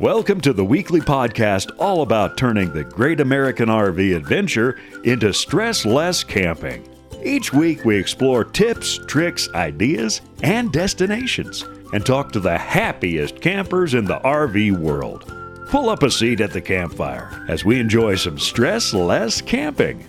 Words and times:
Welcome 0.00 0.40
to 0.40 0.54
the 0.54 0.64
weekly 0.64 1.00
podcast 1.02 1.72
all 1.78 2.00
about 2.00 2.38
turning 2.38 2.72
the 2.72 2.84
great 2.84 3.20
American 3.20 3.68
RV 3.68 4.16
adventure 4.16 4.78
into 5.04 5.34
stress 5.34 5.84
less 5.84 6.24
camping. 6.24 6.88
Each 7.22 7.52
week, 7.52 7.84
we 7.84 7.98
explore 7.98 8.42
tips, 8.42 8.98
tricks, 9.06 9.50
ideas, 9.54 10.22
and 10.42 10.72
destinations 10.72 11.64
and 11.92 12.06
talk 12.06 12.32
to 12.32 12.40
the 12.40 12.56
happiest 12.56 13.42
campers 13.42 13.92
in 13.92 14.06
the 14.06 14.18
RV 14.20 14.78
world. 14.78 15.30
Pull 15.68 15.90
up 15.90 16.02
a 16.02 16.10
seat 16.10 16.40
at 16.40 16.54
the 16.54 16.62
campfire 16.62 17.44
as 17.46 17.66
we 17.66 17.78
enjoy 17.78 18.14
some 18.14 18.38
stress 18.38 18.94
less 18.94 19.42
camping. 19.42 20.02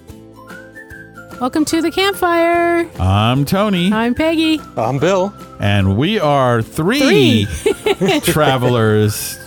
Welcome 1.41 1.65
to 1.65 1.81
the 1.81 1.91
campfire. 1.91 2.89
I'm 2.97 3.44
Tony, 3.44 3.91
I'm 3.91 4.16
Peggy. 4.16 4.61
I'm 4.77 4.99
Bill. 4.99 5.33
and 5.59 5.97
we 5.97 6.17
are 6.17 6.61
three, 6.61 7.45
travelers 8.21 9.38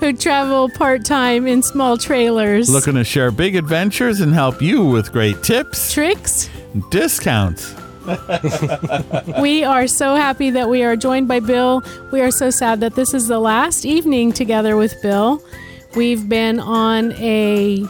Who 0.00 0.12
travel 0.12 0.68
part 0.70 1.04
time 1.04 1.46
in 1.46 1.62
small 1.62 1.96
trailers. 1.96 2.68
looking 2.68 2.94
to 2.94 3.04
share 3.04 3.30
big 3.30 3.56
adventures 3.56 4.20
and 4.20 4.34
help 4.34 4.60
you 4.60 4.84
with 4.84 5.12
great 5.12 5.42
tips, 5.42 5.92
tricks. 5.92 6.50
discounts. 6.90 7.74
We 9.40 9.64
are 9.64 9.86
so 9.86 10.14
happy 10.14 10.50
that 10.50 10.68
we 10.68 10.82
are 10.82 10.94
joined 10.96 11.26
by 11.26 11.40
Bill. 11.40 11.82
We 12.12 12.20
are 12.20 12.30
so 12.30 12.50
sad 12.50 12.80
that 12.80 12.94
this 12.94 13.14
is 13.14 13.28
the 13.28 13.38
last 13.38 13.86
evening 13.86 14.32
together 14.32 14.76
with 14.76 14.94
Bill. 15.02 15.42
We've 15.96 16.28
been 16.28 16.60
on 16.60 17.12
a 17.12 17.84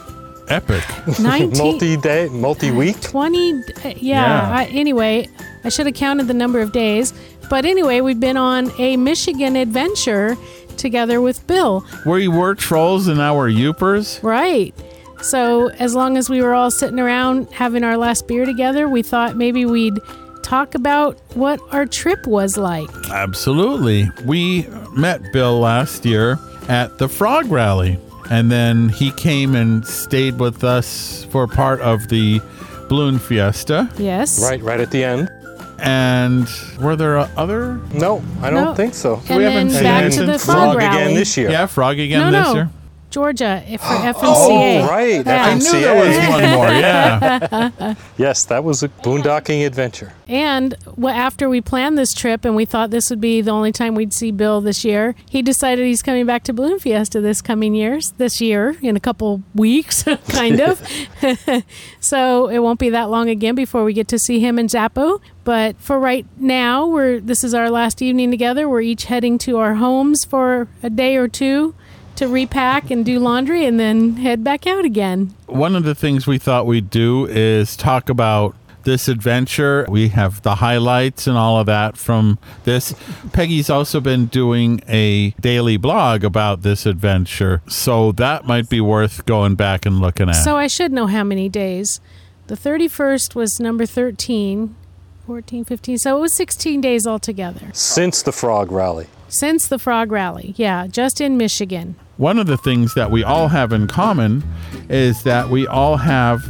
Epic. 0.47 0.83
19 1.19 1.57
Multi-day, 1.57 2.29
multi-week. 2.29 3.01
20 3.01 3.53
uh, 3.53 3.59
yeah, 3.83 3.93
Yeah. 3.97 4.51
I, 4.55 4.65
anyway 4.65 5.27
i 5.63 5.69
should 5.69 5.87
have 5.87 5.95
counted 5.95 6.27
the 6.27 6.35
number 6.35 6.61
of 6.61 6.71
days 6.71 7.13
but 7.49 7.65
anyway 7.65 7.99
we've 8.01 8.19
been 8.19 8.37
on 8.37 8.71
a 8.77 8.95
michigan 8.95 9.55
adventure 9.55 10.37
together 10.77 11.21
with 11.21 11.45
bill 11.47 11.85
We 12.05 12.27
were 12.27 12.55
trolls 12.55 13.07
and 13.07 13.17
now 13.17 13.35
we're 13.37 13.49
Yoopers. 13.49 14.21
right 14.23 14.73
so 15.21 15.69
as 15.79 15.95
long 15.95 16.17
as 16.17 16.29
we 16.29 16.41
were 16.41 16.53
all 16.53 16.69
sitting 16.71 16.99
around 16.99 17.47
having 17.51 17.83
our 17.83 17.97
last 17.97 18.27
beer 18.27 18.45
together 18.45 18.87
we 18.87 19.01
thought 19.01 19.35
maybe 19.35 19.65
we'd 19.65 19.97
talk 20.43 20.75
about 20.75 21.17
what 21.35 21.59
our 21.71 21.85
trip 21.87 22.27
was 22.27 22.55
like 22.57 22.87
Absolutely. 23.09 24.09
We 24.25 24.67
met 24.91 25.33
Bill 25.33 25.59
last 25.59 26.05
year 26.05 26.37
at 26.69 26.99
the 26.99 27.09
Frog 27.09 27.47
Rally, 27.47 27.97
and 28.29 28.51
then 28.51 28.89
he 28.89 29.09
came 29.11 29.55
and 29.55 29.85
stayed 29.87 30.39
with 30.39 30.63
us 30.63 31.25
for 31.31 31.47
part 31.47 31.81
of 31.81 32.07
the 32.09 32.41
Balloon 32.89 33.17
Fiesta. 33.17 33.89
yes 33.97 34.39
Right, 34.41 34.61
right 34.61 34.79
at 34.79 34.91
the 34.91 35.03
end. 35.03 35.29
And 35.79 36.47
were 36.79 36.95
there 36.95 37.17
other? 37.37 37.79
No, 37.93 38.23
I 38.41 38.49
don't 38.49 38.63
No. 38.63 38.73
think 38.75 38.93
so. 38.93 39.21
and 39.29 39.37
we 39.37 39.43
then 39.43 39.69
haven't 39.69 39.83
back 39.83 40.11
seen 40.11 40.25
to 40.25 40.31
the 40.31 40.39
Frog 40.39 40.57
frog 40.57 40.77
rally 40.77 41.03
again 41.03 41.15
this 41.15 41.35
year. 41.37 41.49
Yeah, 41.49 41.65
Frog 41.65 41.99
again 41.99 42.19
no 42.19 42.31
this 42.31 42.47
no 42.47 42.53
year. 42.55 42.69
Georgia 43.15 43.63
if- 43.65 43.79
for 43.79 43.95
fmca 43.95 44.13
Oh, 44.23 44.87
right. 44.89 45.25
Yeah. 45.25 45.45
I 45.45 45.53
knew 45.55 45.71
there 45.71 45.95
was 45.95 46.17
one 46.27 46.43
more. 46.51 46.67
Yeah. 46.67 47.95
Yes, 48.17 48.45
that 48.45 48.63
was 48.63 48.81
a 48.81 48.87
boondocking 48.89 49.65
adventure. 49.65 50.13
And 50.27 50.75
after 51.05 51.49
we 51.49 51.59
planned 51.61 51.97
this 51.97 52.13
trip 52.13 52.45
and 52.45 52.55
we 52.55 52.65
thought 52.65 52.89
this 52.89 53.09
would 53.09 53.19
be 53.19 53.41
the 53.41 53.51
only 53.51 53.71
time 53.71 53.93
we'd 53.93 54.13
see 54.13 54.31
Bill 54.31 54.61
this 54.61 54.85
year, 54.85 55.15
he 55.29 55.41
decided 55.41 55.85
he's 55.85 56.01
coming 56.01 56.25
back 56.25 56.43
to 56.45 56.53
Balloon 56.53 56.79
Fiesta 56.79 57.19
this 57.19 57.41
coming 57.41 57.75
years, 57.75 58.11
this 58.17 58.39
year 58.39 58.77
in 58.81 58.95
a 58.95 58.99
couple 59.01 59.43
weeks, 59.53 60.03
kind 60.29 60.61
of. 60.61 60.81
so 61.99 62.47
it 62.47 62.59
won't 62.59 62.79
be 62.79 62.89
that 62.89 63.09
long 63.09 63.29
again 63.29 63.55
before 63.55 63.83
we 63.83 63.93
get 63.93 64.07
to 64.09 64.19
see 64.19 64.39
him 64.39 64.57
and 64.57 64.69
Zappo. 64.69 65.21
But 65.43 65.79
for 65.79 65.99
right 65.99 66.25
now, 66.37 66.87
we're 66.87 67.19
this 67.19 67.43
is 67.43 67.53
our 67.53 67.69
last 67.69 68.01
evening 68.01 68.31
together. 68.31 68.67
We're 68.67 68.81
each 68.81 69.05
heading 69.05 69.37
to 69.39 69.57
our 69.57 69.75
homes 69.75 70.25
for 70.25 70.67
a 70.81 70.89
day 70.89 71.17
or 71.17 71.27
two 71.27 71.75
to 72.17 72.27
repack 72.27 72.89
and 72.91 73.05
do 73.05 73.19
laundry 73.19 73.65
and 73.65 73.79
then 73.79 74.17
head 74.17 74.43
back 74.43 74.65
out 74.67 74.85
again. 74.85 75.33
One 75.47 75.75
of 75.75 75.83
the 75.83 75.95
things 75.95 76.25
we 76.27 76.37
thought 76.37 76.65
we'd 76.65 76.89
do 76.89 77.25
is 77.25 77.75
talk 77.75 78.09
about 78.09 78.55
this 78.85 79.07
adventure. 79.07 79.85
We 79.89 80.07
have 80.09 80.41
the 80.43 80.55
highlights 80.55 81.27
and 81.27 81.37
all 81.37 81.59
of 81.59 81.65
that 81.65 81.97
from 81.97 82.39
this. 82.63 82.95
Peggy's 83.33 83.69
also 83.69 83.99
been 83.99 84.27
doing 84.27 84.81
a 84.87 85.31
daily 85.41 85.77
blog 85.77 86.23
about 86.23 86.61
this 86.61 86.85
adventure, 86.85 87.61
so 87.67 88.13
that 88.13 88.45
might 88.45 88.69
be 88.69 88.79
worth 88.79 89.25
going 89.25 89.55
back 89.55 89.85
and 89.85 89.99
looking 89.99 90.29
at. 90.29 90.35
So 90.35 90.55
I 90.55 90.67
should 90.67 90.91
know 90.91 91.07
how 91.07 91.23
many 91.23 91.49
days. 91.49 91.99
The 92.47 92.55
31st 92.55 93.33
was 93.33 93.59
number 93.59 93.87
13, 93.87 94.75
14, 95.25 95.65
15. 95.65 95.97
So 95.97 96.17
it 96.17 96.21
was 96.21 96.35
16 96.35 96.79
days 96.79 97.07
altogether 97.07 97.71
Since 97.73 98.21
the 98.21 98.31
Frog 98.31 98.71
Rally. 98.71 99.07
Since 99.35 99.67
the 99.67 99.79
Frog 99.79 100.11
Rally. 100.11 100.53
Yeah, 100.57 100.87
just 100.87 101.21
in 101.21 101.37
Michigan. 101.37 101.95
One 102.17 102.39
of 102.39 102.47
the 102.47 102.57
things 102.57 102.93
that 102.93 103.11
we 103.11 103.23
all 103.23 103.49
have 103.49 103.73
in 103.73 103.87
common 103.87 104.43
is 104.89 105.23
that 105.23 105.49
we 105.49 105.67
all 105.67 105.97
have 105.97 106.41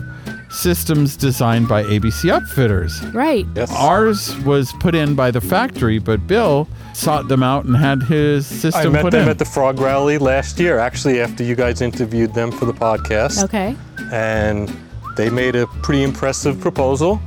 systems 0.49 1.17
designed 1.17 1.67
by 1.67 1.83
ABC 1.83 2.31
Upfitters. 2.31 3.13
Right. 3.13 3.45
Yes. 3.55 3.71
Ours 3.73 4.37
was 4.43 4.71
put 4.79 4.95
in 4.95 5.15
by 5.15 5.31
the 5.31 5.41
factory, 5.41 5.99
but 5.99 6.27
Bill 6.27 6.67
sought 6.93 7.27
them 7.27 7.43
out 7.43 7.65
and 7.65 7.75
had 7.75 8.03
his 8.03 8.45
system 8.47 8.87
I 8.87 8.89
met 8.89 9.01
put 9.01 9.11
them 9.11 9.23
in. 9.23 9.29
at 9.29 9.39
the 9.39 9.45
Frog 9.45 9.79
Rally 9.79 10.17
last 10.17 10.59
year, 10.59 10.77
actually, 10.79 11.19
after 11.19 11.43
you 11.43 11.55
guys 11.55 11.81
interviewed 11.81 12.33
them 12.33 12.51
for 12.51 12.65
the 12.65 12.73
podcast. 12.73 13.43
Okay. 13.43 13.75
And 14.13 14.73
they 15.17 15.29
made 15.29 15.55
a 15.55 15.67
pretty 15.83 16.03
impressive 16.03 16.59
proposal. 16.61 17.19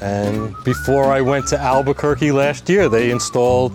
And 0.00 0.54
before 0.64 1.04
I 1.06 1.20
went 1.20 1.48
to 1.48 1.58
Albuquerque 1.58 2.30
last 2.30 2.68
year, 2.68 2.88
they 2.88 3.10
installed, 3.10 3.72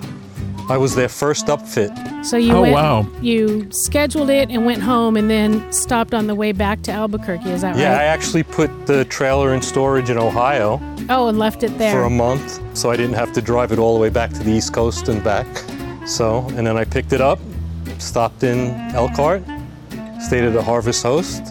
I 0.69 0.77
was 0.77 0.95
their 0.95 1.09
first 1.09 1.47
upfit. 1.47 1.91
So 2.25 2.37
you 2.37 2.53
Oh, 2.53 2.61
went, 2.61 2.73
wow. 2.73 3.07
you 3.21 3.67
scheduled 3.71 4.29
it 4.29 4.49
and 4.49 4.65
went 4.65 4.81
home 4.81 5.17
and 5.17 5.29
then 5.29 5.71
stopped 5.73 6.13
on 6.13 6.27
the 6.27 6.35
way 6.35 6.51
back 6.53 6.81
to 6.83 6.91
Albuquerque. 6.91 7.49
Is 7.51 7.61
that 7.61 7.71
right? 7.71 7.79
Yeah, 7.81 7.97
I 7.99 8.03
actually 8.03 8.43
put 8.43 8.69
the 8.87 9.03
trailer 9.05 9.53
in 9.53 9.61
storage 9.61 10.09
in 10.09 10.17
Ohio 10.17 10.79
Oh, 11.09 11.27
and 11.27 11.37
left 11.37 11.63
it 11.63 11.77
there. 11.77 11.91
for 11.93 12.03
a 12.03 12.09
month, 12.09 12.61
so 12.77 12.89
I 12.89 12.95
didn't 12.95 13.15
have 13.15 13.33
to 13.33 13.41
drive 13.41 13.73
it 13.73 13.79
all 13.79 13.93
the 13.93 13.99
way 13.99 14.09
back 14.09 14.31
to 14.33 14.39
the 14.39 14.51
East 14.51 14.73
Coast 14.73 15.09
and 15.09 15.21
back. 15.21 15.47
So, 16.07 16.45
and 16.55 16.65
then 16.65 16.77
I 16.77 16.85
picked 16.85 17.11
it 17.11 17.19
up, 17.21 17.39
stopped 17.99 18.43
in 18.43 18.71
Elkhart, 18.93 19.43
stayed 20.21 20.45
at 20.45 20.53
the 20.53 20.63
Harvest 20.63 21.03
Host, 21.03 21.43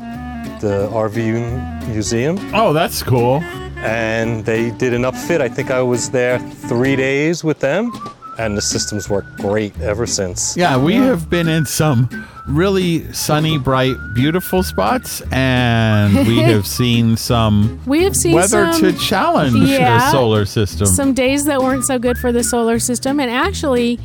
the 0.60 0.88
RV 0.90 1.88
Museum, 1.88 2.38
oh, 2.54 2.72
that's 2.72 3.02
cool. 3.02 3.40
and 3.84 4.44
they 4.46 4.70
did 4.70 4.94
an 4.94 5.02
upfit. 5.02 5.40
I 5.42 5.48
think 5.48 5.70
I 5.70 5.82
was 5.82 6.10
there 6.10 6.38
three 6.38 6.96
days 6.96 7.44
with 7.44 7.60
them, 7.60 7.92
and 8.38 8.56
the 8.56 8.62
systems 8.62 9.08
worked 9.08 9.36
great 9.38 9.78
ever 9.80 10.06
since. 10.06 10.56
Yeah, 10.56 10.76
we 10.76 10.94
have 10.94 11.28
been 11.30 11.48
in 11.48 11.66
some 11.66 12.08
really 12.48 13.12
sunny, 13.12 13.58
bright, 13.58 13.94
beautiful 14.14 14.62
spots, 14.62 15.22
and 15.30 16.26
we 16.26 16.38
have 16.42 16.66
seen 16.66 17.16
some 17.16 17.80
we 17.86 18.02
have 18.04 18.16
seen 18.16 18.34
weather 18.34 18.72
some, 18.72 18.80
to 18.80 18.92
challenge 18.98 19.54
Yeah. 19.68 19.98
the 19.98 20.10
solar 20.10 20.44
system. 20.44 20.86
some 20.86 21.14
days 21.14 21.44
that 21.44 21.60
weren't 21.60 21.84
so 21.84 21.98
good 21.98 22.18
for 22.18 22.32
the 22.32 22.42
solar 22.42 22.78
system. 22.78 23.20
And 23.20 23.30
actually, 23.30 23.98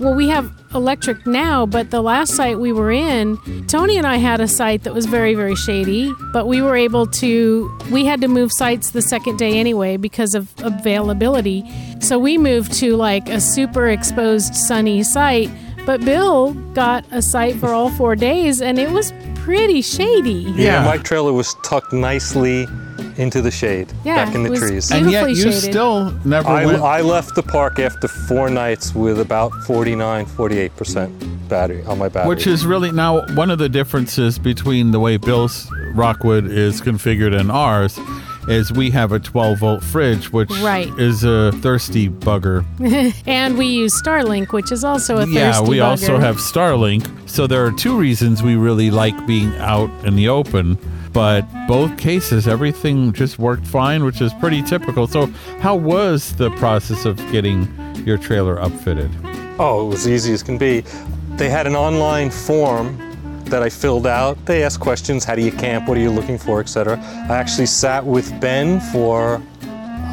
well, 0.00 0.14
we 0.14 0.28
have 0.28 0.50
electric 0.74 1.26
now, 1.26 1.66
but 1.66 1.90
the 1.90 2.02
last 2.02 2.34
site 2.34 2.58
we 2.58 2.72
were 2.72 2.90
in, 2.90 3.36
Tony 3.68 3.96
and 3.96 4.06
I 4.06 4.16
had 4.16 4.40
a 4.40 4.48
site 4.48 4.82
that 4.84 4.92
was 4.94 5.06
very, 5.06 5.34
very 5.34 5.54
shady, 5.54 6.12
but 6.32 6.46
we 6.48 6.60
were 6.60 6.76
able 6.76 7.06
to, 7.06 7.70
we 7.92 8.04
had 8.04 8.20
to 8.22 8.28
move 8.28 8.50
sites 8.52 8.90
the 8.90 9.02
second 9.02 9.36
day 9.38 9.58
anyway 9.58 9.96
because 9.96 10.34
of 10.34 10.52
availability. 10.58 11.64
So 12.00 12.18
we 12.18 12.38
moved 12.38 12.72
to 12.74 12.96
like 12.96 13.28
a 13.28 13.40
super 13.40 13.88
exposed 13.88 14.54
sunny 14.54 15.02
site. 15.02 15.50
But 15.86 16.00
Bill 16.04 16.54
got 16.72 17.04
a 17.12 17.20
site 17.20 17.56
for 17.56 17.68
all 17.68 17.90
four 17.90 18.16
days 18.16 18.62
and 18.62 18.78
it 18.78 18.90
was 18.90 19.12
pretty 19.34 19.82
shady. 19.82 20.32
Yeah, 20.56 20.82
Yeah. 20.82 20.84
my 20.84 20.96
trailer 20.98 21.32
was 21.32 21.54
tucked 21.62 21.92
nicely 21.92 22.66
into 23.18 23.40
the 23.42 23.50
shade, 23.50 23.92
Yeah, 24.04 24.24
back 24.24 24.34
in 24.34 24.40
it 24.42 24.44
the 24.44 24.50
was 24.50 24.60
trees. 24.60 24.90
and 24.90 25.10
yet 25.10 25.28
you 25.30 25.34
shaded. 25.36 25.52
still 25.70 26.10
never 26.24 26.48
I, 26.48 26.66
went. 26.66 26.82
I 26.82 27.00
left 27.00 27.34
the 27.34 27.42
park 27.42 27.78
after 27.78 28.08
four 28.08 28.50
nights 28.50 28.94
with 28.94 29.20
about 29.20 29.52
49, 29.66 30.26
48% 30.26 31.48
battery 31.48 31.82
on 31.84 31.98
my 31.98 32.08
battery. 32.08 32.28
Which 32.28 32.46
is 32.46 32.64
really 32.66 32.90
now 32.92 33.26
one 33.34 33.50
of 33.50 33.58
the 33.58 33.68
differences 33.68 34.38
between 34.38 34.90
the 34.92 35.00
way 35.00 35.16
Bill's 35.16 35.70
Rockwood 35.94 36.46
is 36.46 36.80
configured 36.80 37.38
and 37.38 37.50
ours 37.52 37.98
is 38.48 38.70
we 38.72 38.90
have 38.90 39.12
a 39.12 39.18
12 39.18 39.58
volt 39.58 39.82
fridge, 39.82 40.30
which 40.30 40.50
Right. 40.60 40.88
is 40.98 41.24
a 41.24 41.50
thirsty 41.62 42.10
bugger. 42.10 42.62
And 43.26 43.56
we 43.56 43.66
use 43.66 43.94
Starlink, 44.02 44.52
which 44.52 44.70
is 44.70 44.84
also 44.84 45.16
a 45.16 45.20
thirsty 45.20 45.32
yeah, 45.34 45.60
we 45.62 45.80
also 45.80 46.18
have 46.18 46.36
Starlink. 46.36 47.08
So 47.28 47.46
there 47.46 47.64
are 47.64 47.72
two 47.72 47.96
reasons 47.98 48.42
we 48.42 48.56
really 48.56 48.90
like 48.90 49.26
being 49.26 49.54
out 49.56 49.88
in 50.04 50.14
the 50.16 50.28
open. 50.28 50.76
But 51.14 51.46
both 51.68 51.96
cases, 51.96 52.48
everything 52.48 53.12
just 53.12 53.38
worked 53.38 53.66
fine, 53.66 54.04
which 54.04 54.20
is 54.20 54.34
pretty 54.34 54.62
typical. 54.62 55.06
So, 55.06 55.26
how 55.60 55.76
was 55.76 56.34
the 56.34 56.50
process 56.50 57.04
of 57.04 57.16
getting 57.30 57.72
your 58.04 58.18
trailer 58.18 58.56
upfitted? 58.56 59.10
Oh, 59.60 59.86
it 59.86 59.90
was 59.90 60.08
easy 60.08 60.32
as 60.32 60.42
can 60.42 60.58
be. 60.58 60.80
They 61.36 61.48
had 61.48 61.68
an 61.68 61.76
online 61.76 62.30
form 62.30 62.98
that 63.44 63.62
I 63.62 63.70
filled 63.70 64.08
out. 64.08 64.44
They 64.44 64.64
asked 64.64 64.80
questions, 64.80 65.24
how 65.24 65.36
do 65.36 65.42
you 65.42 65.52
camp, 65.52 65.88
what 65.88 65.96
are 65.96 66.00
you 66.00 66.10
looking 66.10 66.36
for, 66.36 66.58
etc. 66.58 66.98
I 67.28 67.36
actually 67.36 67.66
sat 67.66 68.04
with 68.04 68.28
Ben 68.40 68.80
for 68.80 69.40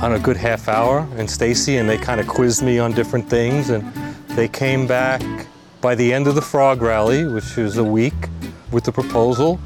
on 0.04 0.14
a 0.14 0.20
good 0.20 0.38
half 0.38 0.68
hour 0.68 1.08
and 1.16 1.30
Stacy 1.30 1.78
and 1.78 1.90
they 1.90 1.98
kind 1.98 2.20
of 2.20 2.28
quizzed 2.28 2.64
me 2.64 2.78
on 2.78 2.92
different 2.92 3.30
things 3.30 3.70
and 3.70 3.92
they 4.36 4.48
came 4.48 4.86
back 4.86 5.22
by 5.80 5.96
the 5.96 6.14
end 6.14 6.28
of 6.28 6.36
the 6.36 6.42
frog 6.42 6.82
rally, 6.82 7.26
which 7.26 7.56
was 7.56 7.78
a 7.78 7.84
week 7.84 8.14
with 8.72 8.84
the 8.84 8.92
proposal, 8.92 9.60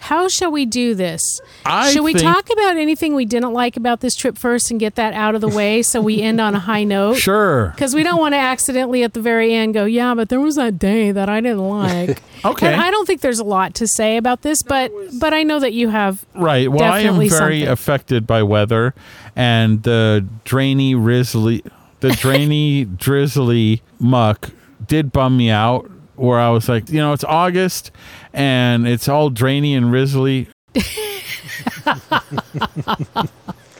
how 0.00 0.28
shall 0.28 0.50
we 0.50 0.66
do 0.66 0.94
this? 0.94 1.20
I 1.64 1.92
Should 1.92 2.02
we 2.02 2.14
think- 2.14 2.24
talk 2.24 2.50
about 2.50 2.76
anything 2.76 3.14
we 3.14 3.24
didn't 3.26 3.52
like 3.52 3.76
about 3.76 4.00
this 4.00 4.16
trip 4.16 4.36
first 4.38 4.70
and 4.70 4.80
get 4.80 4.94
that 4.96 5.12
out 5.14 5.34
of 5.34 5.40
the 5.40 5.48
way 5.48 5.82
so 5.82 6.00
we 6.00 6.20
end 6.22 6.40
on 6.40 6.54
a 6.54 6.58
high 6.58 6.84
note? 6.84 7.16
Sure. 7.30 7.68
Because 7.74 7.94
we 7.94 8.02
don't 8.02 8.18
want 8.18 8.32
to 8.32 8.38
accidentally 8.38 9.02
at 9.02 9.12
the 9.12 9.20
very 9.20 9.54
end 9.54 9.74
go, 9.74 9.84
yeah, 9.84 10.14
but 10.14 10.28
there 10.30 10.40
was 10.40 10.56
that 10.56 10.78
day 10.78 11.12
that 11.12 11.28
I 11.28 11.40
didn't 11.40 11.68
like. 11.68 12.20
Okay. 12.42 12.72
And 12.72 12.80
I 12.80 12.90
don't 12.90 13.04
think 13.04 13.20
there's 13.20 13.38
a 13.38 13.44
lot 13.44 13.74
to 13.74 13.86
say 13.86 14.16
about 14.16 14.40
this, 14.40 14.62
but 14.62 14.90
but 15.20 15.34
I 15.34 15.42
know 15.42 15.60
that 15.60 15.74
you 15.74 15.90
have. 15.90 16.24
Right. 16.34 16.72
Well, 16.72 16.82
I 16.90 17.00
am 17.00 17.04
Definitely 17.04 17.28
very 17.28 17.58
something. 17.60 17.68
affected 17.72 18.26
by 18.26 18.42
weather 18.42 18.94
and 19.36 19.82
the 19.82 20.26
drainy, 20.44 20.94
rizzly, 20.94 21.60
the 22.00 22.12
drainy, 22.12 22.84
drizzly 22.96 23.82
muck 23.98 24.48
did 24.86 25.12
bum 25.12 25.36
me 25.36 25.50
out. 25.50 25.90
Where 26.20 26.38
I 26.38 26.50
was 26.50 26.68
like, 26.68 26.90
you 26.90 26.98
know, 26.98 27.12
it's 27.12 27.24
August 27.24 27.90
and 28.32 28.86
it's 28.86 29.08
all 29.08 29.30
drainy 29.30 29.74
and 29.74 29.86
rizzly. 29.86 30.48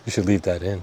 You 0.07 0.13
should 0.13 0.27
leave 0.27 0.43
that 0.43 0.63
in. 0.63 0.83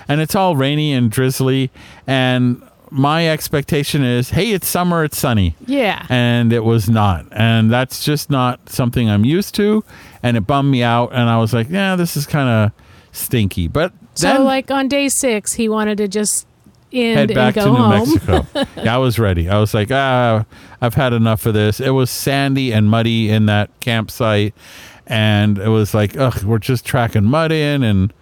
and 0.08 0.20
it's 0.20 0.34
all 0.34 0.56
rainy 0.56 0.92
and 0.94 1.10
drizzly. 1.10 1.70
And 2.06 2.62
my 2.90 3.28
expectation 3.28 4.02
is, 4.02 4.30
hey, 4.30 4.52
it's 4.52 4.66
summer, 4.66 5.04
it's 5.04 5.18
sunny. 5.18 5.54
Yeah. 5.66 6.06
and 6.08 6.52
it 6.52 6.64
was 6.64 6.88
not. 6.88 7.26
And 7.30 7.70
that's 7.70 8.02
just 8.02 8.30
not 8.30 8.70
something 8.70 9.08
I'm 9.10 9.24
used 9.24 9.54
to. 9.56 9.84
And 10.22 10.36
it 10.36 10.46
bummed 10.46 10.70
me 10.72 10.82
out. 10.82 11.10
And 11.12 11.28
I 11.28 11.36
was 11.38 11.52
like, 11.52 11.68
yeah, 11.68 11.94
this 11.94 12.16
is 12.16 12.26
kind 12.26 12.48
of 12.48 12.72
stinky. 13.12 13.68
But 13.68 13.92
So, 14.14 14.28
then 14.28 14.44
like 14.44 14.70
on 14.70 14.88
day 14.88 15.08
six, 15.08 15.52
he 15.52 15.68
wanted 15.68 15.98
to 15.98 16.08
just 16.08 16.46
end 16.94 17.18
head 17.30 17.34
back 17.34 17.56
and 17.56 17.66
to 17.66 17.70
New 17.72 17.76
home. 17.76 17.90
Mexico. 18.14 18.46
yeah, 18.82 18.94
I 18.94 18.98
was 18.98 19.18
ready. 19.18 19.48
I 19.48 19.58
was 19.58 19.74
like, 19.74 19.90
ah, 19.90 20.44
I've 20.80 20.94
had 20.94 21.12
enough 21.12 21.46
of 21.46 21.54
this. 21.54 21.80
It 21.80 21.90
was 21.90 22.10
sandy 22.10 22.72
and 22.72 22.88
muddy 22.88 23.30
in 23.30 23.46
that 23.46 23.70
campsite. 23.80 24.54
And 25.06 25.58
it 25.58 25.68
was 25.68 25.92
like, 25.94 26.16
ugh, 26.16 26.42
we're 26.44 26.58
just 26.58 26.84
tracking 26.86 27.24
mud 27.24 27.52
in 27.52 27.82
and 27.82 28.12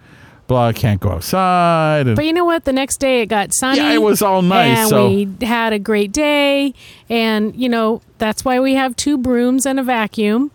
blah, 0.47 0.67
I 0.67 0.73
can't 0.73 0.99
go 0.99 1.11
outside. 1.11 2.07
And 2.07 2.15
But 2.15 2.25
you 2.25 2.33
know 2.33 2.43
what? 2.45 2.65
The 2.65 2.73
next 2.73 2.97
day 2.99 3.21
it 3.21 3.27
got 3.27 3.53
sunny. 3.53 3.77
Yeah, 3.79 3.93
it 3.93 4.01
was 4.01 4.21
all 4.21 4.41
nice, 4.41 4.77
And 4.79 4.89
so- 4.89 5.07
we 5.09 5.29
had 5.41 5.71
a 5.71 5.79
great 5.79 6.11
day. 6.11 6.73
And, 7.09 7.55
you 7.55 7.69
know, 7.69 8.01
that's 8.17 8.43
why 8.43 8.59
we 8.59 8.73
have 8.73 8.95
two 8.97 9.17
brooms 9.17 9.65
and 9.65 9.79
a 9.79 9.83
vacuum. 9.83 10.51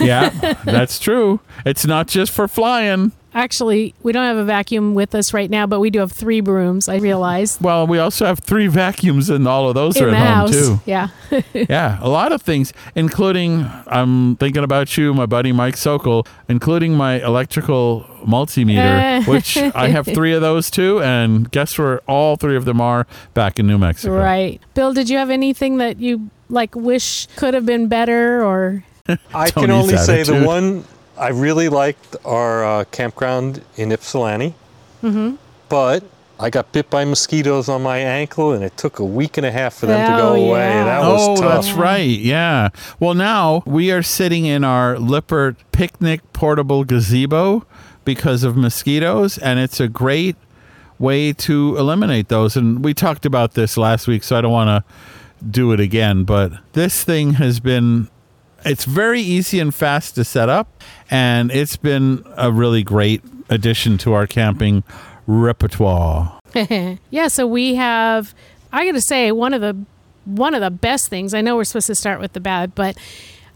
yeah, 0.00 0.30
that's 0.64 0.98
true. 0.98 1.40
It's 1.66 1.84
not 1.86 2.08
just 2.08 2.32
for 2.32 2.48
flying. 2.48 3.12
Actually, 3.36 3.94
we 4.02 4.12
don't 4.12 4.24
have 4.24 4.38
a 4.38 4.44
vacuum 4.44 4.94
with 4.94 5.14
us 5.14 5.34
right 5.34 5.50
now, 5.50 5.66
but 5.66 5.78
we 5.78 5.90
do 5.90 5.98
have 5.98 6.10
three 6.10 6.40
brooms, 6.40 6.88
I 6.88 6.96
realize. 6.96 7.60
Well, 7.60 7.86
we 7.86 7.98
also 7.98 8.24
have 8.24 8.38
three 8.38 8.66
vacuums, 8.66 9.28
and 9.28 9.46
all 9.46 9.68
of 9.68 9.74
those 9.74 9.98
in 9.98 10.04
are 10.04 10.10
the 10.10 10.16
at 10.16 10.36
home 10.36 10.50
too. 10.50 10.80
Yeah. 10.86 11.08
Yeah, 11.52 11.98
a 12.00 12.08
lot 12.08 12.32
of 12.32 12.40
things, 12.40 12.72
including 12.94 13.68
I'm 13.88 14.36
thinking 14.36 14.64
about 14.64 14.96
you, 14.96 15.12
my 15.12 15.26
buddy 15.26 15.52
Mike 15.52 15.76
Sokol, 15.76 16.26
including 16.48 16.94
my 16.94 17.22
electrical 17.22 18.06
multimeter, 18.26 19.26
which 19.28 19.58
I 19.58 19.88
have 19.88 20.06
three 20.06 20.32
of 20.32 20.40
those 20.40 20.70
too, 20.70 21.02
and 21.02 21.50
guess 21.50 21.76
where 21.76 22.00
all 22.08 22.36
three 22.36 22.56
of 22.56 22.64
them 22.64 22.80
are 22.80 23.06
back 23.34 23.58
in 23.58 23.66
New 23.66 23.76
Mexico. 23.76 24.16
right. 24.16 24.62
Bill, 24.72 24.94
did 24.94 25.10
you 25.10 25.18
have 25.18 25.28
anything 25.28 25.76
that 25.76 25.98
you 25.98 26.30
like 26.48 26.74
wish 26.74 27.26
could 27.36 27.52
have 27.52 27.66
been 27.66 27.88
better 27.88 28.42
or 28.42 28.84
I 29.34 29.50
can 29.50 29.68
Tony's 29.68 29.70
only 29.70 29.96
say 29.98 30.22
the 30.22 30.42
one 30.44 30.84
I 31.18 31.28
really 31.28 31.68
liked 31.68 32.16
our 32.24 32.64
uh, 32.64 32.84
campground 32.84 33.62
in 33.76 33.90
Ypsilanti, 33.92 34.54
Mm-hmm. 35.02 35.36
but 35.68 36.04
I 36.38 36.50
got 36.50 36.72
bit 36.72 36.90
by 36.90 37.04
mosquitoes 37.04 37.68
on 37.68 37.82
my 37.82 37.98
ankle, 37.98 38.52
and 38.52 38.62
it 38.64 38.76
took 38.76 38.98
a 38.98 39.04
week 39.04 39.36
and 39.36 39.46
a 39.46 39.50
half 39.52 39.74
for 39.74 39.86
them 39.86 40.10
to 40.12 40.16
go 40.18 40.34
away. 40.34 40.68
yeah. 40.68 40.84
That 40.84 41.02
Oh, 41.02 41.30
was 41.30 41.40
tough. 41.40 41.48
that's 41.64 41.72
right. 41.72 42.00
Yeah. 42.18 42.68
Well, 43.00 43.14
now 43.14 43.62
we 43.66 43.90
are 43.92 44.02
sitting 44.02 44.44
in 44.46 44.64
our 44.64 44.98
Lippert 44.98 45.56
picnic 45.72 46.20
portable 46.32 46.84
gazebo 46.84 47.64
because 48.04 48.42
of 48.44 48.56
mosquitoes, 48.56 49.38
and 49.38 49.58
it's 49.58 49.80
a 49.80 49.88
great 49.88 50.36
way 50.98 51.32
to 51.32 51.76
eliminate 51.78 52.28
those. 52.28 52.56
And 52.56 52.84
we 52.84 52.92
talked 52.94 53.24
about 53.26 53.54
this 53.54 53.76
last 53.76 54.06
week, 54.06 54.22
so 54.24 54.36
I 54.36 54.40
don't 54.40 54.52
want 54.52 54.68
to 54.84 55.44
do 55.44 55.72
it 55.72 55.80
again. 55.80 56.24
But 56.24 56.52
this 56.72 57.02
thing 57.04 57.34
has 57.34 57.60
been. 57.60 58.08
It's 58.64 58.84
very 58.84 59.20
easy 59.20 59.60
and 59.60 59.74
fast 59.74 60.14
to 60.16 60.24
set 60.24 60.48
up, 60.48 60.82
and 61.10 61.50
it's 61.52 61.76
been 61.76 62.24
a 62.36 62.50
really 62.50 62.82
great 62.82 63.22
addition 63.48 63.96
to 63.98 64.12
our 64.12 64.26
camping 64.26 64.82
repertoire. 65.26 66.38
yeah, 67.10 67.28
so 67.28 67.46
we 67.46 67.74
have 67.74 68.34
I 68.72 68.84
got 68.86 68.92
to 68.92 69.00
say 69.00 69.30
one 69.32 69.54
of 69.54 69.60
the 69.60 69.76
one 70.24 70.54
of 70.54 70.60
the 70.60 70.70
best 70.70 71.08
things. 71.08 71.34
I 71.34 71.40
know 71.40 71.56
we're 71.56 71.64
supposed 71.64 71.86
to 71.86 71.94
start 71.94 72.20
with 72.20 72.32
the 72.32 72.40
bad, 72.40 72.74
but 72.74 72.96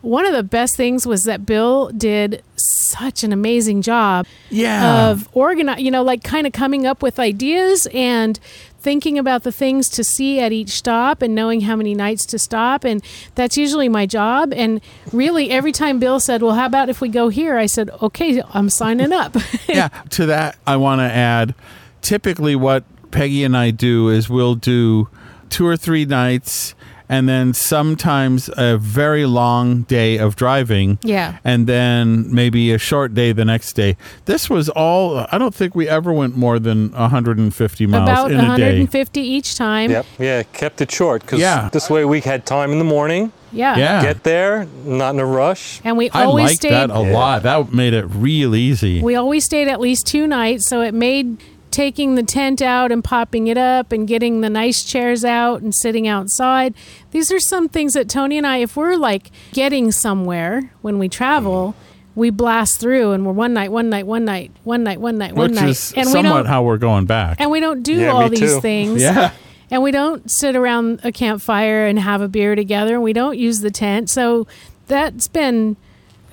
one 0.02 0.24
of 0.24 0.32
the 0.32 0.42
best 0.44 0.76
things 0.76 1.06
was 1.06 1.24
that 1.24 1.44
Bill 1.44 1.90
did 1.90 2.42
such 2.56 3.22
an 3.22 3.32
amazing 3.32 3.82
job 3.82 4.26
Yeah. 4.48 5.08
of 5.10 5.28
organize, 5.32 5.80
you 5.80 5.90
know, 5.90 6.02
like 6.02 6.22
kind 6.24 6.46
of 6.46 6.52
coming 6.52 6.86
up 6.86 7.02
with 7.02 7.18
ideas 7.18 7.86
and 7.92 8.38
thinking 8.80 9.18
about 9.18 9.42
the 9.42 9.52
things 9.52 9.88
to 9.90 10.02
see 10.02 10.40
at 10.40 10.52
each 10.52 10.70
stop 10.70 11.22
and 11.22 11.34
knowing 11.34 11.62
how 11.62 11.76
many 11.76 11.94
nights 11.94 12.24
to 12.26 12.38
stop 12.38 12.84
and 12.84 13.02
that's 13.34 13.56
usually 13.56 13.88
my 13.88 14.06
job 14.06 14.52
and 14.54 14.80
really 15.12 15.50
every 15.50 15.72
time 15.72 15.98
Bill 15.98 16.20
said, 16.20 16.42
"Well, 16.42 16.54
how 16.54 16.66
about 16.66 16.88
if 16.88 17.00
we 17.00 17.08
go 17.08 17.28
here?" 17.28 17.56
I 17.56 17.66
said, 17.66 17.90
"Okay, 18.02 18.42
I'm 18.54 18.70
signing 18.70 19.12
up." 19.12 19.36
yeah. 19.68 19.88
To 20.10 20.26
that, 20.26 20.58
I 20.66 20.76
want 20.76 21.00
to 21.00 21.04
add 21.04 21.54
typically 22.02 22.56
what 22.56 22.84
Peggy 23.10 23.44
and 23.44 23.56
I 23.56 23.70
do 23.70 24.08
is 24.08 24.30
we'll 24.30 24.54
do 24.54 25.08
two 25.48 25.66
or 25.66 25.76
three 25.76 26.04
nights 26.04 26.74
and 27.10 27.28
then 27.28 27.52
sometimes 27.52 28.48
a 28.56 28.78
very 28.78 29.26
long 29.26 29.82
day 29.82 30.16
of 30.16 30.36
driving. 30.36 30.98
Yeah. 31.02 31.38
And 31.44 31.66
then 31.66 32.32
maybe 32.32 32.72
a 32.72 32.78
short 32.78 33.14
day 33.14 33.32
the 33.32 33.44
next 33.44 33.72
day. 33.72 33.96
This 34.26 34.48
was 34.48 34.68
all, 34.68 35.26
I 35.32 35.36
don't 35.36 35.54
think 35.54 35.74
we 35.74 35.88
ever 35.88 36.12
went 36.12 36.36
more 36.36 36.60
than 36.60 36.92
150 36.92 37.86
miles 37.86 38.02
about 38.08 38.30
in 38.30 38.38
a 38.38 38.42
day. 38.56 38.78
150 38.78 39.20
each 39.20 39.56
time. 39.56 39.90
Yep. 39.90 40.06
Yeah, 40.20 40.42
kept 40.44 40.80
it 40.80 40.92
short 40.92 41.22
because 41.22 41.40
Yeah. 41.40 41.68
this 41.72 41.90
way 41.90 42.04
we 42.04 42.20
had 42.20 42.46
time 42.46 42.70
in 42.70 42.78
the 42.78 42.84
morning, 42.84 43.32
Yeah. 43.50 43.76
Yeah. 43.76 44.02
get 44.02 44.22
there, 44.22 44.68
not 44.84 45.14
in 45.14 45.20
a 45.20 45.26
rush. 45.26 45.80
And 45.82 45.96
we 45.98 46.10
I 46.10 46.24
always 46.26 46.44
liked 46.44 46.56
stayed 46.58 46.70
that 46.70 46.90
a 46.90 47.00
lot. 47.00 47.42
That 47.42 47.72
made 47.72 47.92
it 47.92 48.04
real 48.08 48.54
easy. 48.54 49.02
we 49.02 49.16
always 49.16 49.44
stayed 49.44 49.66
at 49.66 49.80
least 49.80 50.06
two 50.06 50.28
nights, 50.28 50.68
so 50.68 50.80
it 50.80 50.94
made 50.94 51.38
taking 51.70 52.14
the 52.14 52.22
tent 52.22 52.60
out 52.60 52.90
and 52.92 53.02
popping 53.04 53.46
it 53.46 53.56
up 53.58 53.92
and 53.92 54.06
getting 54.08 54.40
the 54.40 54.50
nice 54.50 54.84
chairs 54.84 55.24
out 55.24 55.62
and 55.62 55.74
sitting 55.74 56.06
outside. 56.08 56.74
These 57.12 57.30
are 57.32 57.40
some 57.40 57.68
things 57.68 57.92
that 57.94 58.08
Tony 58.08 58.36
and 58.38 58.46
I 58.46 58.58
if 58.58 58.76
we're 58.76 58.96
like 58.96 59.30
getting 59.52 59.92
somewhere 59.92 60.72
when 60.82 60.98
we 60.98 61.08
travel, 61.08 61.74
we 62.14 62.30
blast 62.30 62.80
through 62.80 63.12
and 63.12 63.24
we're 63.24 63.32
one 63.32 63.54
night, 63.54 63.70
one 63.72 63.88
night, 63.88 64.06
one 64.06 64.24
night, 64.24 64.50
one 64.64 64.82
night, 64.82 65.00
one 65.00 65.16
night, 65.18 65.34
one 65.34 65.50
which 65.52 65.60
night. 65.60 65.68
is 65.70 65.92
and 65.96 66.06
we 66.06 66.12
somewhat 66.12 66.30
don't 66.38 66.46
how 66.46 66.62
we're 66.62 66.76
going 66.78 67.06
back. 67.06 67.40
and 67.40 67.50
we 67.50 67.60
don't 67.60 67.82
do 67.82 67.94
Yeah, 67.94 68.10
all 68.12 68.28
these 68.28 68.40
too. 68.40 68.60
things. 68.60 69.00
yeah. 69.02 69.32
And 69.72 69.84
we 69.84 69.92
don't 69.92 70.28
sit 70.28 70.56
around 70.56 70.98
a 71.04 71.12
campfire 71.12 71.86
and 71.86 71.96
have 71.96 72.20
a 72.22 72.26
beer 72.26 72.56
together. 72.56 72.94
And 72.94 73.04
we 73.04 73.12
don't 73.12 73.38
use 73.38 73.60
the 73.60 73.70
tent. 73.70 74.10
So 74.10 74.48
that's 74.88 75.28
been, 75.28 75.76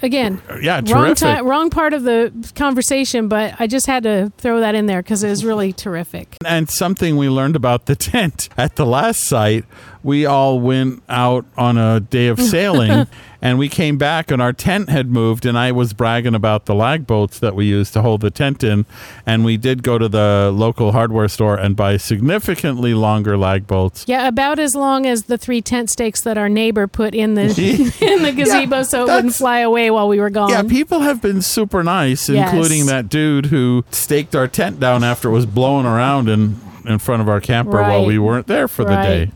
again, 0.02 0.42
Yeah, 0.62 0.82
wrong, 0.92 1.16
ti- 1.16 1.42
wrong 1.42 1.70
part 1.70 1.94
of 1.94 2.04
the 2.04 2.32
conversation, 2.56 3.28
but 3.28 3.56
I 3.60 3.68
just 3.68 3.88
had 3.88 4.04
to 4.04 4.32
throw 4.38 4.60
that 4.60 4.76
in 4.76 4.86
there 4.86 5.02
because 5.02 5.24
it 5.24 5.30
was 5.30 5.44
really 5.46 5.74
terrific. 5.86 6.38
And 6.46 6.70
something 6.70 7.18
we 7.18 7.30
learned 7.30 7.56
about 7.56 7.86
the 7.86 7.96
tent 8.12 8.50
at 8.58 8.76
the 8.76 8.86
last 8.86 9.22
site 9.26 9.66
we 10.08 10.26
all 10.26 10.58
went 10.62 11.04
out 11.10 11.46
on 11.58 11.78
a 11.78 12.00
day 12.00 12.28
of 12.28 12.40
sailing 12.54 13.06
and 13.42 13.60
we 13.60 13.68
came 13.68 13.98
back 13.98 14.32
and 14.32 14.42
our 14.42 14.54
tent 14.54 14.88
had 14.88 15.12
moved 15.12 15.46
and 15.46 15.58
I 15.58 15.74
was 15.74 15.92
bragging 15.92 16.34
about 16.34 16.66
the 16.66 16.74
lag 16.74 17.06
bolts 17.06 17.40
that 17.40 17.56
we 17.56 17.66
used 17.66 17.92
to 17.92 18.02
hold 18.02 18.22
the 18.22 18.32
tent 18.32 18.64
in 18.64 18.86
and 19.26 19.44
we 19.44 19.58
did 19.58 19.84
go 19.84 19.98
to 19.98 20.08
the 20.08 20.50
local 20.56 20.94
hardware 20.94 21.28
store 21.28 21.58
and 21.58 21.76
buy 21.76 21.98
significantly 21.98 22.94
longer 22.94 23.36
lag 23.38 23.68
bolts. 23.68 24.06
Yeah, 24.08 24.30
about 24.30 24.60
as 24.60 24.76
long 24.76 25.06
as 25.06 25.24
the 25.24 25.38
three 25.38 25.62
tent 25.62 25.90
stakes 25.90 26.22
that 26.22 26.38
our 26.38 26.48
neighbor 26.48 26.88
put 26.88 27.14
in 27.14 27.34
the 27.34 27.42
in 28.00 28.24
the 28.24 28.32
gazebo, 28.32 28.78
Yeah, 28.78 28.84
so 28.84 29.02
it 29.06 29.14
wouldn't 29.14 29.36
fly 29.36 29.60
away 29.60 29.92
while 29.92 30.08
we 30.08 30.22
were 30.22 30.30
gone. 30.30 30.52
Yeah, 30.52 30.64
people 30.64 31.02
have 31.02 31.22
been 31.22 31.42
super 31.42 31.84
nice, 31.84 32.30
Yes. 32.30 32.54
including 32.54 32.86
that 32.86 33.10
dude 33.10 33.48
who 33.48 33.84
staked 33.92 34.38
our 34.38 34.48
tent 34.48 34.80
down 34.80 35.04
after 35.04 35.28
it 35.28 35.34
was 35.34 35.46
blowing 35.46 35.86
around 35.86 36.30
in, 36.30 36.56
in 36.86 36.98
front 36.98 37.22
of 37.22 37.28
our 37.28 37.42
camper 37.42 37.82
while 37.82 38.06
we 38.06 38.18
weren't 38.18 38.48
there 38.48 38.70
for 38.70 38.86
the 38.86 38.96
day. 38.96 39.32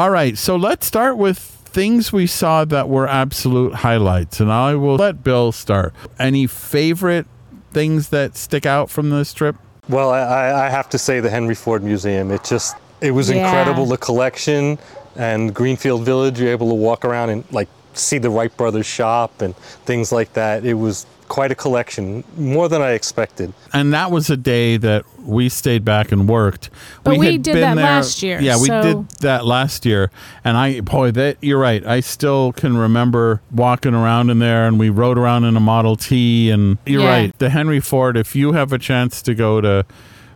All 0.00 0.08
right, 0.08 0.38
so 0.38 0.56
let's 0.56 0.86
start 0.86 1.18
with 1.18 1.38
things 1.38 2.10
we 2.10 2.26
saw 2.26 2.64
that 2.64 2.88
were 2.88 3.06
absolute 3.06 3.74
highlights, 3.74 4.40
and 4.40 4.50
I 4.50 4.74
will 4.74 4.96
let 4.96 5.22
Bill 5.22 5.52
start. 5.52 5.92
Any 6.18 6.46
favorite 6.46 7.26
things 7.72 8.08
that 8.08 8.34
stick 8.34 8.64
out 8.64 8.88
from 8.88 9.10
this 9.10 9.34
trip? 9.34 9.56
Well, 9.90 10.08
I- 10.08 10.20
I, 10.22 10.66
I 10.68 10.70
have 10.70 10.88
to 10.88 10.98
say 10.98 11.20
the 11.20 11.28
Henry 11.28 11.54
Ford 11.54 11.82
Museum. 11.82 12.30
It 12.30 12.44
just 12.44 12.76
it 13.02 13.10
was 13.10 13.28
Yeah. 13.28 13.44
incredible 13.44 13.84
the 13.84 13.98
collection 13.98 14.78
and 15.16 15.52
Greenfield 15.52 16.02
Village. 16.02 16.40
You're 16.40 16.50
able 16.52 16.70
to 16.70 16.74
walk 16.76 17.04
around 17.04 17.28
and 17.28 17.44
like 17.50 17.68
see 17.92 18.16
the 18.16 18.30
Wright 18.30 18.56
brothers 18.56 18.86
shop 18.86 19.42
and 19.42 19.54
things 19.84 20.12
like 20.12 20.32
that. 20.32 20.64
It 20.64 20.78
was 20.78 21.04
quite 21.30 21.50
a 21.50 21.54
collection, 21.54 22.22
more 22.36 22.68
than 22.68 22.82
I 22.82 22.90
expected. 22.90 23.54
And 23.72 23.94
that 23.94 24.10
was 24.10 24.28
a 24.28 24.36
day 24.36 24.76
that 24.76 25.04
we 25.24 25.48
stayed 25.48 25.84
back 25.84 26.12
and 26.12 26.28
worked. 26.28 26.68
But 27.04 27.16
we 27.18 27.32
had 27.32 27.42
did 27.42 27.52
been 27.54 27.60
that 27.62 27.74
there- 27.76 27.84
last 27.84 28.22
year, 28.22 28.40
Yeah, 28.42 28.56
we 28.60 28.66
so- 28.66 28.82
did 28.82 29.08
that 29.20 29.46
last 29.46 29.86
year. 29.86 30.10
And 30.44 30.56
I, 30.58 30.80
boy, 30.80 31.12
that 31.12 31.38
you're 31.40 31.58
right. 31.58 31.86
I 31.86 32.00
still 32.00 32.52
can 32.52 32.76
remember 32.76 33.40
walking 33.50 33.94
around 33.94 34.28
in 34.28 34.40
there, 34.40 34.66
and 34.66 34.78
we 34.78 34.90
rode 34.90 35.16
around 35.16 35.44
in 35.44 35.56
a 35.56 35.60
Model 35.60 35.96
T. 35.96 36.50
And 36.50 36.76
you're 36.84 37.02
Yeah. 37.02 37.08
right, 37.08 37.38
the 37.38 37.48
Henry 37.50 37.80
Ford. 37.80 38.16
If 38.16 38.34
you 38.36 38.52
have 38.52 38.72
a 38.72 38.78
chance 38.78 39.22
to 39.22 39.34
go 39.34 39.60
to 39.60 39.84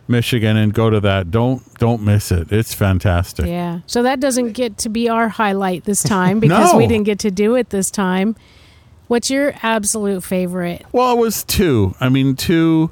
Michigan 0.07 0.55
and 0.55 0.73
go 0.73 0.89
to 0.89 0.99
that, 1.01 1.29
don't 1.31 1.61
don't 1.77 2.01
miss 2.03 2.31
it. 2.31 2.51
It's 2.53 2.73
fantastic. 2.73 3.47
Yeah. 3.47 3.79
So 3.85 4.01
that 4.03 4.19
doesn't 4.21 4.53
get 4.53 4.77
to 4.79 4.89
be 4.89 5.09
our 5.09 5.27
highlight 5.27 5.83
this 5.83 6.01
time 6.03 6.39
because 6.39 6.71
No. 6.71 6.77
we 6.77 6.87
didn't 6.87 7.05
get 7.05 7.19
to 7.19 7.31
do 7.31 7.55
it 7.55 7.69
this 7.71 7.89
time. 7.89 8.35
What's 9.07 9.29
your 9.29 9.53
absolute 9.61 10.23
favorite? 10.23 10.85
Well, 10.91 11.11
it 11.15 11.19
was 11.19 11.43
two. 11.43 11.95
I 11.99 12.09
mean, 12.09 12.35
two 12.35 12.91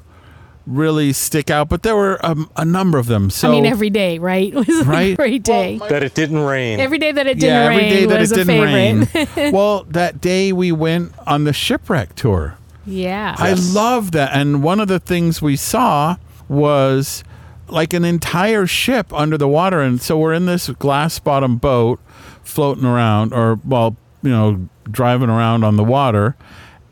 really 0.66 1.12
stick 1.12 1.50
out, 1.50 1.68
but 1.68 1.82
there 1.82 1.94
were 1.96 2.24
um, 2.24 2.48
a 2.56 2.64
number 2.64 2.96
of 2.98 3.06
them. 3.06 3.28
So 3.28 3.48
I 3.48 3.52
mean, 3.52 3.66
every 3.66 3.90
day, 3.90 4.18
right? 4.18 4.48
It 4.54 4.66
was 4.66 4.86
Right. 4.86 5.12
a 5.12 5.16
great 5.16 5.42
day. 5.42 5.78
That 5.90 6.02
it 6.02 6.14
didn't 6.14 6.38
rain. 6.38 6.80
every 6.80 6.98
day 6.98 7.12
that 7.12 7.26
it 7.26 7.38
didn't 7.38 7.50
yeah, 7.54 7.66
rain 7.68 7.78
every 7.80 7.90
day 7.90 8.06
that 8.06 8.18
was 8.20 8.32
it 8.32 8.36
didn't 8.36 8.46
favorite. 8.46 9.36
rain. 9.36 9.52
well, 9.52 9.84
that 9.90 10.20
day 10.20 10.52
we 10.52 10.72
went 10.72 11.12
on 11.26 11.44
the 11.44 11.52
shipwreck 11.52 12.14
tour. 12.14 12.56
yeah. 12.86 13.34
I 13.38 13.52
love 13.52 14.12
that. 14.12 14.30
And 14.32 14.62
one 14.62 14.80
of 14.80 14.88
the 14.88 15.00
things 15.00 15.42
we 15.42 15.56
saw 15.56 16.16
was 16.48 17.24
like 17.68 17.92
an 17.92 18.04
entire 18.04 18.66
ship 18.66 19.12
under 19.12 19.36
the 19.36 19.48
water. 19.48 19.80
And 19.80 20.00
so 20.00 20.18
we're 20.18 20.32
in 20.34 20.46
this 20.46 20.68
glass 20.70 21.18
bottom 21.18 21.56
boat 21.56 21.98
floating 22.42 22.84
around, 22.84 23.32
or, 23.34 23.58
well, 23.64 23.96
you 24.24 24.30
know, 24.30 24.68
driving 24.90 25.28
around 25.30 25.62
on 25.62 25.76
the 25.76 25.84
water. 25.84 26.34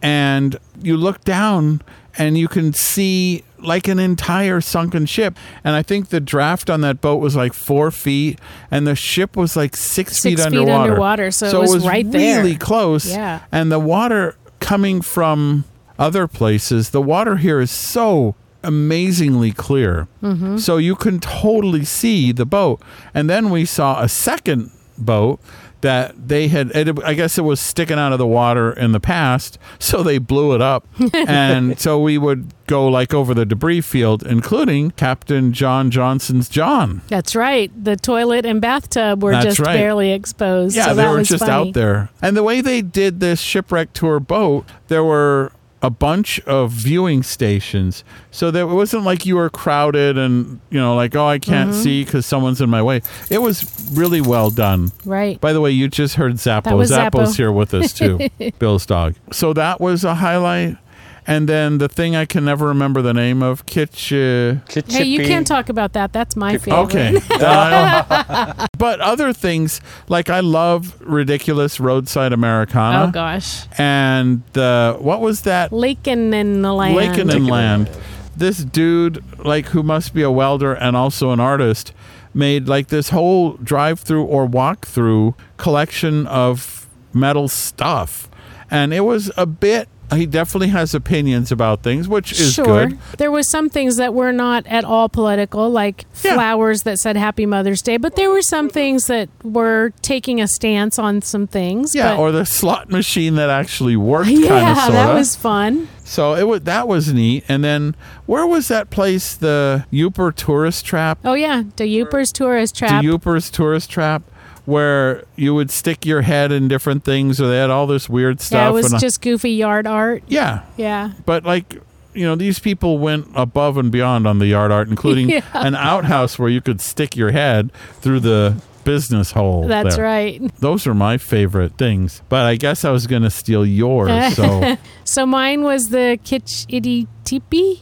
And 0.01 0.57
you 0.81 0.97
look 0.97 1.25
down 1.25 1.83
and 2.19 2.37
you 2.37 2.47
can 2.47 2.73
see 2.73 3.43
like 3.59 3.89
an 3.89 3.99
entire 3.99 4.61
sunken 4.61 5.07
ship. 5.07 5.37
And 5.65 5.75
I 5.75 5.83
think 5.83 6.09
the 6.09 6.21
draft 6.21 6.69
on 6.69 6.83
that 6.83 7.01
boat 7.01 7.17
was 7.17 7.35
like 7.37 7.53
four 7.53 7.91
feet, 7.91 8.39
and 8.71 8.87
the 8.87 8.97
ship 8.97 9.37
was 9.37 9.57
like 9.57 9.77
six, 9.77 10.13
Six 10.15 10.23
feet, 10.23 10.39
feet 10.39 10.47
underwater. 10.47 10.91
underwater, 10.91 11.31
so 11.31 11.63
it 11.63 11.69
was 11.69 11.87
right 11.87 12.09
there. 12.11 12.43
really 12.43 12.57
close. 12.57 13.09
Yeah. 13.09 13.41
And 13.51 13.73
the 13.73 13.79
water 13.79 14.37
coming 14.61 15.01
from 15.01 15.65
other 15.99 16.27
places, 16.27 16.91
the 16.91 17.01
water 17.03 17.37
here 17.37 17.61
is 17.61 17.71
so 17.71 18.35
amazingly 18.65 19.53
clear. 19.53 20.09
Mm-hmm. 20.23 20.57
So 20.59 20.77
you 20.77 20.95
can 20.97 21.21
totally 21.21 21.85
see 21.85 22.33
the 22.33 22.47
boat. 22.47 22.83
And 23.15 23.31
then 23.31 23.51
we 23.51 23.65
saw 23.65 24.03
a 24.03 24.09
second 24.09 24.71
boat 24.99 25.41
that 25.83 26.29
they 26.29 26.49
had 26.49 26.71
it, 26.75 26.99
I 27.05 27.15
guess 27.15 27.39
it 27.39 27.43
was 27.43 27.61
sticking 27.61 27.99
out 27.99 28.13
of 28.13 28.19
the 28.19 28.27
water 28.27 28.73
in 28.73 28.93
the 28.93 29.01
past, 29.01 29.59
so 29.79 30.03
they 30.03 30.19
blew 30.19 30.55
it 30.55 30.61
up. 30.63 30.87
and 31.15 31.79
so 31.79 32.01
we 32.01 32.19
would 32.19 32.53
go 32.67 32.89
like 32.89 33.13
over 33.13 33.35
the 33.35 33.45
debris 33.45 33.81
field 33.83 34.23
including 34.23 34.93
Captain 34.93 35.53
John 35.53 35.91
Johnson's 35.91 36.49
John. 36.49 37.03
That's 37.09 37.37
right. 37.37 37.71
The 37.85 37.97
toilet 37.97 38.47
and 38.47 38.61
bathtub 38.61 39.23
were 39.23 39.33
That's 39.33 39.45
just 39.45 39.59
right. 39.61 39.75
barely 39.75 40.13
exposed. 40.13 40.75
Yeah, 40.75 40.87
so 40.87 40.95
they 40.95 41.03
that 41.03 41.11
were 41.11 41.19
was 41.19 41.29
just 41.29 41.45
funny. 41.45 41.69
out 41.69 41.75
there. 41.75 42.09
And 42.23 42.37
the 42.37 42.43
way 42.43 42.61
they 42.61 42.81
did 42.81 43.21
this 43.21 43.41
shipwreck 43.41 43.93
tour 43.93 44.21
boat, 44.21 44.65
there 44.89 45.05
were 45.05 45.53
a 45.83 45.91
bunch 45.91 46.41
of 46.41 46.71
viewing 46.71 47.23
stations. 47.23 48.05
So 48.31 48.51
that 48.51 48.61
it 48.61 48.65
wasn't 48.67 49.03
like 49.05 49.27
you 49.27 49.37
were 49.37 49.51
crowded 49.51 50.17
and, 50.17 50.61
you 50.71 50.79
know, 50.81 50.95
like, 50.95 51.15
oh, 51.17 51.27
I 51.27 51.39
can't 51.39 51.71
Mm-hmm. 51.71 51.83
see 51.83 52.05
because 52.05 52.25
someone's 52.25 52.61
in 52.61 52.71
my 52.71 52.81
way. 52.83 53.03
It 53.31 53.39
was 53.43 53.91
really 53.93 54.21
well 54.21 54.51
done. 54.51 54.93
Right. 55.05 55.41
By 55.41 55.53
the 55.53 55.61
way, 55.61 55.71
you 55.73 55.89
just 55.89 56.15
heard 56.15 56.39
Zappo. 56.39 56.71
Zappo's 56.83 56.89
Zappo. 56.89 57.27
here 57.33 57.53
with 57.53 57.75
us 57.75 57.93
too, 57.93 58.29
Bill's 58.59 58.87
dog. 58.87 59.17
So 59.33 59.53
that 59.53 59.81
was 59.81 60.05
a 60.05 60.15
highlight. 60.15 60.77
And 61.27 61.49
then 61.49 61.79
the 61.79 61.89
thing 61.89 62.17
I 62.17 62.25
can 62.25 62.45
never 62.45 62.67
remember 62.67 63.01
the 63.01 63.15
name 63.15 63.43
of, 63.43 63.65
Kitch. 63.67 64.13
Uh, 64.13 64.57
Hey, 64.89 65.05
you 65.05 65.21
can't 65.25 65.47
talk 65.47 65.69
about 65.69 65.93
that. 65.93 66.13
That's 66.13 66.35
my 66.35 66.59
favorite. 66.59 66.81
Okay. 66.85 67.21
Uh, 67.43 68.67
but 68.79 69.01
other 69.01 69.33
things, 69.33 69.81
like 70.09 70.31
I 70.31 70.41
love 70.41 71.01
ridiculous 71.01 71.79
roadside 71.81 72.33
Americana. 72.33 73.07
Oh 73.09 73.11
gosh. 73.11 73.67
And 73.79 74.43
the 74.53 74.97
what 75.01 75.21
was 75.21 75.43
that? 75.43 75.71
Laken 75.71 76.33
in 76.35 76.63
the 76.63 76.73
land. 76.73 76.97
Lakenenland. 76.97 77.89
This 78.37 78.59
dude, 78.65 79.23
like 79.45 79.67
who 79.67 79.83
must 79.83 80.15
be 80.15 80.23
a 80.23 80.31
welder 80.31 80.73
and 80.75 80.97
also 80.97 81.31
an 81.31 81.41
artist, 81.41 81.93
made 82.35 82.69
like 82.69 82.89
this 82.89 83.11
whole 83.11 83.53
drive-through 83.55 84.25
or 84.25 84.47
walk-through 84.47 85.35
collection 85.57 86.27
of 86.27 86.87
metal 87.13 87.49
stuff, 87.49 88.29
and 88.71 88.93
it 88.95 89.01
was 89.01 89.31
a 89.37 89.47
bit. 89.47 89.89
He 90.17 90.27
definitely 90.27 90.69
has 90.69 90.95
opinions 90.95 91.51
about 91.53 91.83
things, 91.83 92.09
which 92.09 92.33
is 92.33 92.55
sure. 92.55 92.65
good. 92.89 92.99
There 93.19 93.31
was 93.31 93.51
some 93.51 93.69
things 93.69 93.97
that 93.97 94.15
were 94.15 94.33
not 94.33 94.67
at 94.67 94.85
all 94.85 95.09
political, 95.09 95.71
like 95.71 96.05
Yeah. 96.23 96.35
flowers 96.35 96.83
that 96.83 96.99
said 96.99 97.17
Happy 97.17 97.47
Mother's 97.47 97.83
Day, 97.83 97.97
but 97.97 98.17
there 98.17 98.31
were 98.31 98.43
some 98.43 98.69
things 98.69 99.07
that 99.07 99.29
were 99.43 99.93
taking 100.03 100.41
a 100.41 100.49
stance 100.49 100.99
on 100.99 101.23
some 101.23 101.47
things. 101.47 101.95
Yeah, 101.95 102.15
but- 102.17 102.21
or 102.21 102.33
the 102.33 102.45
slot 102.47 102.91
machine 102.91 103.35
that 103.37 103.51
actually 103.51 103.97
worked. 103.97 104.29
yeah, 104.31 104.75
kind 104.75 104.89
of, 104.89 104.93
that 104.93 105.15
was 105.15 105.37
fun. 105.37 105.89
So 106.05 106.35
it 106.35 106.47
was 106.47 106.63
that 106.63 106.89
was 106.89 107.13
neat. 107.13 107.45
And 107.49 107.63
then 107.65 107.95
where 108.27 108.47
was 108.47 108.69
that 108.69 108.91
place? 108.91 109.35
The 109.35 109.87
Yooper 109.93 110.35
Tourist 110.35 110.85
Trap. 110.85 111.19
Oh 111.25 111.35
yeah, 111.35 111.63
the 111.77 111.85
Yoopers 111.85 112.33
Tourist 112.33 112.77
Trap. 112.77 113.03
The. 113.03 113.09
Yooper's 113.09 113.49
Tourist 113.51 113.89
Trap, 113.91 114.23
where 114.65 115.25
you 115.37 115.55
would 115.55 115.71
stick 115.71 116.07
your 116.07 116.23
head 116.23 116.53
in 116.53 116.69
different 116.69 117.05
things, 117.05 117.41
or 117.41 117.49
they 117.49 117.59
had 117.59 117.71
all 117.71 117.87
this 117.87 118.09
weird 118.09 118.41
stuff. 118.41 118.57
yeah, 118.59 118.69
it 118.69 118.73
was 118.73 118.93
and, 118.93 119.01
just 119.01 119.21
goofy 119.21 119.51
yard 119.53 119.87
art. 119.87 120.23
yeah, 120.29 120.63
Yeah. 120.77 121.13
but 121.27 121.45
like. 121.45 121.81
You 122.15 122.27
know, 122.27 122.35
these 122.35 122.59
people 122.59 122.99
went 122.99 123.29
above 123.35 123.79
and 123.79 123.91
beyond 123.91 124.27
on 124.27 124.39
the 124.39 124.45
yard 124.47 124.71
art, 124.71 124.87
including 124.89 125.31
Yeah. 125.31 125.41
an 125.55 125.75
outhouse 125.75 126.39
where 126.39 126.51
you 126.51 126.61
could 126.61 126.83
stick 126.83 127.17
your 127.17 127.31
head 127.31 127.73
through 128.03 128.21
the 128.21 128.61
business 128.85 129.31
hole. 129.31 129.67
That's 129.67 129.97
there. 129.97 130.05
right. 130.05 130.43
Those 130.59 130.87
are 130.87 130.93
my 130.93 131.17
favorite 131.17 131.79
things. 131.79 132.21
But 132.29 132.45
I 132.45 132.57
guess 132.57 132.85
I 132.85 132.91
was 132.91 133.07
going 133.07 133.23
to 133.23 133.31
steal 133.31 133.65
yours. 133.65 134.11
So 134.37 134.77
So 135.05 135.25
mine 135.25 135.63
was 135.63 135.89
the 135.89 136.19
Kitsch 136.23 136.67
Itty 136.69 137.09
Teepee. 137.25 137.81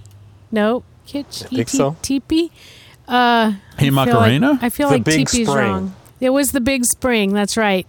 No, 0.52 0.84
Kitsch 1.08 1.48
think 1.48 1.62
Itty 1.62 1.76
so. 1.76 1.96
Teepee. 2.00 2.52
Uh, 3.08 3.50
Hey, 3.50 3.88
I 3.88 3.90
feel 3.90 3.94
like- 3.94 4.06
Macarena? 4.06 4.58
I 4.62 4.68
feel 4.68 4.90
The 4.90 4.94
like 4.94 5.04
big 5.04 5.26
teepee's 5.26 5.48
wrong. 5.48 5.92
It 6.20 6.30
was 6.30 6.52
the 6.52 6.60
big 6.60 6.84
spring. 6.84 7.32
That's 7.32 7.56
right, 7.56 7.86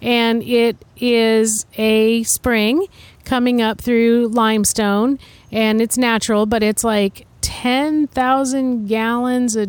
and 0.00 0.42
it 0.42 0.76
is 0.96 1.66
a 1.76 2.22
spring 2.24 2.86
coming 3.24 3.60
up 3.62 3.80
through 3.80 4.28
limestone, 4.28 5.18
and 5.52 5.80
it's 5.80 5.96
natural, 5.98 6.46
but 6.46 6.62
it's 6.62 6.84
like 6.84 7.26
ten 7.40 8.06
thousand 8.08 8.86
gallons 8.86 9.56
a 9.56 9.68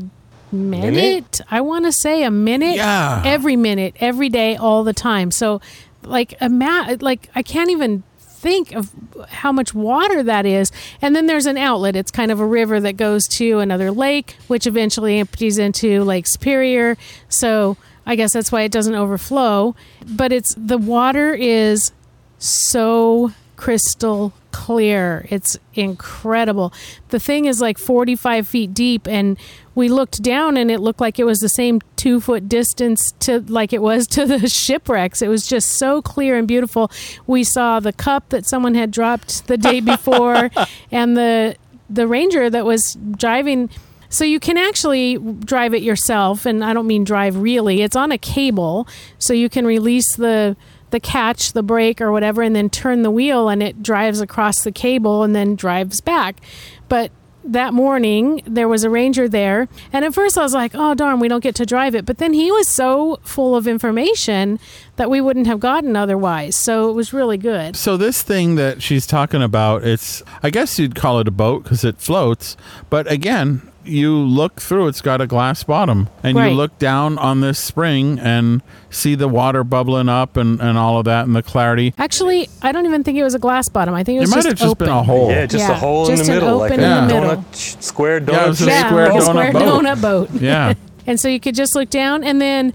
minute. 0.51 0.93
Minute? 0.93 1.41
I 1.51 1.61
want 1.61 1.85
to 1.85 1.91
say 1.91 2.23
a 2.23 2.31
minute. 2.31 2.75
Yeah. 2.77 3.21
every 3.25 3.55
minute, 3.55 3.95
every 3.99 4.29
day, 4.29 4.55
all 4.55 4.83
the 4.83 4.93
time. 4.93 5.31
So, 5.31 5.59
like, 6.03 6.33
a 6.41 6.45
ima- 6.45 6.97
like 7.01 7.29
I 7.35 7.43
can't 7.43 7.69
even 7.69 8.03
think 8.45 8.73
of 8.73 8.91
how 9.27 9.51
much 9.51 9.73
water 9.73 10.21
that 10.21 10.45
is. 10.45 10.71
And 11.01 11.15
then 11.15 11.25
there's 11.25 11.47
an 11.47 11.57
outlet. 11.57 11.95
It's 11.95 12.11
kind 12.11 12.31
of 12.31 12.39
a 12.39 12.45
river 12.45 12.79
that 12.79 12.95
goes 12.95 13.23
to 13.29 13.57
another 13.59 13.89
lake, 13.91 14.35
which 14.47 14.67
eventually 14.67 15.17
empties 15.17 15.57
into 15.57 16.03
Lake 16.03 16.27
Superior. 16.27 16.95
So 17.27 17.75
I 18.05 18.15
guess 18.15 18.33
that's 18.33 18.51
why 18.51 18.61
it 18.61 18.71
doesn't 18.71 18.95
overflow. 18.95 19.75
But 20.07 20.31
it's 20.31 20.53
the 20.55 20.77
water 20.77 21.33
is 21.33 21.91
so 22.37 23.31
crystal 23.55 24.33
clear. 24.51 25.25
It's 25.29 25.57
incredible. 25.73 26.73
The 27.09 27.19
thing 27.19 27.45
is 27.45 27.59
like 27.61 27.77
45 27.77 28.47
feet 28.47 28.73
deep, 28.73 29.07
and 29.07 29.37
we 29.75 29.89
looked 29.89 30.21
down 30.21 30.55
and 30.55 30.71
it 30.71 30.79
looked 30.79 31.01
like 31.01 31.19
it 31.19 31.25
was 31.25 31.39
the 31.39 31.49
same 31.49 31.81
two 31.95 32.21
foot 32.21 32.47
distance 32.47 33.11
to 33.19 33.41
like 33.41 33.73
it 33.73 33.81
was 33.81 34.07
to 34.15 34.25
the 34.25 34.47
shipwrecks. 34.47 35.21
It 35.21 35.27
was 35.27 35.47
just 35.47 35.73
so 35.73 36.01
clear 36.01 36.37
and 36.37 36.47
beautiful. 36.47 36.91
We 37.27 37.43
saw 37.43 37.79
the 37.79 37.93
cup 37.93 38.29
that 38.29 38.45
someone 38.45 38.75
had 38.75 38.91
dropped 38.91 39.47
the 39.47 39.57
day 39.57 39.81
before, 39.81 40.49
and 40.91 41.17
the 41.17 41.55
the 41.89 42.07
ranger 42.07 42.49
that 42.49 42.65
was 42.65 42.97
driving. 43.17 43.69
So 44.09 44.23
you 44.25 44.39
can 44.39 44.57
actually 44.57 45.17
drive 45.17 45.73
it 45.73 45.81
yourself, 45.81 46.45
and 46.45 46.63
I 46.63 46.73
don't 46.73 46.87
mean 46.87 47.03
drive 47.03 47.37
really. 47.37 47.81
It's 47.81 47.95
on 47.95 48.11
a 48.11 48.17
cable, 48.17 48.87
so 49.19 49.33
you 49.33 49.49
can 49.49 49.65
release 49.65 50.15
the 50.15 50.55
the 50.91 50.99
catch, 50.99 51.53
the 51.53 51.63
brake, 51.63 51.99
or 51.99 52.11
whatever, 52.11 52.41
and 52.41 52.55
then 52.55 52.69
turn 52.69 53.01
the 53.01 53.11
wheel, 53.11 53.49
and 53.49 53.61
it 53.61 53.83
drives 53.83 54.21
across 54.21 54.61
the 54.61 54.71
cable 54.71 55.23
and 55.23 55.35
then 55.35 55.55
drives 55.55 55.99
back. 55.99 56.39
But 56.87 57.11
that 57.47 57.73
morning 57.73 58.41
there 58.47 58.67
was 58.67 58.83
a 58.83 58.89
ranger 58.89 59.29
there 59.29 59.67
and 59.93 60.03
at 60.03 60.13
first 60.15 60.35
i 60.35 60.41
was 60.41 60.53
like 60.53 60.71
oh 60.73 60.95
darn 60.95 61.19
we 61.19 61.27
don't 61.27 61.43
get 61.43 61.53
to 61.53 61.63
drive 61.63 61.93
it 61.93 62.03
but 62.03 62.17
then 62.17 62.33
he 62.33 62.51
was 62.51 62.67
so 62.67 63.19
full 63.21 63.55
of 63.55 63.67
information 63.67 64.59
that 64.95 65.11
we 65.11 65.21
wouldn't 65.21 65.45
have 65.45 65.59
gotten 65.59 65.95
otherwise 65.95 66.55
so 66.55 66.89
it 66.89 66.93
was 66.93 67.13
really 67.13 67.37
good 67.37 67.75
So 67.75 67.97
this 67.97 68.23
thing 68.23 68.55
that 68.55 68.81
she's 68.81 69.05
talking 69.05 69.43
about, 69.43 69.83
it's 69.83 70.23
I 70.41 70.49
guess 70.49 70.79
you'd 70.79 70.95
call 70.95 71.19
it 71.19 71.27
a 71.27 71.31
boat 71.31 71.63
because 71.63 71.83
it 71.83 71.97
floats. 71.97 72.57
But 72.89 73.09
again, 73.11 73.61
you 73.87 74.17
look 74.17 74.59
through; 74.61 74.87
it's 74.87 75.01
got 75.01 75.21
a 75.21 75.27
glass 75.27 75.63
bottom, 75.63 76.09
and 76.23 76.35
Right. 76.37 76.49
you 76.49 76.55
look 76.55 76.77
down 76.79 77.17
on 77.17 77.41
this 77.41 77.59
spring 77.59 78.19
and 78.19 78.61
see 78.89 79.15
the 79.15 79.27
water 79.27 79.63
bubbling 79.63 80.09
up 80.09 80.37
and, 80.37 80.59
and 80.61 80.77
all 80.77 80.97
of 80.99 81.05
that 81.05 81.25
and 81.25 81.35
the 81.35 81.43
clarity. 81.43 81.93
actually 81.97 82.47
i 82.61 82.71
don't 82.71 82.85
even 82.85 83.03
think 83.03 83.17
it 83.17 83.23
was 83.23 83.35
a 83.35 83.39
glass 83.39 83.67
bottom 83.69 83.93
i 83.93 84.03
think 84.05 84.15
it 84.15 84.19
It 84.19 84.21
was 84.21 84.29
might 84.31 84.35
just 84.37 84.47
have 84.47 84.57
just 84.57 84.71
open. 84.71 84.85
been 84.87 84.95
a 84.95 85.03
hole. 85.03 85.29
Yeah, 85.29 85.45
just 85.45 85.65
a 85.67 85.71
Yeah, 85.71 85.77
hole 85.77 86.09
in 86.09 86.15
the 86.15 86.21
an 86.23 86.27
middle, 86.29 86.57
like 86.59 86.71
open 86.71 86.83
a 86.83 86.87
in 87.01 87.07
the 87.07 87.13
middle. 87.13 87.35
donut, 87.37 87.55
square 87.83 88.21
donut. 88.21 88.31
Yeah, 88.33 88.45
it 88.45 88.47
was 88.49 88.61
a 88.61 88.65
yeah, 88.65 88.87
square 88.87 89.05
a 89.05 89.09
donut 89.09 89.21
square 89.23 89.51
boat. 89.53 89.83
donut 89.83 90.01
boat 90.01 90.29
Yeah. 90.41 90.73
and 91.07 91.19
so 91.19 91.27
you 91.27 91.39
could 91.39 91.55
just 91.55 91.75
look 91.75 91.89
down 91.89 92.23
and 92.23 92.41
then 92.41 92.73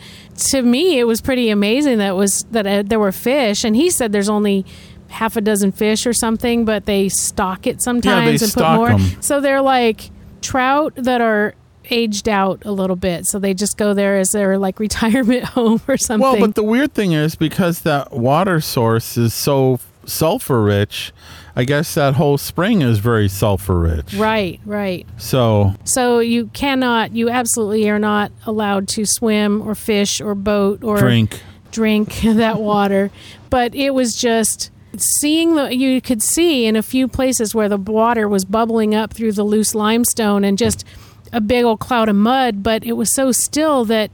to 0.50 0.62
me 0.62 0.98
it 0.98 1.04
was 1.04 1.20
pretty 1.20 1.48
amazing 1.50 1.98
that 1.98 2.10
it 2.10 2.14
was 2.16 2.44
that 2.50 2.66
uh, 2.66 2.82
there 2.86 2.98
were 3.00 3.12
fish 3.12 3.64
and 3.64 3.74
he 3.76 3.88
said 3.90 4.12
there's 4.12 4.28
only 4.28 4.64
half 5.08 5.36
a 5.36 5.40
dozen 5.40 5.72
fish 5.72 6.06
or 6.06 6.12
something 6.12 6.64
but 6.64 6.84
they 6.86 7.08
stock 7.08 7.66
it 7.66 7.82
sometimes 7.82 8.42
and 8.42 8.52
put 8.52 8.62
more 8.62 8.76
more 8.76 8.90
'em. 8.90 9.00
so 9.22 9.40
they're 9.40 9.60
like 9.62 10.10
trout 10.40 10.92
that 10.96 11.20
are 11.20 11.54
aged 11.90 12.28
out 12.28 12.62
a 12.64 12.70
little 12.70 12.94
bit 12.96 13.26
so 13.26 13.38
they 13.38 13.52
just 13.54 13.76
go 13.76 13.94
there 13.94 14.18
as 14.18 14.30
their 14.30 14.58
like 14.58 14.78
retirement 14.86 15.44
home 15.44 15.80
or 15.88 15.96
something 15.96 16.22
Well, 16.22 16.38
but 16.38 16.54
the 16.54 16.62
weird 16.62 16.92
thing 16.94 17.12
is 17.12 17.34
because 17.34 17.82
that 17.82 18.12
water 18.12 18.60
source 18.60 19.16
is 19.16 19.32
so 19.34 19.80
sulfur 20.06 20.62
rich, 20.62 21.12
I 21.56 21.64
guess 21.64 21.94
that 21.94 22.14
whole 22.14 22.38
spring 22.38 22.80
is 22.82 22.98
very 22.98 23.28
sulfur 23.28 23.78
rich. 23.78 24.14
right 24.14 24.60
right 24.64 25.06
So 25.18 25.74
so 25.84 26.20
you 26.20 26.46
cannot 26.48 27.12
you 27.12 27.28
absolutely 27.30 27.88
are 27.90 27.98
not 27.98 28.30
allowed 28.46 28.86
to 28.88 29.04
swim 29.04 29.60
or 29.62 29.74
fish 29.74 30.20
or 30.20 30.34
boat 30.34 30.82
or 30.84 30.98
drink. 30.98 31.40
drink 31.70 32.20
that 32.24 32.60
water. 32.60 33.10
But 33.50 33.74
it 33.74 33.90
was 33.94 34.14
just 34.14 34.70
seeing 34.96 35.54
the 35.54 35.74
you 35.74 36.00
could 36.00 36.22
see 36.22 36.66
in 36.66 36.76
a 36.76 36.82
few 36.82 37.06
places 37.08 37.54
where 37.54 37.68
the 37.68 37.76
water 37.76 38.28
was 38.28 38.44
bubbling 38.44 38.94
up 38.94 39.12
through 39.12 39.32
the 39.32 39.44
loose 39.44 39.74
limestone 39.74 40.44
and 40.44 40.58
just 40.58 40.84
a 41.32 41.40
big 41.40 41.64
old 41.64 41.80
cloud 41.80 42.08
of 42.08 42.16
mud, 42.16 42.62
but 42.62 42.84
it 42.84 42.92
was 42.92 43.14
so 43.14 43.30
still 43.32 43.84
that 43.84 44.10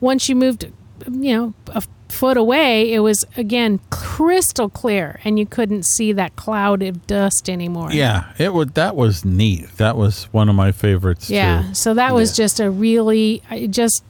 once 0.00 0.28
you 0.28 0.34
moved 0.36 0.70
you 1.10 1.36
know 1.36 1.54
a 1.68 1.82
foot 2.08 2.36
away 2.36 2.92
it 2.92 3.00
was 3.00 3.24
again 3.36 3.80
crystal 3.90 4.68
clear 4.68 5.20
and 5.24 5.38
you 5.38 5.44
couldn't 5.44 5.84
see 5.84 6.12
that 6.12 6.34
cloud 6.36 6.82
of 6.82 7.06
dust 7.06 7.50
anymore. 7.50 7.92
Yeah, 7.92 8.32
it 8.38 8.54
would. 8.54 8.74
That 8.74 8.96
was 8.96 9.24
neat. 9.24 9.68
That 9.76 9.96
was 9.96 10.24
one 10.32 10.48
of 10.48 10.54
my 10.54 10.72
favorites. 10.72 11.28
Yeah. 11.28 11.64
too. 11.68 11.74
So 11.74 11.94
that 11.94 12.14
was 12.14 12.34
just 12.36 12.60
a 12.60 12.70
really, 12.70 13.42
just, 13.70 14.02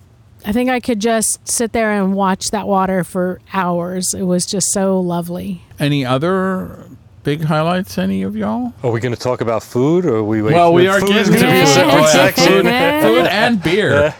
I 0.46 0.52
think 0.52 0.70
I 0.70 0.78
could 0.80 1.00
just 1.00 1.46
sit 1.48 1.72
there 1.72 1.90
and 1.92 2.14
watch 2.14 2.50
that 2.52 2.68
water 2.68 3.02
for 3.04 3.40
hours. 3.52 4.14
It 4.14 4.22
was 4.22 4.46
just 4.46 4.72
so 4.72 5.00
lovely. 5.00 5.62
Any 5.80 6.04
other 6.06 6.86
big 7.24 7.42
highlights? 7.42 7.98
Any 7.98 8.22
of 8.22 8.36
y'all? 8.36 8.72
Are 8.84 8.92
we 8.92 9.00
going 9.00 9.12
to 9.14 9.20
talk 9.20 9.40
about 9.40 9.64
food, 9.64 10.06
or 10.06 10.18
are 10.18 10.22
we 10.24 10.42
wait? 10.42 10.54
Well, 10.54 10.72
we 10.72 10.86
are 10.86 11.00
food 11.00 11.08
getting 11.08 11.32
to 11.34 11.40
gonna 11.40 11.52
be 11.52 11.58
a 11.60 11.64
food. 11.66 11.74
separate 11.74 12.00
Yeah. 12.02 12.06
section. 12.12 12.62
Food 13.02 13.26
and 13.26 13.62
beer. 13.62 14.14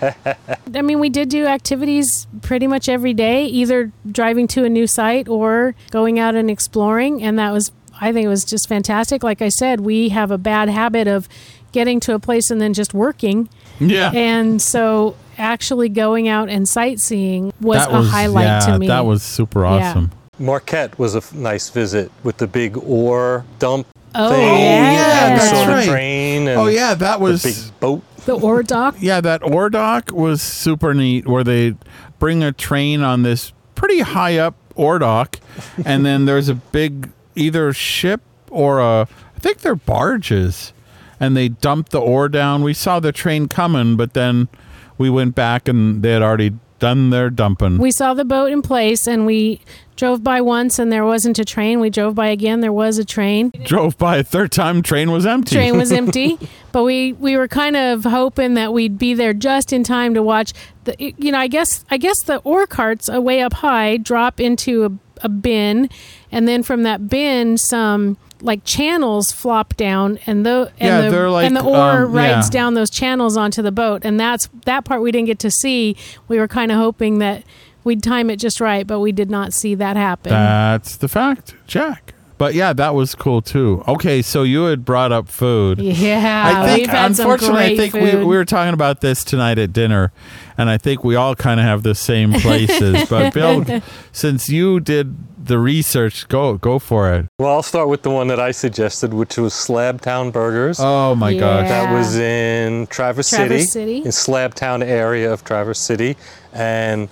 I 0.74 0.82
mean, 0.82 0.98
we 0.98 1.08
did 1.08 1.28
do 1.28 1.46
activities 1.46 2.26
pretty 2.42 2.66
much 2.66 2.88
every 2.88 3.14
day, 3.14 3.46
either 3.46 3.92
driving 4.10 4.48
to 4.48 4.64
a 4.64 4.68
new 4.68 4.88
site 4.88 5.28
or 5.28 5.76
going 5.92 6.18
out 6.18 6.34
and 6.34 6.50
exploring. 6.50 7.22
And 7.22 7.38
that 7.38 7.52
was, 7.52 7.70
I 8.00 8.12
think 8.12 8.24
it 8.26 8.28
was 8.28 8.44
just 8.44 8.68
fantastic. 8.68 9.22
Like 9.22 9.40
I 9.40 9.48
said, 9.48 9.80
we 9.80 10.08
have 10.08 10.32
a 10.32 10.38
bad 10.38 10.68
habit 10.68 11.06
of 11.06 11.28
getting 11.70 12.00
to 12.00 12.14
a 12.14 12.18
place 12.18 12.50
and 12.50 12.60
then 12.60 12.74
just 12.74 12.92
working. 12.92 13.48
Yeah. 13.78 14.10
And 14.12 14.60
so 14.60 15.14
actually 15.38 15.88
going 15.88 16.28
out 16.28 16.48
and 16.48 16.68
sightseeing 16.68 17.52
was, 17.60 17.78
that 17.78 17.90
a 17.94 18.02
highlight 18.02 18.44
yeah, 18.44 18.60
to 18.60 18.78
me. 18.78 18.86
That 18.88 19.06
was 19.06 19.22
super 19.22 19.60
Yeah. 19.64 19.90
awesome. 19.90 20.10
Marquette 20.38 20.98
was 20.98 21.14
a 21.14 21.18
f- 21.18 21.32
nice 21.32 21.70
visit 21.70 22.10
with 22.22 22.36
the 22.36 22.46
big 22.46 22.76
ore 22.76 23.44
dump 23.58 23.86
Oh, 24.14 24.30
thing. 24.30 24.42
yeah, 24.42 25.26
and 25.28 25.40
that's 25.40 25.50
saw 25.50 25.66
right. 25.66 25.84
the 25.86 25.90
train. 25.90 26.48
And 26.48 26.60
Oh 26.60 26.66
yeah, 26.66 26.94
that 26.94 27.18
the 27.18 27.22
was 27.24 27.42
big 27.42 27.80
boat. 27.80 28.02
the 28.26 28.38
ore 28.38 28.62
dock. 28.62 28.96
yeah. 29.00 29.20
That 29.20 29.42
ore 29.42 29.70
dock 29.70 30.10
was 30.12 30.40
super 30.42 30.92
neat, 30.94 31.26
where 31.26 31.44
they 31.44 31.74
bring 32.18 32.42
a 32.42 32.52
train 32.52 33.02
on 33.02 33.22
this 33.22 33.52
pretty 33.74 34.00
high 34.00 34.36
up 34.38 34.54
ore 34.74 34.98
dock, 34.98 35.38
and 35.84 36.04
then 36.04 36.24
there's 36.26 36.48
a 36.48 36.54
big 36.54 37.10
either 37.34 37.72
ship 37.72 38.20
or 38.50 38.78
a 38.80 39.02
I 39.36 39.38
think 39.38 39.58
they're 39.60 39.74
barges, 39.74 40.72
and 41.20 41.36
they 41.36 41.48
dump 41.48 41.90
the 41.90 42.00
ore 42.00 42.28
down. 42.30 42.62
We 42.62 42.72
saw 42.74 43.00
the 43.00 43.12
train 43.12 43.48
coming, 43.48 43.96
but 43.96 44.12
then 44.14 44.48
we 44.98 45.10
went 45.10 45.34
back 45.34 45.68
and 45.68 46.02
they 46.02 46.12
had 46.12 46.22
already 46.22 46.52
done 46.78 47.10
their 47.10 47.30
dumping. 47.30 47.78
We 47.78 47.90
saw 47.90 48.14
the 48.14 48.24
boat 48.24 48.52
in 48.52 48.62
place 48.62 49.06
and 49.06 49.26
we 49.26 49.60
drove 49.96 50.22
by 50.22 50.40
once 50.40 50.78
and 50.78 50.92
there 50.92 51.04
wasn't 51.04 51.38
a 51.38 51.44
train. 51.44 51.80
We 51.80 51.90
drove 51.90 52.14
by 52.14 52.28
again, 52.28 52.60
there 52.60 52.72
was 52.72 52.98
a 52.98 53.04
train. 53.04 53.50
Drove 53.64 53.96
by 53.96 54.18
a 54.18 54.22
third 54.22 54.52
time, 54.52 54.82
train 54.82 55.10
was 55.10 55.24
empty. 55.24 55.56
Train 55.56 55.76
was 55.76 55.90
empty, 56.00 56.38
but 56.72 56.84
we 56.84 57.14
we 57.14 57.36
were 57.36 57.48
kind 57.48 57.76
of 57.76 58.04
hoping 58.04 58.54
that 58.54 58.72
we'd 58.72 58.98
be 58.98 59.14
there 59.14 59.32
just 59.32 59.72
in 59.72 59.82
time 59.82 60.14
to 60.14 60.22
watch 60.22 60.52
the 60.84 60.94
you 60.98 61.32
know, 61.32 61.38
I 61.38 61.48
guess 61.48 61.84
I 61.90 61.96
guess 61.96 62.16
the 62.26 62.38
ore 62.38 62.66
carts 62.66 63.08
away 63.08 63.40
up 63.40 63.54
high 63.54 63.96
drop 63.96 64.38
into 64.38 64.84
a, 64.84 65.24
a 65.24 65.28
bin 65.28 65.88
and 66.30 66.46
then 66.46 66.62
from 66.62 66.82
that 66.82 67.08
bin 67.08 67.56
some 67.56 68.18
like 68.40 68.64
channels 68.64 69.30
flop 69.30 69.76
down 69.76 70.18
and 70.26 70.44
the 70.44 70.72
and 70.78 70.88
Yeah, 70.88 71.00
the 71.02 71.10
they're 71.10 71.30
like, 71.30 71.46
and 71.46 71.56
the 71.56 71.64
ore 71.64 72.04
um, 72.04 72.12
rides 72.12 72.48
yeah. 72.48 72.50
down 72.50 72.74
those 72.74 72.90
channels 72.90 73.36
onto 73.36 73.62
the 73.62 73.72
boat 73.72 74.04
and 74.04 74.18
that's 74.20 74.48
that 74.64 74.84
part 74.84 75.02
we 75.02 75.12
didn't 75.12 75.26
get 75.26 75.38
to 75.40 75.50
see. 75.50 75.96
We 76.28 76.38
were 76.38 76.48
kind 76.48 76.70
of 76.70 76.78
hoping 76.78 77.18
that 77.18 77.44
we'd 77.84 78.02
time 78.02 78.30
it 78.30 78.36
just 78.36 78.60
right, 78.60 78.86
but 78.86 79.00
we 79.00 79.12
did 79.12 79.30
not 79.30 79.52
see 79.52 79.74
that 79.76 79.96
happen. 79.96 80.32
That's 80.32 80.96
the 80.96 81.08
fact, 81.08 81.54
Jack. 81.66 82.14
But 82.38 82.52
yeah, 82.52 82.74
that 82.74 82.94
was 82.94 83.14
cool 83.14 83.40
too. 83.40 83.82
Okay, 83.88 84.20
so 84.20 84.42
you 84.42 84.64
had 84.64 84.84
brought 84.84 85.10
up 85.10 85.28
food. 85.28 85.78
yeah, 85.80 86.62
I 86.62 86.66
think, 86.66 86.78
we've 86.80 86.90
had 86.90 87.16
some 87.16 87.30
unfortunately, 87.30 87.64
I 87.64 87.76
think 87.76 87.94
we, 87.94 88.14
we 88.16 88.36
were 88.36 88.44
talking 88.44 88.74
about 88.74 89.00
this 89.00 89.24
tonight 89.24 89.58
at 89.58 89.72
dinner, 89.72 90.12
and 90.58 90.68
I 90.68 90.76
think 90.76 91.02
we 91.02 91.14
all 91.14 91.34
kind 91.34 91.60
of 91.60 91.64
have 91.64 91.82
the 91.82 91.94
same 91.94 92.32
places. 92.34 93.08
but 93.10 93.32
Bill, 93.32 93.80
since 94.12 94.50
you 94.50 94.80
did 94.80 95.16
the 95.46 95.58
research, 95.58 96.28
go 96.28 96.56
go 96.58 96.78
for 96.78 97.12
it. 97.14 97.26
Well, 97.38 97.52
I'll 97.52 97.62
start 97.62 97.88
with 97.88 98.02
the 98.02 98.10
one 98.10 98.28
that 98.28 98.40
I 98.40 98.50
suggested, 98.50 99.12
which 99.14 99.36
was 99.36 99.52
Slabtown 99.52 100.32
Burgers. 100.32 100.78
Oh 100.80 101.14
my 101.14 101.30
Yeah. 101.30 101.40
gosh! 101.40 101.68
That 101.68 101.92
was 101.92 102.16
in 102.16 102.86
Traverse, 102.88 103.30
Traverse 103.30 103.48
City, 103.48 103.64
City. 103.64 103.96
in 103.98 104.10
Slabtown 104.12 104.82
area 104.84 105.32
of 105.32 105.44
Traverse 105.44 105.78
City, 105.80 106.16
and 106.52 107.08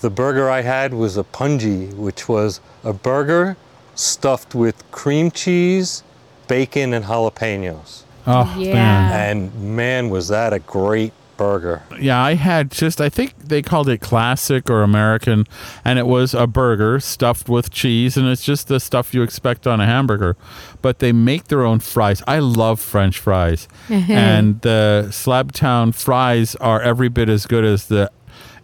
the 0.00 0.10
burger 0.10 0.50
I 0.50 0.62
had 0.62 0.92
was 0.94 1.16
a 1.16 1.24
punji, 1.24 1.94
which 1.94 2.28
was 2.28 2.60
a 2.82 2.92
burger 2.92 3.56
stuffed 3.94 4.54
with 4.54 4.76
cream 4.90 5.30
cheese, 5.30 6.02
bacon, 6.48 6.92
and 6.92 7.04
jalapenos. 7.06 8.02
Oh 8.26 8.54
Yeah. 8.58 8.72
man, 8.72 9.12
And 9.12 9.76
man, 9.76 10.10
was 10.10 10.28
that 10.28 10.52
a 10.52 10.58
great 10.58 11.12
burger! 11.36 11.82
yeah. 12.00 12.22
I 12.22 12.34
had 12.34 12.70
just 12.70 13.00
I 13.00 13.08
think 13.08 13.38
they 13.38 13.62
called 13.62 13.88
it 13.88 14.00
classic 14.00 14.70
or 14.70 14.82
American, 14.82 15.46
and 15.84 15.98
it 15.98 16.06
was 16.06 16.34
a 16.34 16.46
burger 16.46 17.00
stuffed 17.00 17.48
with 17.48 17.70
cheese, 17.70 18.16
and 18.16 18.26
it's 18.28 18.44
just 18.44 18.68
the 18.68 18.80
stuff 18.80 19.14
you 19.14 19.22
expect 19.22 19.66
on 19.66 19.80
a 19.80 19.86
hamburger. 19.86 20.36
But 20.82 20.98
they 20.98 21.12
make 21.12 21.44
their 21.44 21.64
own 21.64 21.80
fries. 21.80 22.22
I 22.26 22.38
love 22.38 22.80
French 22.80 23.18
fries, 23.18 23.68
and 23.88 24.60
the 24.62 25.06
Slabtown 25.10 25.94
fries 25.94 26.54
are 26.56 26.80
every 26.80 27.08
bit 27.08 27.28
as 27.28 27.46
good 27.46 27.64
as 27.64 27.86
the 27.86 28.10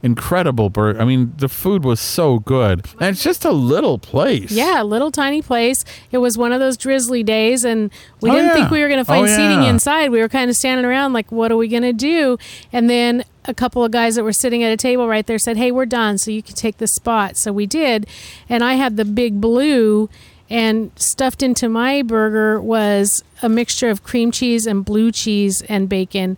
incredible 0.03 0.71
burger. 0.71 1.01
I 1.01 1.05
mean, 1.05 1.33
the 1.37 1.49
food 1.49 1.85
was 1.85 2.01
so 2.01 2.39
good, 2.39 2.87
and 2.99 3.11
it's 3.15 3.23
just 3.23 3.45
a 3.45 3.51
little 3.53 3.99
place. 3.99 4.51
Yeah, 4.51 4.83
little 4.83 5.11
tiny 5.11 5.43
place. 5.43 5.85
It 6.11 6.19
was 6.19 6.39
one 6.39 6.53
of 6.53 6.61
those 6.61 6.77
drizzly 6.77 7.23
days, 7.23 7.65
and 7.65 7.91
we 8.21 8.31
Oh, 8.31 8.35
didn't 8.35 8.49
yeah. 8.49 8.55
think 8.55 8.71
we 8.71 8.81
were 8.81 8.89
going 8.89 9.01
to 9.01 9.05
find 9.05 9.25
Oh, 9.25 9.27
seating 9.27 9.63
yeah. 9.63 9.71
inside. 9.71 10.11
We 10.11 10.21
were 10.21 10.29
kind 10.29 10.49
of 10.51 10.57
standing 10.57 10.85
around, 10.87 11.13
like, 11.13 11.31
what 11.31 11.53
are 11.53 11.57
we 11.57 11.69
going 11.69 11.83
to 11.83 11.93
do? 11.93 12.39
And 12.73 12.89
then 12.89 13.25
a 13.45 13.55
couple 13.55 13.85
of 13.85 13.91
guys 13.91 14.15
that 14.17 14.25
were 14.25 14.33
sitting 14.33 14.63
at 14.63 14.73
a 14.73 14.77
table 14.77 15.09
right 15.09 15.27
there 15.27 15.39
said, 15.39 15.57
Hey, 15.57 15.71
we're 15.73 15.87
done, 15.87 16.19
so 16.19 16.31
you 16.31 16.43
can 16.43 16.55
take 16.55 16.79
the 16.79 16.87
spot. 16.89 17.37
So 17.37 17.53
we 17.53 17.67
did. 17.67 18.07
And 18.49 18.63
I 18.65 18.75
had 18.75 18.97
the 18.97 19.05
big 19.05 19.41
blue. 19.41 20.09
And 20.53 20.91
stuffed 20.97 21.45
into 21.45 21.69
my 21.69 22.03
burger 22.03 22.61
was 22.61 23.23
a 23.41 23.49
mixture 23.49 23.89
of 23.89 24.03
cream 24.03 24.33
cheese 24.33 24.67
and 24.67 24.85
blue 24.85 25.13
cheese 25.13 25.63
and 25.69 25.89
bacon. 25.89 26.37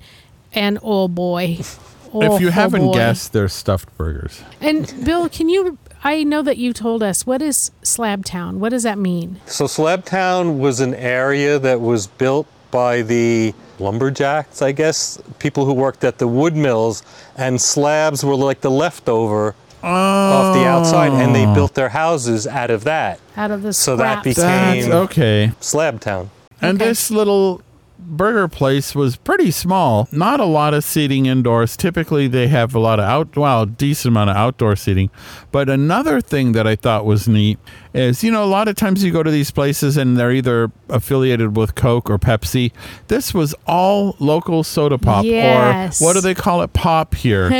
And 0.53 0.79
oh 0.83 1.09
boy. 1.09 1.61
Oh, 2.15 2.35
if 2.37 2.41
you 2.41 2.49
oh 2.49 2.51
haven't 2.51 2.83
boy. 2.87 2.95
guessed, 2.95 3.33
they're 3.33 3.49
stuffed 3.49 3.97
burgers. 3.97 4.43
And 4.61 4.93
Bill, 5.05 5.29
can 5.29 5.49
you? 5.49 5.79
I 6.05 6.25
know 6.25 6.43
that 6.43 6.59
you 6.59 6.73
told 6.73 7.03
us 7.03 7.25
what 7.27 7.41
is 7.41 7.71
Slab 7.83 8.25
Town. 8.25 8.59
What 8.61 8.71
does 8.71 8.83
that 8.83 8.99
mean? 8.99 9.41
So 9.47 9.67
Slabtown 9.67 10.59
was 10.59 10.81
an 10.81 10.95
area 10.95 11.59
that 11.61 11.81
was 11.81 12.09
built 12.09 12.47
by 12.73 13.03
the 13.03 13.55
lumberjacks, 13.79 14.63
I 14.63 14.73
guess, 14.73 15.21
people 15.39 15.65
who 15.65 15.73
worked 15.75 16.03
at 16.05 16.19
the 16.19 16.27
wood 16.27 16.57
mills, 16.57 17.03
and 17.37 17.61
slabs 17.61 18.25
were 18.25 18.35
like 18.35 18.63
the 18.63 18.71
leftover 18.71 19.55
off 19.83 20.55
the 20.55 20.65
outside, 20.65 21.13
and 21.13 21.35
they 21.35 21.47
oh. 21.47 21.55
built 21.55 21.75
their 21.75 21.89
houses 21.91 22.47
out 22.47 22.71
of 22.71 22.85
that. 22.85 23.21
Out 23.37 23.51
of 23.51 23.63
the 23.63 23.73
So 23.73 23.97
that 23.97 24.21
scraps. 24.21 24.37
That's 24.37 24.85
Same. 24.85 24.93
okay. 24.93 25.53
Slabtown. 25.61 26.29
And 26.61 26.81
Okay. 26.81 26.89
this 26.91 27.11
little 27.11 27.63
burger 28.07 28.49
place 28.49 28.95
was 28.95 29.17
pretty 29.17 29.51
small. 29.51 30.09
Not 30.13 30.41
a 30.41 30.45
lot 30.45 30.75
of 30.75 30.85
seating 30.85 31.27
indoors. 31.27 31.77
Typically, 31.77 32.29
they 32.29 32.49
have 32.49 32.75
a 32.75 32.79
lot 32.79 32.99
of 32.99 33.05
out, 33.07 33.37
well, 33.37 33.67
decent 33.67 34.13
amount 34.13 34.31
of 34.31 34.37
outdoor 34.37 34.77
seating. 34.77 35.11
But 35.51 35.69
another 35.69 36.21
thing 36.21 36.53
that 36.53 36.67
I 36.67 36.77
thought 36.77 37.05
was 37.05 37.29
neat 37.29 37.59
is, 37.95 38.25
you 38.25 38.31
know, 38.31 38.43
a 38.43 38.47
lot 38.47 38.69
of 38.69 38.77
times 38.77 39.05
you 39.05 39.13
go 39.13 39.23
to 39.23 39.31
these 39.31 39.51
places 39.51 39.97
and 39.97 40.17
they're 40.17 40.33
either 40.33 40.71
affiliated 40.89 41.57
with 41.57 41.75
Coke 41.75 42.09
or 42.11 42.19
Pepsi. 42.19 42.73
This 43.09 43.35
was 43.35 43.55
all 43.67 44.17
local 44.19 44.65
soda 44.65 44.99
pop, 44.99 45.25
Yes. 45.25 46.01
or 46.01 46.07
what 46.07 46.13
do 46.15 46.21
they 46.21 46.35
call 46.35 46.63
it, 46.63 46.73
pop 46.73 47.15
here, 47.15 47.51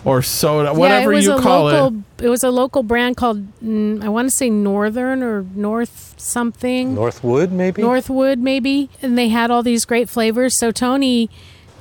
or 0.04 0.22
soda, 0.22 0.72
whatever 0.74 1.10
yeah, 1.12 1.16
it 1.16 1.16
was 1.16 1.24
you 1.26 1.32
a 1.34 1.40
call 1.42 1.64
local, 1.64 1.98
it. 2.18 2.24
it. 2.24 2.28
was 2.28 2.44
a 2.44 2.50
local 2.50 2.82
brand 2.82 3.16
called 3.16 3.44
mm, 3.60 4.02
I 4.04 4.08
want 4.08 4.28
to 4.30 4.34
say 4.36 4.48
Northern 4.48 5.22
or 5.22 5.42
North 5.54 6.14
something. 6.18 6.94
Northwood, 6.94 7.50
maybe? 7.50 7.82
Northwood 7.82 8.38
maybe 8.38 8.90
and 9.02 9.16
they 9.18 9.28
had 9.28 9.50
all 9.50 9.62
these 9.62 9.84
great 9.90 10.08
flavors 10.08 10.56
so 10.56 10.70
tony 10.70 11.28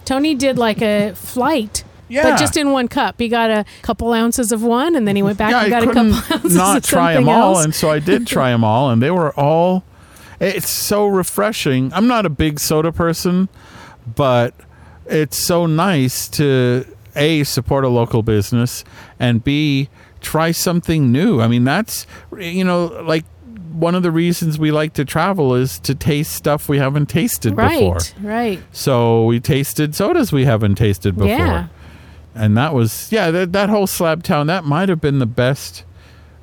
tony 0.04 0.34
did 0.34 0.58
like 0.58 0.82
a 0.82 1.14
flight 1.14 1.84
Yeah. 2.08 2.24
but 2.32 2.40
just 2.40 2.58
in 2.58 2.72
one 2.72 2.88
cup 2.88 3.20
he 3.20 3.28
got 3.28 3.52
a 3.52 3.66
couple 3.84 4.12
ounces 4.14 4.52
of 4.52 4.64
one 4.64 4.96
and 4.96 5.08
then 5.08 5.16
he 5.16 5.22
went 5.22 5.38
back 5.38 5.52
yeah, 5.52 5.64
and 5.66 5.74
I 5.76 5.80
got 5.80 5.84
a 5.84 5.94
couple 5.94 6.16
ounces 6.36 6.56
not 6.56 6.78
of 6.78 6.84
try 6.84 7.14
something 7.14 7.26
them 7.28 7.36
all, 7.36 7.56
else 7.58 7.66
and 7.66 7.76
so 7.76 7.92
I 7.92 8.00
did 8.00 8.26
try 8.26 8.50
them 8.50 8.64
all, 8.64 8.90
and 8.90 9.00
they 9.00 9.12
were 9.12 9.32
all. 9.40 9.84
It's 10.40 10.70
so 10.70 11.06
refreshing. 11.06 11.94
I'm 11.94 12.08
not 12.08 12.26
a 12.26 12.30
big 12.30 12.60
soda 12.60 12.92
person, 12.92 13.48
but 14.16 14.56
it's 15.06 15.38
so 15.38 15.68
nice 15.68 16.28
to 16.30 16.86
a 17.16 17.44
support 17.44 17.84
a 17.84 17.90
local 17.90 18.24
business 18.24 18.84
and 19.20 19.44
b 19.44 19.90
try 20.22 20.50
something 20.52 21.12
new. 21.12 21.42
I 21.42 21.48
mean, 21.48 21.64
that's 21.64 22.08
you 22.40 22.64
know 22.64 22.86
like. 23.06 23.26
One 23.80 23.96
of 23.96 24.04
the 24.04 24.12
reasons 24.12 24.60
we 24.60 24.72
like 24.72 24.94
to 24.94 25.06
travel 25.06 25.56
is 25.56 25.80
to 25.80 25.96
taste 25.96 26.34
stuff 26.34 26.68
we 26.68 26.78
haven't 26.78 27.08
tasted 27.08 27.56
before. 27.56 27.96
right 27.96 28.14
right. 28.22 28.60
So 28.72 29.26
we 29.26 29.40
tasted 29.40 29.96
sodas 29.96 30.32
we 30.32 30.46
haven't 30.46 30.76
tasted 30.76 31.16
before. 31.16 31.30
Yeah. 31.30 31.68
And 32.36 32.58
that 32.58 32.74
was 32.74 33.12
yeah 33.12 33.32
that, 33.32 33.54
that 33.54 33.70
whole 33.70 33.88
slab 33.88 34.24
town 34.24 34.48
that 34.48 34.66
might 34.66 34.90
have 34.90 35.00
been 35.02 35.20
the 35.20 35.26
best 35.26 35.84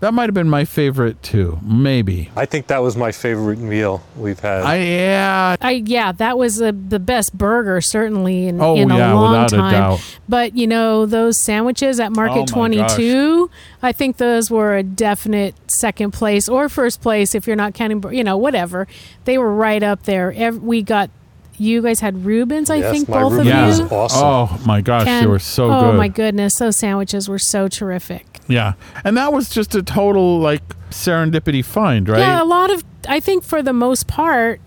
that 0.01 0.13
might 0.13 0.25
have 0.25 0.35
been 0.35 0.49
my 0.49 0.65
favorite 0.65 1.23
too 1.23 1.59
maybe 1.63 2.31
I 2.37 2.45
think 2.47 2.67
that 2.69 2.83
was 2.83 2.97
my 2.97 3.13
favorite 3.13 3.59
meal 3.59 4.03
we've 4.17 4.39
had. 4.41 4.63
i 4.63 4.77
yeah 4.77 5.57
I 5.61 5.71
yeah, 5.87 6.13
that 6.13 6.37
was 6.39 6.57
the 6.57 6.73
the 6.73 6.99
best 6.99 7.37
burger 7.37 7.81
certainly 7.81 8.47
in, 8.49 8.61
Oh, 8.61 8.77
in 8.77 8.91
a 8.91 8.97
yeah, 8.99 9.13
long 9.13 9.33
without 9.33 9.53
a 9.53 9.57
time. 9.57 9.73
doubt. 9.73 10.17
But 10.29 10.57
you 10.57 10.67
know 10.67 11.07
those 11.07 11.43
sandwiches 11.45 11.99
at 12.01 12.13
Market 12.13 12.35
Oh, 12.37 12.41
my 12.41 12.47
Twenty 12.47 12.85
Two, 12.89 13.51
I 13.83 13.93
think 13.93 14.17
those 14.19 14.51
were 14.51 14.77
a 14.77 14.83
definite 14.83 15.55
second 15.69 16.13
place 16.13 16.49
or 16.49 16.69
first 16.69 17.01
place 17.01 17.35
if 17.35 17.47
you're 17.47 17.57
not 17.57 17.75
counting. 17.75 18.03
You 18.13 18.25
know 18.25 18.37
whatever, 18.37 18.87
they 19.25 19.39
were 19.39 19.53
right 19.55 19.83
up 19.83 20.03
there. 20.05 20.33
Ev- 20.37 20.63
we 20.63 20.83
got 20.83 21.11
you 21.61 21.83
guys 21.83 22.01
had 22.01 22.25
Rubens, 22.25 22.71
I 22.71 22.77
Yes, 22.77 22.91
think 22.93 23.09
my 23.09 23.21
both 23.23 23.33
Reuben 23.33 23.47
of 23.47 23.53
yeah 23.53 23.67
was 23.67 23.81
you. 23.81 23.87
awesome. 23.89 24.23
oh 24.25 24.61
my 24.67 24.81
gosh 24.81 25.07
they 25.07 25.27
were 25.27 25.39
so 25.39 25.65
oh 25.67 25.81
good 25.81 25.95
Oh 25.95 25.97
my 25.97 26.09
goodness, 26.09 26.53
those 26.59 26.77
sandwiches 26.77 27.29
were 27.29 27.39
so 27.39 27.69
terrific. 27.69 28.41
yeah 28.49 28.75
and 29.05 29.17
that 29.17 29.33
was 29.33 29.49
just 29.51 29.75
a 29.75 29.83
total 29.83 30.39
like 30.39 30.63
serendipity 30.91 31.65
find 31.65 32.09
right 32.09 32.21
Yeah, 32.21 32.43
a 32.43 32.45
lot 32.45 32.71
of 32.71 32.85
I 33.09 33.21
think 33.21 33.45
for 33.45 33.63
the 33.63 33.73
most 33.73 34.07
part, 34.09 34.61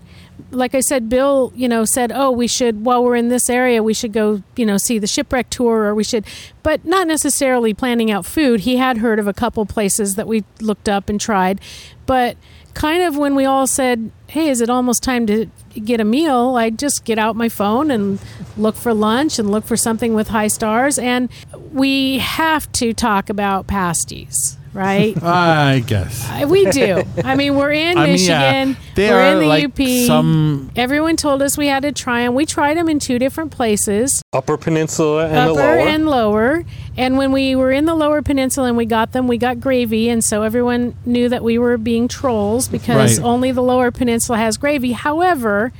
like 0.50 0.74
I 0.74 0.80
said, 0.80 1.08
Bill, 1.10 1.52
you 1.54 1.68
know, 1.68 1.84
said, 1.84 2.10
"Oh, 2.14 2.30
we 2.30 2.46
should 2.46 2.84
while 2.84 3.04
we're 3.04 3.14
in 3.16 3.28
this 3.28 3.50
area, 3.50 3.82
we 3.82 3.92
should 3.92 4.12
go, 4.14 4.42
you 4.56 4.64
know, 4.64 4.78
see 4.78 4.98
the 4.98 5.06
shipwreck 5.06 5.50
tour, 5.50 5.82
or 5.84 5.94
we 5.94 6.02
should," 6.02 6.24
but 6.62 6.84
not 6.86 7.06
necessarily 7.06 7.74
planning 7.74 8.10
out 8.10 8.24
food. 8.24 8.60
He 8.60 8.76
had 8.78 8.98
heard 8.98 9.18
of 9.18 9.28
a 9.28 9.34
couple 9.34 9.64
places 9.66 10.14
that 10.14 10.26
we 10.26 10.44
looked 10.60 10.88
up 10.88 11.08
and 11.10 11.20
tried, 11.20 11.60
but 12.06 12.36
kind 12.72 13.02
of 13.02 13.16
when 13.18 13.34
we 13.34 13.44
all 13.44 13.66
said, 13.66 14.10
"Hey, 14.28 14.48
is 14.48 14.60
it 14.62 14.70
almost 14.70 15.02
time 15.02 15.26
to 15.26 15.46
get 15.74 16.00
a 16.00 16.04
meal?" 16.04 16.56
I 16.56 16.70
just 16.70 17.04
get 17.04 17.18
out 17.18 17.36
my 17.36 17.48
phone 17.48 17.90
and 17.90 18.18
look 18.56 18.76
for 18.76 18.92
lunch 18.92 19.38
and 19.38 19.50
look 19.50 19.64
for 19.64 19.76
something 19.76 20.14
with 20.14 20.28
high 20.28 20.48
stars, 20.48 20.98
and 20.98 21.28
we 21.72 22.18
have 22.18 22.70
to 22.72 22.92
talk 22.92 23.30
about 23.30 23.66
pasties, 23.66 24.56
right? 24.72 25.20
i 25.22 25.80
guess 25.86 26.28
Uh, 26.30 26.46
We 26.48 26.64
do. 26.70 27.02
I 27.24 27.34
mean, 27.34 27.56
we're 27.56 27.72
in 27.72 27.98
I 27.98 28.06
mean, 28.06 28.18
yeah, 28.18 28.64
Michigan. 28.64 28.76
they 28.94 29.10
we're 29.10 29.16
are 29.20 29.32
in 29.32 29.38
the 29.40 29.46
like 29.46 29.64
UP. 29.64 30.06
some 30.06 30.70
Everyone 30.76 31.16
told 31.16 31.42
us 31.42 31.58
we 31.58 31.66
had 31.66 31.82
to 31.82 31.92
try 31.92 32.22
them. 32.24 32.34
We 32.34 32.46
tried 32.46 32.76
them 32.76 32.88
in 32.88 32.98
two 32.98 33.18
different 33.18 33.50
places, 33.50 34.22
Upper 34.32 34.56
Peninsula 34.56 35.26
and 35.26 35.36
upper 35.36 35.48
the 35.48 35.54
lower. 35.54 35.78
and 35.78 36.06
lower. 36.08 36.64
And 36.96 37.16
when 37.18 37.32
we 37.32 37.54
were 37.56 37.72
in 37.72 37.86
the 37.86 37.94
lower 37.94 38.20
peninsula 38.22 38.68
and 38.68 38.76
we 38.76 38.84
got 38.86 39.12
them, 39.12 39.26
we 39.26 39.38
got 39.38 39.58
gravy. 39.60 40.08
And 40.08 40.22
so 40.22 40.42
everyone 40.42 40.94
knew 41.06 41.28
that 41.28 41.42
we 41.42 41.58
were 41.58 41.76
being 41.78 42.08
trolls 42.08 42.68
because 42.68 43.18
Right. 43.18 43.24
only 43.26 43.52
the 43.52 43.62
lower 43.62 43.90
peninsula 43.90 44.38
has 44.38 44.56
gravy. 44.56 44.92
However, 44.92 45.72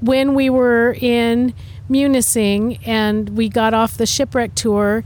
when 0.00 0.34
we 0.34 0.50
were 0.50 0.96
in 1.00 1.54
Munising 1.90 2.78
and 2.86 3.30
we 3.30 3.48
got 3.48 3.72
off 3.74 3.96
the 3.96 4.06
shipwreck 4.06 4.54
tour, 4.54 5.04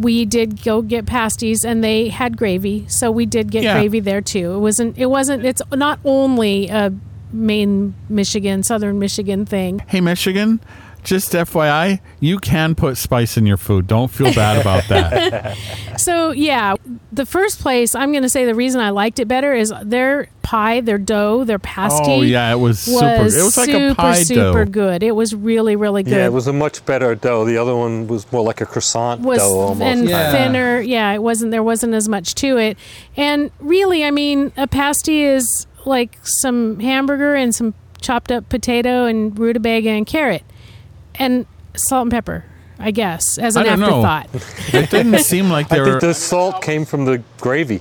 we 0.00 0.24
did 0.24 0.62
go 0.62 0.82
get 0.82 1.06
pasties 1.06 1.64
and 1.64 1.82
they 1.84 2.08
had 2.08 2.36
gravy. 2.36 2.84
So 2.88 3.10
we 3.10 3.26
did 3.26 3.50
get 3.50 3.62
Yeah. 3.62 3.74
gravy 3.74 4.00
there 4.00 4.20
too. 4.20 4.52
It 4.54 4.58
wasn't 4.58 4.98
it 4.98 5.06
wasn't 5.06 5.44
it's 5.44 5.62
not 5.72 5.98
only 6.04 6.68
a 6.68 6.92
main 7.32 7.94
Michigan, 8.08 8.62
southern 8.62 8.98
Michigan 8.98 9.44
thing. 9.44 9.82
hey 9.88 10.00
michigan 10.00 10.60
just 11.04 11.32
fyi 11.32 12.00
you 12.18 12.38
can 12.38 12.74
put 12.74 12.96
spice 12.96 13.36
in 13.36 13.44
your 13.46 13.56
food 13.56 13.86
don't 13.86 14.10
feel 14.10 14.32
bad 14.34 14.58
about 14.60 14.82
that 14.88 15.56
So 15.98 16.32
yeah, 16.32 16.74
the 17.12 17.24
first 17.24 17.60
place 17.60 17.94
I'm 17.94 18.10
going 18.10 18.22
to 18.24 18.28
say 18.28 18.44
the 18.44 18.54
reason 18.54 18.80
I 18.80 18.90
liked 18.90 19.20
it 19.20 19.28
better 19.28 19.54
is 19.54 19.72
their 19.82 20.28
pie, 20.42 20.80
their 20.80 20.98
dough, 20.98 21.44
their 21.44 21.58
pasty. 21.58 22.10
oh 22.10 22.22
yeah 22.22 22.52
it 22.52 22.56
was 22.58 22.80
super 22.80 23.04
it 23.06 23.22
was 23.22 23.56
like 23.56 23.70
super 23.70 23.88
a 23.90 23.94
pie 23.94 24.22
super 24.22 24.64
dough 24.64 24.70
good. 24.70 25.02
It 25.02 25.12
was 25.12 25.34
really 25.34 25.76
really 25.76 26.02
good. 26.02 26.12
yeah, 26.12 26.26
it 26.26 26.32
was 26.32 26.46
a 26.46 26.52
much 26.52 26.84
better 26.86 27.14
dough. 27.14 27.44
The 27.44 27.56
other 27.58 27.76
one 27.76 28.06
was 28.08 28.30
more 28.32 28.42
like 28.42 28.60
a 28.60 28.66
croissant 28.66 29.20
was 29.20 29.38
dough 29.38 29.60
almost. 29.60 29.82
and 29.82 30.08
Yeah. 30.08 30.32
thinner. 30.32 30.80
Yeah, 30.80 31.12
it 31.12 31.22
wasn't. 31.22 31.50
There 31.52 31.62
wasn't 31.62 31.94
as 31.94 32.08
much 32.08 32.34
to 32.36 32.56
it. 32.58 32.76
And 33.16 33.50
really, 33.60 34.04
I 34.04 34.10
mean, 34.10 34.52
a 34.56 34.66
pasty 34.66 35.22
is 35.22 35.66
like 35.84 36.18
some 36.22 36.80
hamburger 36.80 37.34
and 37.34 37.54
some 37.54 37.74
chopped 38.00 38.32
up 38.32 38.48
potato 38.48 39.04
and 39.06 39.38
rutabaga 39.38 39.90
and 39.90 40.06
carrot 40.06 40.42
and 41.16 41.46
salt 41.76 42.02
and 42.02 42.10
pepper. 42.10 42.44
I 42.78 42.90
guess 42.90 43.38
as 43.38 43.56
I 43.56 43.60
an 43.62 43.66
don't 43.66 43.80
know. 43.80 44.04
afterthought. 44.04 44.74
it 44.74 44.90
didn't 44.90 45.20
seem 45.20 45.48
like 45.48 45.66
I 45.70 45.78
they 45.78 45.84
think 45.84 45.94
were 45.94 46.08
the 46.08 46.14
salt 46.14 46.60
came 46.60 46.84
from 46.84 47.04
the 47.04 47.22
gravy. 47.40 47.80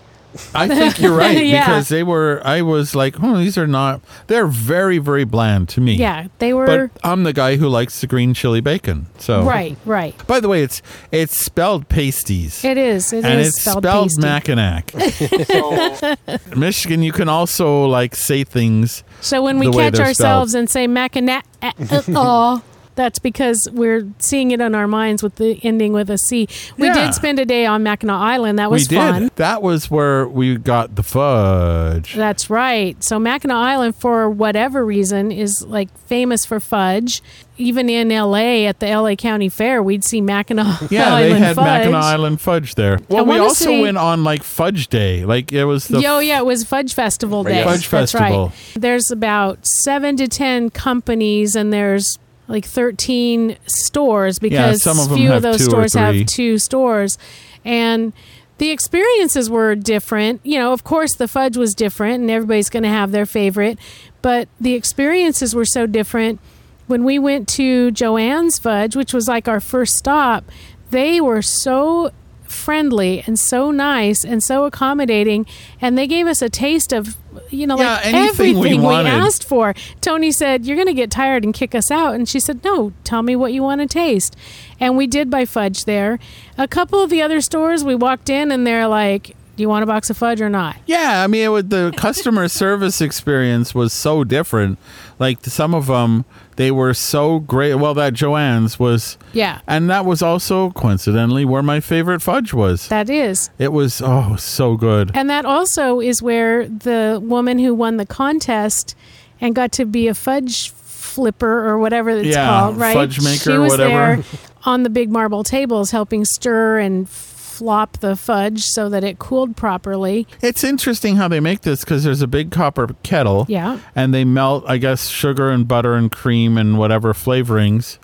I 0.54 0.68
think 0.68 1.00
you're 1.00 1.16
right 1.16 1.46
Yeah. 1.46 1.66
because 1.66 1.90
they 1.90 2.04
were. 2.04 2.42
I 2.44 2.62
was 2.62 2.96
like, 2.96 3.22
oh, 3.22 3.38
these 3.38 3.58
are 3.58 3.68
not. 3.68 4.02
They're 4.28 4.48
very, 4.48 4.98
very 4.98 5.26
bland 5.26 5.70
to 5.70 5.82
me. 5.82 5.96
Yeah, 5.96 6.28
they 6.40 6.54
were 6.54 6.66
But 6.66 6.92
I'm 7.04 7.24
the 7.24 7.34
guy 7.34 7.58
who 7.58 7.68
likes 7.68 8.02
the 8.02 8.08
green 8.08 8.34
chili 8.34 8.62
bacon. 8.62 9.08
So 9.20 9.44
right. 9.44 9.78
Right. 9.86 10.16
By 10.28 10.40
the 10.40 10.48
way, 10.48 10.64
it's 10.64 10.82
it's 11.12 11.38
spelled 11.44 11.88
pasties. 11.90 12.64
It 12.64 12.78
is. 12.78 13.14
It 13.14 13.18
is 13.20 13.26
and 13.26 13.42
it's 13.42 13.62
spelled, 13.62 13.84
spelled. 13.84 14.12
Mackinac. 14.20 14.92
so, 14.92 16.16
Michigan, 16.56 17.04
you 17.04 17.12
can 17.12 17.30
also 17.30 17.86
like 17.86 18.16
say 18.16 18.44
things. 18.44 19.04
So 19.22 19.44
when 19.44 19.60
we 19.60 19.72
catch 19.72 19.94
they're 19.94 20.08
ourselves 20.08 20.54
and 20.56 20.70
say 20.70 20.88
Mackinac, 20.88 21.46
uh, 21.62 21.72
uh, 21.92 22.02
uh 22.16 22.60
that's 22.96 23.20
because 23.20 23.68
we're 23.72 24.08
seeing 24.20 24.52
it 24.52 24.62
on 24.62 24.76
our 24.76 24.88
minds 24.88 25.24
with 25.24 25.36
the 25.36 25.60
ending 25.64 25.94
with 25.94 26.10
a 26.10 26.18
C. 26.18 26.48
We 26.78 26.88
Yeah. 26.88 26.94
did 27.06 27.14
spend 27.14 27.40
a 27.40 27.46
day 27.46 27.66
on 27.66 27.84
Mackinac 27.84 28.20
Island. 28.22 28.60
That 28.60 28.70
was 28.72 28.84
we 28.84 28.96
did. 28.96 28.98
fun. 29.00 29.32
That 29.36 29.62
was 29.62 29.90
where 29.90 30.28
we 30.28 30.58
got 30.58 30.96
the 30.96 31.04
fudge. 31.04 32.14
That's 32.16 32.50
right. 32.50 33.02
So 33.04 33.20
Mackinac 33.20 33.58
Island, 33.58 33.96
for 33.96 34.30
whatever 34.30 34.86
reason, 34.86 35.32
is 35.32 35.64
like 35.68 35.96
famous 36.08 36.46
for 36.46 36.60
fudge. 36.60 37.22
Even 37.56 37.88
in 37.88 38.12
L.A. 38.12 38.66
at 38.66 38.80
the 38.80 38.88
L.A. 38.88 39.16
County 39.16 39.48
Fair, 39.48 39.84
we'd 39.84 40.04
see 40.04 40.22
Mackinac 40.22 40.82
Yeah, 40.90 41.14
Island 41.14 41.36
they 41.36 41.40
had 41.40 41.56
fudge. 41.56 41.66
Mackinac 41.66 42.04
Island 42.04 42.42
fudge 42.42 42.74
there. 42.74 42.98
Well, 43.10 43.26
we 43.28 43.38
also 43.38 43.66
say- 43.66 43.80
went 43.82 43.98
on 43.98 44.24
like 44.24 44.42
Fudge 44.42 44.88
Day. 44.88 45.24
Like 45.24 45.54
it 45.54 45.66
was 45.66 45.88
the 45.88 46.02
Yo, 46.02 46.18
yeah, 46.18 46.40
it 46.40 46.46
was 46.48 46.64
Fudge 46.64 46.96
Festival 46.96 47.44
Day. 47.44 47.64
Fudge 47.64 47.88
That's 47.88 48.12
Festival. 48.12 48.48
right. 48.48 48.54
There's 48.82 49.12
about 49.12 49.68
seven 49.68 50.18
to 50.18 50.28
ten 50.28 50.72
companies, 50.72 51.56
and 51.56 51.72
there's 51.72 52.18
like 52.48 52.66
13 52.66 53.58
stores 53.66 54.40
because 54.40 54.84
some 54.84 55.00
of 55.00 55.12
few 55.16 55.32
of 55.32 55.42
those 55.42 55.64
stores 55.64 55.94
have 55.94 56.26
two 56.26 56.58
stores, 56.58 57.18
and 57.64 58.14
the 58.58 58.72
experiences 58.72 59.50
were 59.50 59.76
different. 59.76 60.42
You 60.44 60.60
know, 60.60 60.74
of 60.74 60.84
course, 60.84 61.16
the 61.16 61.28
fudge 61.28 61.58
was 61.58 61.74
different, 61.74 62.22
and 62.22 62.30
everybody's 62.30 62.70
going 62.70 62.84
to 62.84 62.90
have 62.90 63.12
their 63.12 63.26
favorite, 63.26 63.80
but 64.22 64.48
the 64.60 64.74
experiences 64.74 65.56
were 65.56 65.66
so 65.66 65.86
different. 65.86 66.40
When 66.88 67.06
we 67.06 67.18
went 67.18 67.48
to 67.50 67.92
JoAnn's 67.92 68.60
Fudge, 68.60 68.96
which 68.96 69.14
was 69.14 69.28
like 69.28 69.48
our 69.48 69.62
first 69.62 69.94
stop, 69.94 70.44
they 70.92 71.22
were 71.22 71.42
so 71.42 72.12
friendly 72.54 73.24
and 73.26 73.40
so 73.40 73.72
nice 73.72 74.24
and 74.24 74.44
so 74.44 74.66
accommodating 74.66 75.46
and 75.82 75.98
they 75.98 76.08
gave 76.08 76.28
us 76.28 76.42
a 76.42 76.50
taste 76.50 76.94
of 76.94 77.18
you 77.50 77.68
know 77.68 77.78
Yeah, 77.78 77.96
like 77.96 78.06
anything 78.06 78.60
we 78.60 78.70
everything 78.70 78.82
we, 78.84 78.96
asked 78.96 79.44
for. 79.44 79.74
Tony 80.02 80.32
said 80.32 80.66
you're 80.66 80.78
going 80.78 80.88
to 80.88 80.94
get 80.94 81.12
tired 81.12 81.44
and 81.44 81.54
kick 81.54 81.74
us 81.76 81.92
out 81.92 82.16
and 82.16 82.28
she 82.30 82.40
said 82.40 82.64
no 82.64 82.94
tell 83.04 83.24
me 83.24 83.36
what 83.36 83.54
you 83.54 83.64
want 83.64 83.82
to 83.82 83.88
taste. 83.88 84.36
And 84.80 84.98
we 84.98 85.08
did 85.08 85.30
buy 85.30 85.46
fudge 85.46 85.86
there. 85.86 86.20
A 86.58 86.68
couple 86.68 87.02
of 87.02 87.10
the 87.10 87.22
other 87.22 87.42
stores 87.42 87.84
we 87.84 87.96
walked 87.96 88.30
in 88.30 88.52
and 88.52 88.66
they're 88.66 88.88
like 88.88 89.36
do 89.56 89.62
you 89.62 89.70
want 89.70 89.84
a 89.84 89.86
box 89.86 90.10
of 90.10 90.18
fudge 90.18 90.42
or 90.42 90.50
not? 90.50 90.78
Yeah, 90.88 91.24
I 91.24 91.28
mean, 91.28 91.44
it 91.44 91.50
would, 91.50 91.70
the 91.70 91.94
customer 91.96 92.48
service 92.50 93.02
experience 93.02 93.76
was 93.76 93.94
so 93.94 94.24
different. 94.24 94.80
Like 95.20 95.46
some 95.46 95.76
of 95.76 95.86
them, 95.86 96.26
they 96.56 96.72
were 96.72 96.94
so 96.94 97.40
great. 97.40 97.76
Well, 97.76 97.94
that 97.96 98.14
JoAnn's 98.14 98.78
was, 98.80 99.18
yeah 99.34 99.60
and 99.68 99.90
that 99.90 100.06
was 100.06 100.22
also 100.22 100.72
coincidentally 100.72 101.46
where 101.46 101.64
my 101.64 101.80
favorite 101.80 102.22
fudge 102.22 102.54
was. 102.54 102.88
that 102.90 103.10
is 103.10 103.50
It 103.58 103.72
was 103.72 104.02
oh 104.04 104.36
so 104.38 104.76
good. 104.78 105.12
And 105.14 105.30
that 105.30 105.46
also 105.46 106.00
is 106.00 106.22
where 106.22 106.68
the 106.68 107.20
woman 107.24 107.60
who 107.60 107.74
won 107.74 107.98
the 107.98 108.06
contest 108.06 108.96
and 109.42 109.56
got 109.56 109.72
to 109.74 109.86
be 109.86 110.08
a 110.08 110.14
fudge 110.14 110.72
flipper 110.72 111.66
or 111.68 111.78
whatever 111.78 112.10
it's 112.12 112.28
Yeah, 112.28 112.48
called, 112.48 112.78
right? 112.78 112.94
fudge 112.94 113.22
maker, 113.22 113.52
she 113.52 113.58
was 113.58 113.72
whatever. 113.72 114.22
there 114.22 114.24
on 114.66 114.84
the 114.84 114.90
big 114.90 115.12
marble 115.12 115.44
tables 115.44 115.92
helping 115.92 116.24
stir 116.26 116.80
and 116.80 117.08
flop 117.54 117.98
the 118.00 118.16
fudge 118.16 118.64
so 118.64 118.90
that 118.90 119.04
it 119.04 119.20
cooled 119.20 119.56
properly. 119.56 120.28
It's 120.42 120.64
interesting 120.64 121.16
how 121.18 121.28
they 121.28 121.40
make 121.40 121.62
this 121.62 121.82
because 121.82 122.04
there's 122.04 122.22
a 122.22 122.28
big 122.28 122.52
copper 122.52 122.88
kettle. 123.04 123.46
Yeah. 123.48 123.80
and 123.96 124.14
they 124.14 124.24
melt 124.26 124.64
i 124.68 124.78
guess 124.78 125.08
sugar 125.08 125.50
and 125.50 125.68
butter 125.68 125.94
and 125.94 126.12
cream 126.12 126.58
and 126.58 126.78
whatever 126.78 127.14
flavorings 127.14 127.98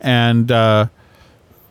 and 0.00 0.50
uh 0.52 0.86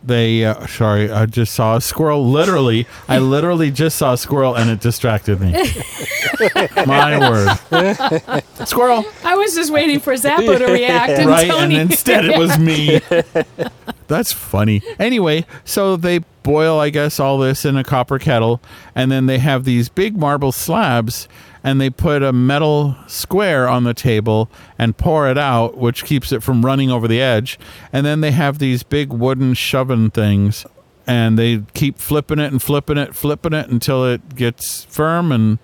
they 0.04 0.44
uh, 0.44 0.66
sorry 0.68 1.10
i 1.12 1.26
just 1.26 1.54
saw 1.54 1.78
a 1.78 1.82
squirrel 1.82 2.30
literally 2.30 2.86
i 3.08 3.18
literally 3.36 3.72
just 3.72 3.98
saw 3.98 4.14
a 4.14 4.18
squirrel 4.18 4.56
and 4.56 4.70
it 4.70 4.80
distracted 4.82 5.40
me 5.40 5.52
my 6.86 7.18
word 7.30 8.38
squirrel 8.68 9.06
I 9.24 9.36
was 9.36 9.56
just 9.56 9.72
waiting 9.72 10.00
for 10.00 10.16
Zappo 10.18 10.58
to 10.58 10.66
react 10.66 11.12
and 11.14 11.30
right 11.30 11.48
Tony. 11.50 11.76
and 11.78 11.92
instead 11.92 12.26
it 12.26 12.38
was 12.38 12.58
me 12.60 13.00
that's 14.08 14.34
funny 14.34 14.82
anyway 15.00 15.46
so 15.64 15.96
they 15.96 16.20
boil 16.44 16.80
i 16.80 16.90
guess 16.90 17.20
all 17.20 17.38
this 17.38 17.66
in 17.66 17.76
a 17.78 17.84
copper 17.84 18.20
kettle 18.20 18.62
and 18.94 19.12
then 19.12 19.26
they 19.26 19.40
have 19.40 19.64
these 19.64 19.90
big 19.90 20.18
marble 20.18 20.52
slabs 20.52 21.28
and 21.64 21.80
they 21.80 21.90
put 21.90 22.22
a 22.22 22.34
metal 22.34 22.96
square 23.08 23.68
on 23.68 23.86
the 23.86 23.94
table 23.94 24.50
and 24.78 24.98
pour 24.98 25.30
it 25.30 25.38
out 25.38 25.78
which 25.78 26.04
keeps 26.06 26.32
it 26.32 26.44
from 26.44 26.64
running 26.66 26.92
over 26.92 27.08
the 27.08 27.22
edge 27.22 27.58
and 27.92 28.06
then 28.06 28.22
they 28.22 28.32
have 28.32 28.60
these 28.60 28.84
big 28.84 29.12
wooden 29.12 29.54
shoving 29.54 30.10
things 30.12 30.66
and 31.08 31.38
they 31.40 31.62
keep 31.74 31.98
flipping 31.98 32.40
it 32.40 32.52
and 32.52 32.62
flipping 32.62 32.98
it 32.98 33.16
flipping 33.16 33.54
it 33.54 33.70
until 33.70 34.06
it 34.06 34.36
gets 34.36 34.86
firm 34.86 35.32
and 35.32 35.58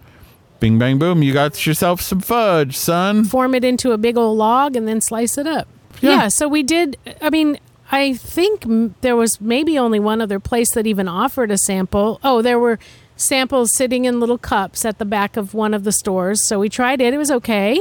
bing 0.59 0.77
bang 0.79 0.97
boom 0.99 1.23
you 1.23 1.31
got 1.31 1.65
yourself 1.65 2.01
some 2.01 2.19
fudge 2.19 2.75
son 2.75 3.23
form 3.23 3.53
it 3.55 3.63
into 3.63 3.91
a 3.91 3.97
big 3.97 4.17
old 4.17 4.37
log 4.37 4.75
and 4.75 4.87
then 4.87 4.99
slice 5.01 5.37
it 5.37 5.47
up. 5.47 5.67
Yeah. 6.01 6.11
Yeah. 6.11 6.27
so 6.29 6.47
we 6.47 6.63
did. 6.63 6.97
I 7.21 7.29
mean, 7.29 7.59
I 7.91 8.13
think 8.13 8.65
m- 8.65 8.95
there 9.02 9.15
was 9.15 9.41
maybe 9.41 9.78
only 9.80 9.99
one 9.99 10.21
other 10.21 10.39
place 10.39 10.73
that 10.75 10.86
even 10.86 11.08
offered 11.08 11.52
a 11.52 11.58
sample. 11.58 12.19
Oh, 12.23 12.41
there 12.41 12.60
were 12.60 12.78
samples 13.15 13.69
sitting 13.75 14.06
in 14.06 14.19
little 14.19 14.38
cups 14.38 14.86
at 14.86 14.97
the 14.99 15.06
back 15.06 15.36
of 15.38 15.54
one 15.54 15.73
of 15.73 15.84
the 15.84 15.91
stores. 15.91 16.47
So 16.47 16.60
we 16.60 16.69
tried 16.69 17.02
it. 17.02 17.13
It 17.13 17.17
was 17.17 17.32
okay. 17.32 17.80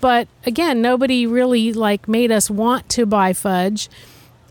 But 0.00 0.28
again, 0.44 0.82
nobody 0.82 1.26
really 1.26 1.72
like 1.72 2.06
made 2.08 2.30
us 2.30 2.50
want 2.50 2.88
to 2.90 3.06
buy 3.06 3.32
fudge. 3.32 3.88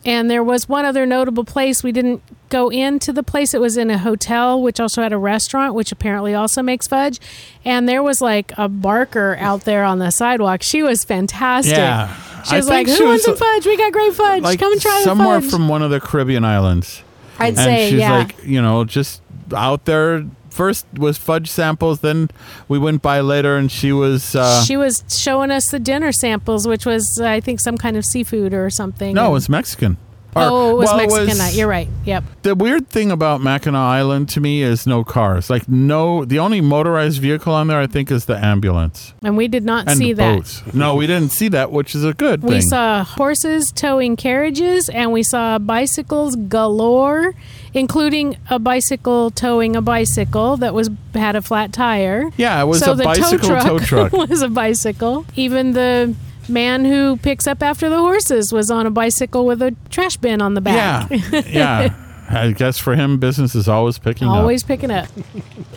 And 0.06 0.30
there 0.32 0.44
was 0.44 0.70
one 0.70 0.86
other 0.86 1.06
notable 1.06 1.44
place. 1.44 1.84
We 1.84 1.92
didn't 1.92 2.22
go 2.50 2.70
into 2.70 3.12
the 3.12 3.24
place. 3.24 3.54
It 3.54 3.60
was 3.60 3.76
in 3.76 3.90
a 3.90 3.98
hotel, 3.98 4.62
which 4.62 4.80
also 4.80 5.02
had 5.02 5.12
a 5.12 5.18
restaurant, 5.18 5.74
which 5.74 5.92
apparently 5.92 6.34
also 6.34 6.62
makes 6.62 6.88
fudge. 6.88 7.20
And 7.66 7.90
there 7.90 8.02
was 8.02 8.22
like 8.22 8.54
a 8.58 8.70
barker 8.70 9.36
out 9.40 9.66
there 9.66 9.84
on 9.84 10.00
the 10.00 10.12
sidewalk. 10.12 10.64
She 10.64 10.82
was 10.82 11.04
fantastic. 11.04 11.76
Yeah. 11.76 12.16
She 12.48 12.56
I 12.56 12.58
was 12.58 12.68
like, 12.70 12.88
"Who 12.88 12.96
she 12.96 13.04
wants 13.04 13.26
some 13.26 13.36
fudge? 13.36 13.66
We 13.66 13.78
got 13.78 13.92
great 13.94 14.14
fudge. 14.14 14.44
like 14.44 14.60
Come 14.60 14.72
and 14.74 14.82
try 14.82 15.02
somewhere 15.04 15.36
the 15.36 15.42
fudge." 15.42 15.50
Somewhere 15.52 15.68
from 15.68 15.70
one 15.70 15.82
of 15.82 15.92
the 15.92 16.00
Caribbean 16.00 16.44
islands. 16.46 17.04
I'd 17.40 17.50
and 17.50 17.58
say, 17.58 17.90
she's 17.92 18.00
yeah. 18.00 18.18
like, 18.18 18.44
you 18.44 18.62
know, 18.62 18.84
just 18.84 19.22
out 19.56 19.86
there. 19.86 20.26
First 20.50 20.88
was 20.96 21.20
fudge 21.20 21.52
samples, 21.52 22.00
then 22.00 22.32
we 22.68 22.80
went 22.80 23.04
by 23.04 23.20
later, 23.20 23.58
and 23.58 23.72
she 23.72 23.92
was 23.92 24.34
uh, 24.36 24.64
she 24.64 24.76
was 24.76 25.04
showing 25.08 25.52
us 25.52 25.70
the 25.70 25.78
dinner 25.80 26.12
samples, 26.12 26.68
which 26.68 26.84
was, 26.84 27.22
I 27.24 27.40
think, 27.42 27.60
some 27.60 27.78
kind 27.78 27.96
of 27.96 28.04
seafood 28.04 28.56
or 28.56 28.72
something. 28.72 29.14
no, 29.14 29.22
it 29.22 29.26
And- 29.26 29.34
was 29.34 29.50
Mexican. 29.50 29.98
Oh, 30.40 30.72
it 30.72 30.78
was 30.78 30.86
well, 30.88 30.98
Mexican 30.98 31.28
was- 31.28 31.38
night. 31.38 31.54
You're 31.56 31.68
right. 31.68 31.88
Yep. 32.06 32.24
The 32.44 32.56
weird 32.56 32.90
thing 32.90 33.12
about 33.12 33.42
Mackinac 33.42 33.80
Island 33.80 34.30
to 34.30 34.40
me 34.42 34.62
is 34.62 34.86
no 34.88 35.04
cars. 35.04 35.50
Like 35.50 35.68
no, 35.68 36.24
the 36.26 36.40
only 36.40 36.62
motorized 36.62 37.22
vehicle 37.22 37.54
on 37.54 37.68
there, 37.68 37.80
I 37.80 37.88
think, 37.88 38.12
is 38.12 38.26
the 38.26 38.38
ambulance 38.38 39.14
And 39.24 39.36
we 39.38 39.48
did 39.48 39.64
not 39.64 39.88
and 39.90 39.98
see 39.98 40.14
that. 40.14 40.62
No, 40.74 40.96
we 40.96 41.08
didn't 41.08 41.32
see 41.32 41.48
that, 41.50 41.72
which 41.72 41.96
is 41.96 42.04
a 42.06 42.14
good 42.14 42.44
We 42.44 42.52
thing. 42.60 42.62
saw 42.62 43.04
horses 43.04 43.72
towing 43.76 44.16
carriages, 44.16 44.90
and 44.90 45.12
we 45.12 45.24
saw 45.24 45.58
bicycles 45.60 46.36
galore, 46.36 47.34
including 47.74 48.38
a 48.50 48.60
bicycle 48.60 49.32
towing 49.32 49.76
a 49.76 49.82
bicycle 49.82 50.58
that 50.58 50.74
was 50.74 50.90
had 51.14 51.36
a 51.36 51.42
flat 51.42 51.74
tire. 51.74 52.30
yeah, 52.38 52.62
it 52.62 52.66
was 52.66 52.80
so 52.80 52.92
a 52.92 52.96
the 52.96 53.04
bicycle 53.04 53.50
tow 53.50 53.78
tow 53.78 53.80
truck. 53.86 54.12
was 54.14 54.42
a 54.42 54.50
bicycle. 54.50 55.26
Even 55.36 55.74
the 55.74 56.16
man 56.50 56.86
who 56.86 57.18
picks 57.18 57.48
up 57.48 57.62
after 57.62 57.90
the 57.90 57.98
horses 57.98 58.52
was 58.52 58.70
on 58.72 58.86
a 58.86 58.92
bicycle 58.92 59.46
with 59.46 59.62
a 59.62 59.76
trash 59.90 60.18
bin 60.18 60.42
on 60.42 60.54
the 60.54 60.62
back. 60.62 61.10
yeah, 61.10 61.42
yeah. 61.48 62.04
I 62.30 62.52
guess 62.52 62.78
for 62.78 62.96
him, 62.96 63.20
business 63.20 63.56
is 63.56 63.70
always 63.70 63.98
picking 64.00 64.28
up. 64.28 64.36
Always 64.36 64.64
picking 64.64 64.92
up. 64.92 65.08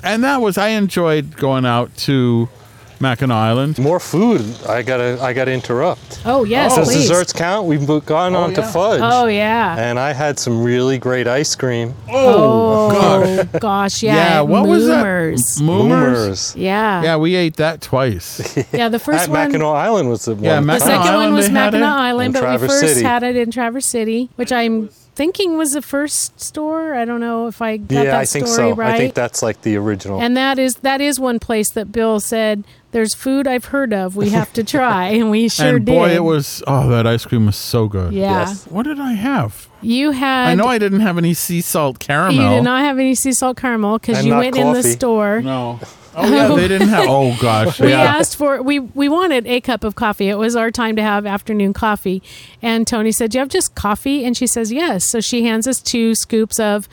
and 0.02 0.24
that 0.24 0.40
was 0.40 0.59
I 0.59 0.68
enjoyed 0.70 1.37
going 1.37 1.64
out 1.64 1.96
to 1.98 2.48
Mackinac 3.00 3.34
Island. 3.34 3.78
More 3.78 3.98
food. 3.98 4.42
I 4.68 4.82
gotta 4.82 5.18
I 5.22 5.32
gotta 5.32 5.52
interrupt. 5.52 6.20
Oh 6.24 6.44
yes, 6.44 6.76
Does 6.76 6.88
please. 6.88 7.08
desserts 7.08 7.32
count? 7.32 7.66
We've 7.66 7.86
mo- 7.86 8.00
gone 8.00 8.34
on 8.34 8.52
to 8.54 8.62
oh, 8.62 8.66
fudge. 8.68 9.00
Oh 9.02 9.26
yeah. 9.26 9.76
And 9.78 9.98
I 9.98 10.12
had 10.12 10.38
some 10.38 10.62
really 10.62 10.98
great 10.98 11.26
ice 11.26 11.54
cream. 11.54 11.94
Oh, 12.10 12.90
oh 12.92 13.44
gosh, 13.60 14.02
yeah. 14.02 14.14
Yeah, 14.14 14.40
what 14.42 14.66
was 14.68 14.86
that? 14.86 15.04
Moomers. 15.04 15.60
Moomers. 15.60 15.90
Moomers. 15.90 16.56
Yeah. 16.56 17.02
Yeah, 17.02 17.16
we 17.16 17.34
ate 17.34 17.56
that 17.56 17.80
twice. 17.80 18.40
Yeah, 18.72 18.88
the 18.88 18.98
first 18.98 19.24
At 19.24 19.28
one. 19.28 19.38
Mackinac 19.38 19.66
Island 19.66 20.08
was 20.08 20.24
the 20.26 20.34
Yeah, 20.36 20.56
one. 20.56 20.66
The 20.66 20.78
second 20.78 20.94
Island, 21.08 21.16
one 21.16 21.34
was 21.34 21.46
they 21.48 21.52
Mackinac? 21.52 21.88
Island, 21.98 22.36
In 22.36 22.42
but 22.42 22.60
we 22.60 22.68
first 22.68 22.80
City. 22.80 23.02
had 23.02 23.22
it 23.22 23.36
in 23.36 23.50
Traverse 23.50 23.86
City, 23.86 24.28
which 24.36 24.52
I'm 24.52 24.90
thinking 25.20 25.59
was 25.59 25.72
the 25.72 25.83
first 25.83 26.40
store. 26.40 26.94
I 26.94 27.04
don't 27.04 27.20
know 27.20 27.46
if 27.46 27.61
I 27.61 27.76
got 27.76 27.94
yeah, 27.94 28.04
that 28.04 28.14
I 28.14 28.24
think 28.24 28.46
so. 28.46 28.74
right. 28.74 28.94
I 28.94 28.96
think 28.96 29.12
that's 29.12 29.42
like 29.42 29.61
the 29.61 29.76
original. 29.76 30.18
and 30.18 30.35
that 30.38 30.59
is 30.59 30.76
that 30.76 31.02
is 31.02 31.20
one 31.20 31.38
place 31.38 31.70
that 31.72 31.92
Bill 31.92 32.20
said 32.20 32.64
there's 32.92 33.14
food 33.14 33.46
I've 33.46 33.66
heard 33.66 33.92
of. 33.92 34.16
We 34.16 34.30
have 34.30 34.50
to 34.54 34.64
try, 34.76 35.09
and 35.09 35.30
we 35.30 35.50
sure 35.50 35.76
and 35.76 35.85
boy, 35.85 36.09
did. 36.09 36.16
it 36.16 36.20
was 36.20 36.62
oh, 36.66 36.88
that 36.88 37.06
ice 37.06 37.26
cream 37.26 37.44
was 37.44 37.56
so 37.56 37.87
good. 37.87 38.14
Yeah, 38.14 38.48
Yes. 38.48 38.66
What 38.68 38.85
did 38.85 38.98
I 38.98 39.12
have? 39.12 39.68
you 39.83 40.12
had. 40.12 40.48
I 40.48 40.54
know 40.54 40.66
I 40.66 40.78
didn't 40.78 41.00
have 41.00 41.18
any 41.18 41.35
sea 41.35 41.61
salt 41.61 41.98
caramel. 41.98 42.42
you 42.42 42.56
did 42.56 42.62
not 42.64 42.83
have 42.83 42.98
any 42.98 43.14
sea 43.14 43.33
salt 43.35 43.59
caramel 43.59 43.98
because 43.98 44.24
you 44.24 44.30
not 44.30 44.38
went 44.38 44.56
in 44.56 44.72
the 44.72 44.83
store. 44.83 45.42
No. 45.42 45.80
Oh 46.14 46.29
yeah, 46.33 46.49
they 46.55 46.68
didn't 46.68 46.88
have. 46.88 47.01
Oh 47.09 47.37
gosh, 47.40 47.81
we 47.81 47.90
yeah. 47.90 48.03
asked 48.03 48.37
for 48.37 48.62
we 48.62 48.79
we 48.81 49.09
wanted 49.09 49.46
a 49.46 49.61
cup 49.61 49.85
of 49.85 49.94
coffee. 49.94 50.29
It 50.29 50.37
was 50.38 50.57
our 50.57 50.70
time 50.70 50.96
to 50.96 51.03
have 51.03 51.27
afternoon 51.27 51.73
coffee, 51.73 52.23
and 52.62 52.87
Tony 52.87 53.12
said, 53.12 53.31
"Do 53.31 53.38
you 53.38 53.40
have 53.40 53.49
just 53.49 53.75
coffee?" 53.75 54.25
And 54.25 54.37
she 54.37 54.46
says, 54.46 54.73
"Yes." 54.73 55.05
So 55.05 55.20
she 55.20 55.44
hands 55.44 55.66
us 55.66 55.81
two 55.81 56.14
scoops 56.14 56.59
of 56.59 56.88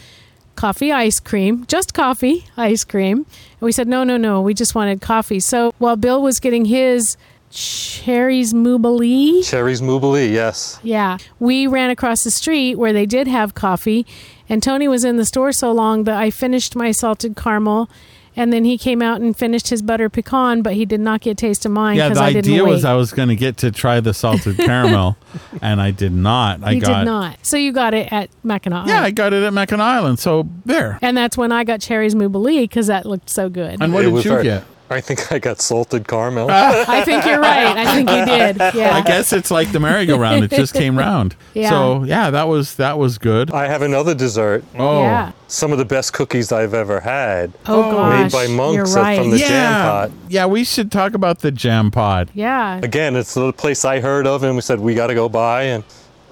coffee 0.56 0.92
ice 0.92 1.20
cream, 1.20 1.66
just 1.68 1.94
coffee 1.94 2.46
ice 2.58 2.84
cream. 2.84 3.18
And 3.18 3.62
we 3.62 3.72
said, 3.72 3.88
"No, 3.88 4.04
no, 4.04 4.18
no. 4.18 4.42
We 4.42 4.54
just 4.54 4.76
wanted 4.76 5.02
coffee." 5.02 5.40
So 5.40 5.74
while 5.78 5.96
Bill 5.96 6.22
was 6.22 6.40
getting 6.40 6.66
his 6.66 7.18
cherries 7.50 8.54
Moobilee, 8.54 9.44
Cherries 9.48 9.82
Moobilee, 9.82 10.32
yes. 10.32 10.80
yeah, 10.84 11.18
we 11.40 11.66
ran 11.66 11.90
across 11.90 12.24
the 12.24 12.32
street 12.32 12.76
where 12.76 12.94
they 12.94 13.06
did 13.06 13.28
have 13.28 13.56
coffee, 13.56 14.06
and 14.50 14.62
Tony 14.62 14.88
was 14.88 15.04
in 15.04 15.18
the 15.18 15.26
store 15.26 15.52
so 15.52 15.72
long 15.72 16.04
that 16.04 16.18
I 16.18 16.30
finished 16.30 16.76
my 16.76 16.92
salted 16.92 17.36
caramel. 17.36 17.90
And 18.38 18.54
then 18.54 18.64
he 18.64 18.78
came 18.78 19.02
out 19.02 19.20
and 19.20 19.36
finished 19.36 19.68
his 19.70 19.82
butter 19.82 20.10
pecan, 20.10 20.62
but 20.62 20.74
he 20.74 20.86
did 20.86 21.00
not 21.00 21.22
get 21.22 21.32
a 21.32 21.36
taste 21.36 21.66
of 21.66 21.72
mine 21.72 21.98
Yeah, 21.98 22.08
because 22.10 22.20
the 22.20 22.24
I 22.24 22.34
didn't 22.34 22.52
idea 22.52 22.64
wait. 22.64 22.70
was 22.70 22.86
I 22.86 22.94
was 22.94 23.12
going 23.12 23.30
to 23.30 23.36
get 23.36 23.58
to 23.58 23.72
try 23.72 24.00
the 24.00 24.14
salted 24.14 24.58
caramel, 24.70 25.18
and 25.62 25.82
I 25.82 25.90
did 25.92 26.14
not. 26.14 26.64
I 26.64 26.76
he 26.76 26.80
got 26.80 27.00
did 27.00 27.06
not. 27.06 27.38
So 27.46 27.58
you 27.58 27.72
got 27.74 27.94
it 27.96 28.14
at 28.14 28.30
Mackinac. 28.44 28.88
yeah, 28.88 29.02
I 29.02 29.10
got 29.12 29.34
it 29.34 29.44
at 29.44 29.52
Mackinac 29.54 29.82
Island. 29.86 30.20
So 30.20 30.48
there. 30.66 31.00
and 31.02 31.18
that's 31.18 31.36
when 31.36 31.52
I 31.52 31.64
got 31.64 31.82
cherries 31.82 32.14
Moobilee 32.16 32.62
because 32.62 32.88
that 32.88 33.06
looked 33.08 33.30
so 33.32 33.50
good. 33.50 33.82
And 33.82 33.92
what 33.92 34.06
It 34.06 34.12
did 34.12 34.24
you 34.26 34.32
very- 34.32 34.44
get? 34.44 34.64
I 34.90 35.02
think 35.02 35.32
I 35.32 35.40
got 35.40 35.60
salted 35.62 36.08
caramel. 36.08 36.48
I 36.52 37.04
think 37.04 37.26
you're 37.26 37.40
right. 37.40 37.76
I 37.78 37.94
think 37.94 38.10
you 38.10 38.26
did. 38.26 38.58
Yeah. 38.76 38.96
I 38.96 39.02
guess 39.02 39.34
it's 39.34 39.52
like 39.52 39.72
the 39.72 39.80
merry-go-round. 39.80 40.46
It 40.46 40.52
just 40.52 40.74
came 40.74 40.98
round. 40.98 41.36
Yeah. 41.54 41.70
So 41.72 42.04
yeah, 42.04 42.30
that 42.30 42.48
was 42.48 42.76
that 42.76 43.00
was 43.00 43.18
good. 43.18 43.50
I 43.52 43.66
have 43.68 43.82
another 43.82 44.14
dessert. 44.14 44.64
Oh, 44.78 45.02
Yeah. 45.02 45.32
Some 45.48 45.72
of 45.72 45.80
the 45.80 45.86
best 45.86 46.14
cookies 46.14 46.52
I've 46.52 46.76
ever 46.76 47.00
had. 47.00 47.52
Oh, 47.66 48.10
Made 48.12 48.24
gosh. 48.24 48.32
by 48.32 48.48
monks 48.48 48.76
You're 48.76 49.04
right. 49.04 49.18
from 49.20 49.32
the 49.32 49.40
yeah. 49.40 49.48
jam 49.48 49.82
pot. 49.82 50.12
Yeah, 50.30 50.46
we 50.46 50.64
should 50.64 50.92
talk 50.92 51.16
about 51.16 51.40
the 51.40 51.52
jam 51.52 51.90
pot. 51.90 52.30
yeah. 52.36 52.80
Again, 52.84 53.16
it's 53.16 53.34
the 53.34 53.52
place 53.54 53.84
I 53.86 54.00
heard 54.02 54.28
of, 54.28 54.44
and 54.44 54.56
we 54.56 54.62
said 54.62 54.80
we 54.80 54.94
got 54.94 55.08
to 55.08 55.16
go 55.16 55.28
by, 55.30 55.64
and 55.64 55.84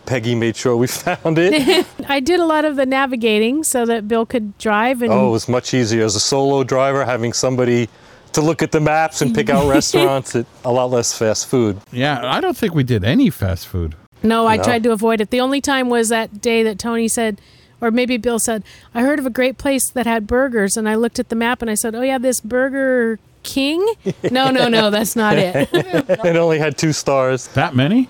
Peggy 0.06 0.36
made 0.36 0.56
sure 0.56 0.78
we 0.78 0.86
found 1.04 1.38
it. 1.39 1.88
I 2.08 2.20
did 2.20 2.39
a 2.39 2.46
lot 2.46 2.63
of 2.65 2.76
the 2.76 2.86
navigating 2.86 3.63
so 3.63 3.86
that 3.88 4.08
Bill 4.08 4.28
could 4.28 4.56
drive 4.60 5.02
and 5.02 5.12
oh, 5.12 5.30
it 5.30 5.32
was 5.32 5.50
much 5.50 5.74
easier 5.74 6.06
as 6.06 6.15
a 6.15 6.20
solo 6.20 6.63
driver 6.63 7.04
having 7.04 7.34
somebody 7.34 7.89
to 8.36 8.41
look 8.41 8.62
at 8.62 8.71
the 8.71 8.80
maps 8.80 9.21
and 9.21 9.34
pick 9.34 9.50
out 9.50 9.67
restaurants. 9.69 10.36
It, 10.36 10.45
a 10.63 10.71
lot 10.71 10.91
less 10.91 11.17
fast 11.17 11.48
food. 11.48 11.80
Yeah, 11.91 12.19
I 12.24 12.39
don't 12.39 12.56
think 12.56 12.74
we 12.74 12.84
did 12.84 13.04
any 13.04 13.30
fast 13.30 13.67
food. 13.67 13.95
No, 14.24 14.48
I 14.48 14.58
No. 14.58 14.63
tried 14.63 14.84
to 14.84 14.91
avoid 14.91 15.21
it. 15.21 15.30
The 15.30 15.41
only 15.41 15.62
time 15.62 15.89
was 15.89 16.10
that 16.10 16.41
day 16.41 16.63
that 16.63 16.80
Tony 16.80 17.08
said, 17.08 17.39
or 17.82 17.91
maybe 17.91 18.17
Bill 18.17 18.39
said, 18.39 18.63
I 18.93 19.02
heard 19.02 19.19
of 19.19 19.26
a 19.26 19.30
great 19.30 19.58
place 19.58 19.89
that 19.91 20.06
had 20.06 20.28
burgers. 20.28 20.78
And 20.78 20.88
I 20.88 20.95
looked 20.95 21.19
at 21.19 21.30
the 21.30 21.36
map 21.36 21.62
and 21.62 21.69
I 21.69 21.76
said, 21.76 21.93
Oh, 21.95 22.02
yeah, 22.02 22.17
this 22.17 22.39
Burger 22.39 23.19
King? 23.43 23.86
No, 24.32 24.50
no, 24.50 24.67
no, 24.67 24.89
that's 24.95 25.15
not 25.15 25.38
it. 25.38 25.69
It 25.74 26.36
only 26.36 26.58
had 26.60 26.78
two 26.78 26.93
stars. 26.93 27.48
That 27.50 27.76
many? 27.76 28.10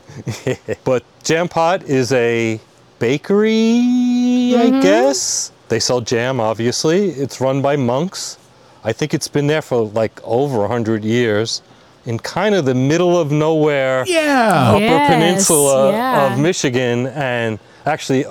But 0.84 1.04
Jam 1.24 1.50
Pot 1.50 1.84
is 1.84 2.12
a 2.14 2.60
bakery, 3.00 3.52
I 3.52 4.70
mm-hmm. 4.70 4.82
guess. 4.82 5.52
They 5.68 5.80
sell 5.80 6.00
jam, 6.02 6.40
obviously. 6.40 7.10
It's 7.10 7.42
run 7.42 7.62
by 7.62 7.76
monks. 7.76 8.38
I 8.86 8.94
think 8.94 9.14
it's 9.14 9.28
been 9.28 9.48
there 9.48 9.62
for 9.62 9.86
like 9.88 10.22
over 10.24 10.60
100 10.60 11.04
years 11.04 11.62
in 12.06 12.20
kind 12.20 12.54
of 12.54 12.66
the 12.66 12.76
middle 12.76 13.20
of 13.20 13.32
nowhere. 13.32 14.04
Yeah. 14.08 14.72
upper 14.74 14.80
Yes, 14.80 15.10
peninsula 15.12 15.92
yeah. 15.92 16.34
of 16.34 16.40
Michigan 16.40 17.08
and 17.08 17.58
actually 17.86 18.26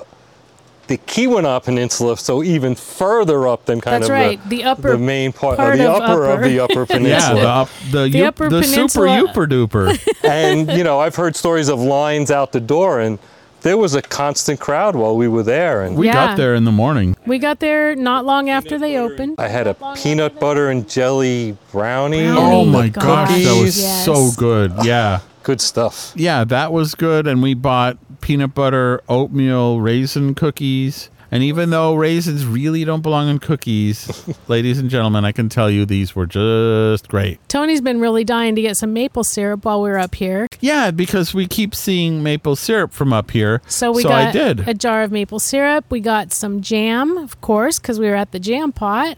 the 0.87 0.97
Keweenaw 0.99 1.63
Peninsula, 1.63 2.15
so 2.15 2.43
even 2.43 2.75
further 2.75 3.47
up 3.47 3.65
than 3.65 3.81
kind 3.81 4.03
That's 4.03 4.09
of 4.09 4.13
right, 4.13 4.41
the, 4.43 4.57
the 4.57 4.63
upper 4.65 4.91
the 4.91 4.97
main 4.99 5.33
part, 5.33 5.57
part 5.57 5.73
of 5.73 5.79
the 5.79 5.89
of 5.91 6.01
upper, 6.01 6.25
of 6.29 6.41
the 6.43 6.59
upper 6.59 6.79
Yeah, 6.81 6.85
peninsula. 6.85 7.41
the 7.41 7.47
up, 7.47 7.69
the, 7.91 7.97
The 8.01 8.09
you- 8.09 8.25
Upper 8.25 8.49
the 8.49 8.61
super 8.63 8.75
Peninsula- 9.07 9.07
duper 9.33 9.47
duper. 9.49 10.13
and 10.23 10.71
you 10.71 10.83
know, 10.83 10.99
I've 10.99 11.15
heard 11.15 11.35
stories 11.35 11.69
of 11.69 11.79
lines 11.79 12.29
out 12.31 12.51
the 12.51 12.59
door, 12.61 12.99
and 12.99 13.17
there 13.65 13.77
was 13.77 13.95
a 13.95 14.01
constant 14.03 14.59
crowd 14.59 14.95
while 14.95 15.17
we 15.17 15.27
were 15.27 15.41
there. 15.41 15.81
And 15.81 15.97
We 15.97 16.05
Yeah. 16.05 16.13
got 16.13 16.37
there 16.37 16.53
in 16.53 16.65
the 16.65 16.71
morning. 16.71 17.15
We 17.25 17.39
got 17.39 17.59
there 17.59 17.95
not 17.95 18.23
long 18.23 18.47
after 18.47 18.77
they 18.77 18.95
opened. 18.95 19.35
I 19.39 19.47
had 19.47 19.65
a 19.65 19.73
peanut 19.95 20.39
butter 20.39 20.69
and 20.69 20.87
jelly 20.87 21.57
brownie. 21.71 22.27
Brownie. 22.27 22.39
Oh, 22.39 22.61
oh 22.61 22.65
my 22.65 22.89
gosh, 22.89 23.03
gosh, 23.29 23.43
that 23.43 23.61
was 23.63 23.81
yes. 23.81 24.05
so 24.05 24.29
good. 24.37 24.71
Yeah. 24.83 25.19
Good 25.41 25.61
stuff. 25.61 26.11
Yeah, 26.15 26.43
that 26.43 26.71
was 26.71 26.93
good. 26.93 27.25
And 27.25 27.41
we 27.41 27.55
bought 27.55 27.97
peanut 28.21 28.53
butter 28.53 29.01
oatmeal 29.09 29.79
raisin 29.79 30.35
cookies. 30.35 31.09
And 31.35 31.43
even 31.43 31.69
though 31.69 31.95
raisins 31.95 32.45
really 32.45 32.85
don't 32.85 33.01
belong 33.01 33.27
in 33.27 33.39
cookies, 33.39 34.25
ladies 34.47 34.79
and 34.79 34.89
gentlemen, 34.89 35.25
I 35.25 35.33
can 35.33 35.49
tell 35.49 35.69
you 35.69 35.85
these 35.85 36.15
were 36.15 36.25
just 36.25 37.09
great. 37.09 37.41
Tony's 37.49 37.81
been 37.81 37.99
really 37.99 38.23
dying 38.23 38.55
to 38.55 38.61
get 38.61 38.77
some 38.77 38.93
maple 38.93 39.25
syrup 39.25 39.65
while 39.65 39.81
we 39.81 39.89
were 39.89 39.99
up 39.99 40.15
here. 40.15 40.47
Yeah, 40.61 40.91
because 40.91 41.33
we 41.33 41.45
keep 41.45 41.75
seeing 41.75 42.23
maple 42.23 42.55
syrup 42.55 42.93
from 42.93 43.11
up 43.11 43.31
here. 43.31 43.61
So 43.67 43.91
we 43.91 44.03
so 44.03 44.07
got 44.07 44.29
I 44.29 44.31
did. 44.31 44.65
a 44.65 44.73
jar 44.73 45.03
of 45.03 45.11
maple 45.11 45.39
syrup. 45.39 45.83
We 45.89 45.99
got 45.99 46.31
some 46.31 46.61
jam, 46.61 47.17
of 47.17 47.41
course, 47.41 47.79
because 47.79 47.99
we 47.99 48.07
were 48.07 48.15
at 48.15 48.31
the 48.31 48.39
jam 48.39 48.71
pot. 48.71 49.17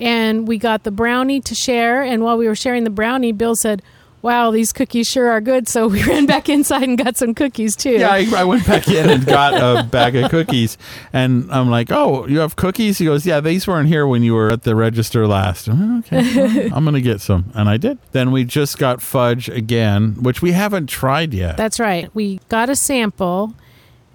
And 0.00 0.48
we 0.48 0.58
got 0.58 0.82
the 0.82 0.90
brownie 0.90 1.40
to 1.42 1.54
share. 1.54 2.02
And 2.02 2.24
while 2.24 2.38
we 2.38 2.48
were 2.48 2.56
sharing 2.56 2.82
the 2.82 2.90
brownie, 2.90 3.30
Bill 3.30 3.54
said, 3.54 3.82
Wow, 4.22 4.52
these 4.52 4.72
cookies 4.72 5.08
sure 5.08 5.28
are 5.28 5.40
good. 5.40 5.68
So 5.68 5.88
we 5.88 6.02
ran 6.04 6.26
back 6.26 6.48
inside 6.48 6.84
and 6.84 6.96
got 6.96 7.16
some 7.16 7.34
cookies 7.34 7.74
too. 7.76 7.90
Yeah, 7.98 8.10
I, 8.10 8.26
I 8.36 8.44
went 8.44 8.64
back 8.66 8.88
in 8.88 9.10
and 9.10 9.26
got 9.26 9.54
a 9.54 9.82
bag 9.82 10.14
of 10.16 10.30
cookies, 10.30 10.78
and 11.12 11.50
I'm 11.52 11.68
like, 11.70 11.90
"Oh, 11.90 12.26
you 12.26 12.38
have 12.38 12.54
cookies?" 12.56 12.98
He 12.98 13.04
goes, 13.04 13.26
"Yeah, 13.26 13.40
these 13.40 13.66
weren't 13.66 13.88
here 13.88 14.06
when 14.06 14.22
you 14.22 14.34
were 14.34 14.50
at 14.50 14.62
the 14.62 14.74
register 14.76 15.26
last." 15.26 15.68
"Oh, 15.68 15.98
Okay, 15.98 16.34
well, 16.36 16.70
I'm 16.74 16.84
gonna 16.84 17.00
get 17.00 17.20
some, 17.20 17.50
and 17.54 17.68
I 17.68 17.76
did. 17.76 17.98
Then 18.12 18.30
we 18.30 18.44
just 18.44 18.78
got 18.78 19.02
fudge 19.02 19.48
again, 19.48 20.14
which 20.22 20.40
we 20.40 20.52
haven't 20.52 20.86
tried 20.86 21.34
yet. 21.34 21.56
That's 21.56 21.78
right. 21.80 22.08
We 22.14 22.40
got 22.48 22.70
a 22.70 22.76
sample. 22.76 23.54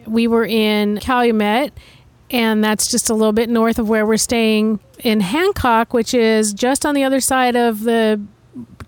We 0.06 0.28
were 0.28 0.46
in 0.46 1.00
Calumet, 1.00 1.74
and 2.32 2.64
that's 2.64 2.90
just 2.90 3.10
a 3.10 3.14
little 3.14 3.34
bit 3.34 3.50
north 3.50 3.78
of 3.78 3.90
where 3.90 4.06
we're 4.06 4.18
staying 4.18 4.80
in 5.00 5.20
Hancock, 5.20 5.94
which 5.94 6.14
is 6.14 6.54
just 6.54 6.86
on 6.86 6.96
the 6.96 7.04
other 7.04 7.20
side 7.20 7.56
of 7.58 7.82
the 7.84 8.22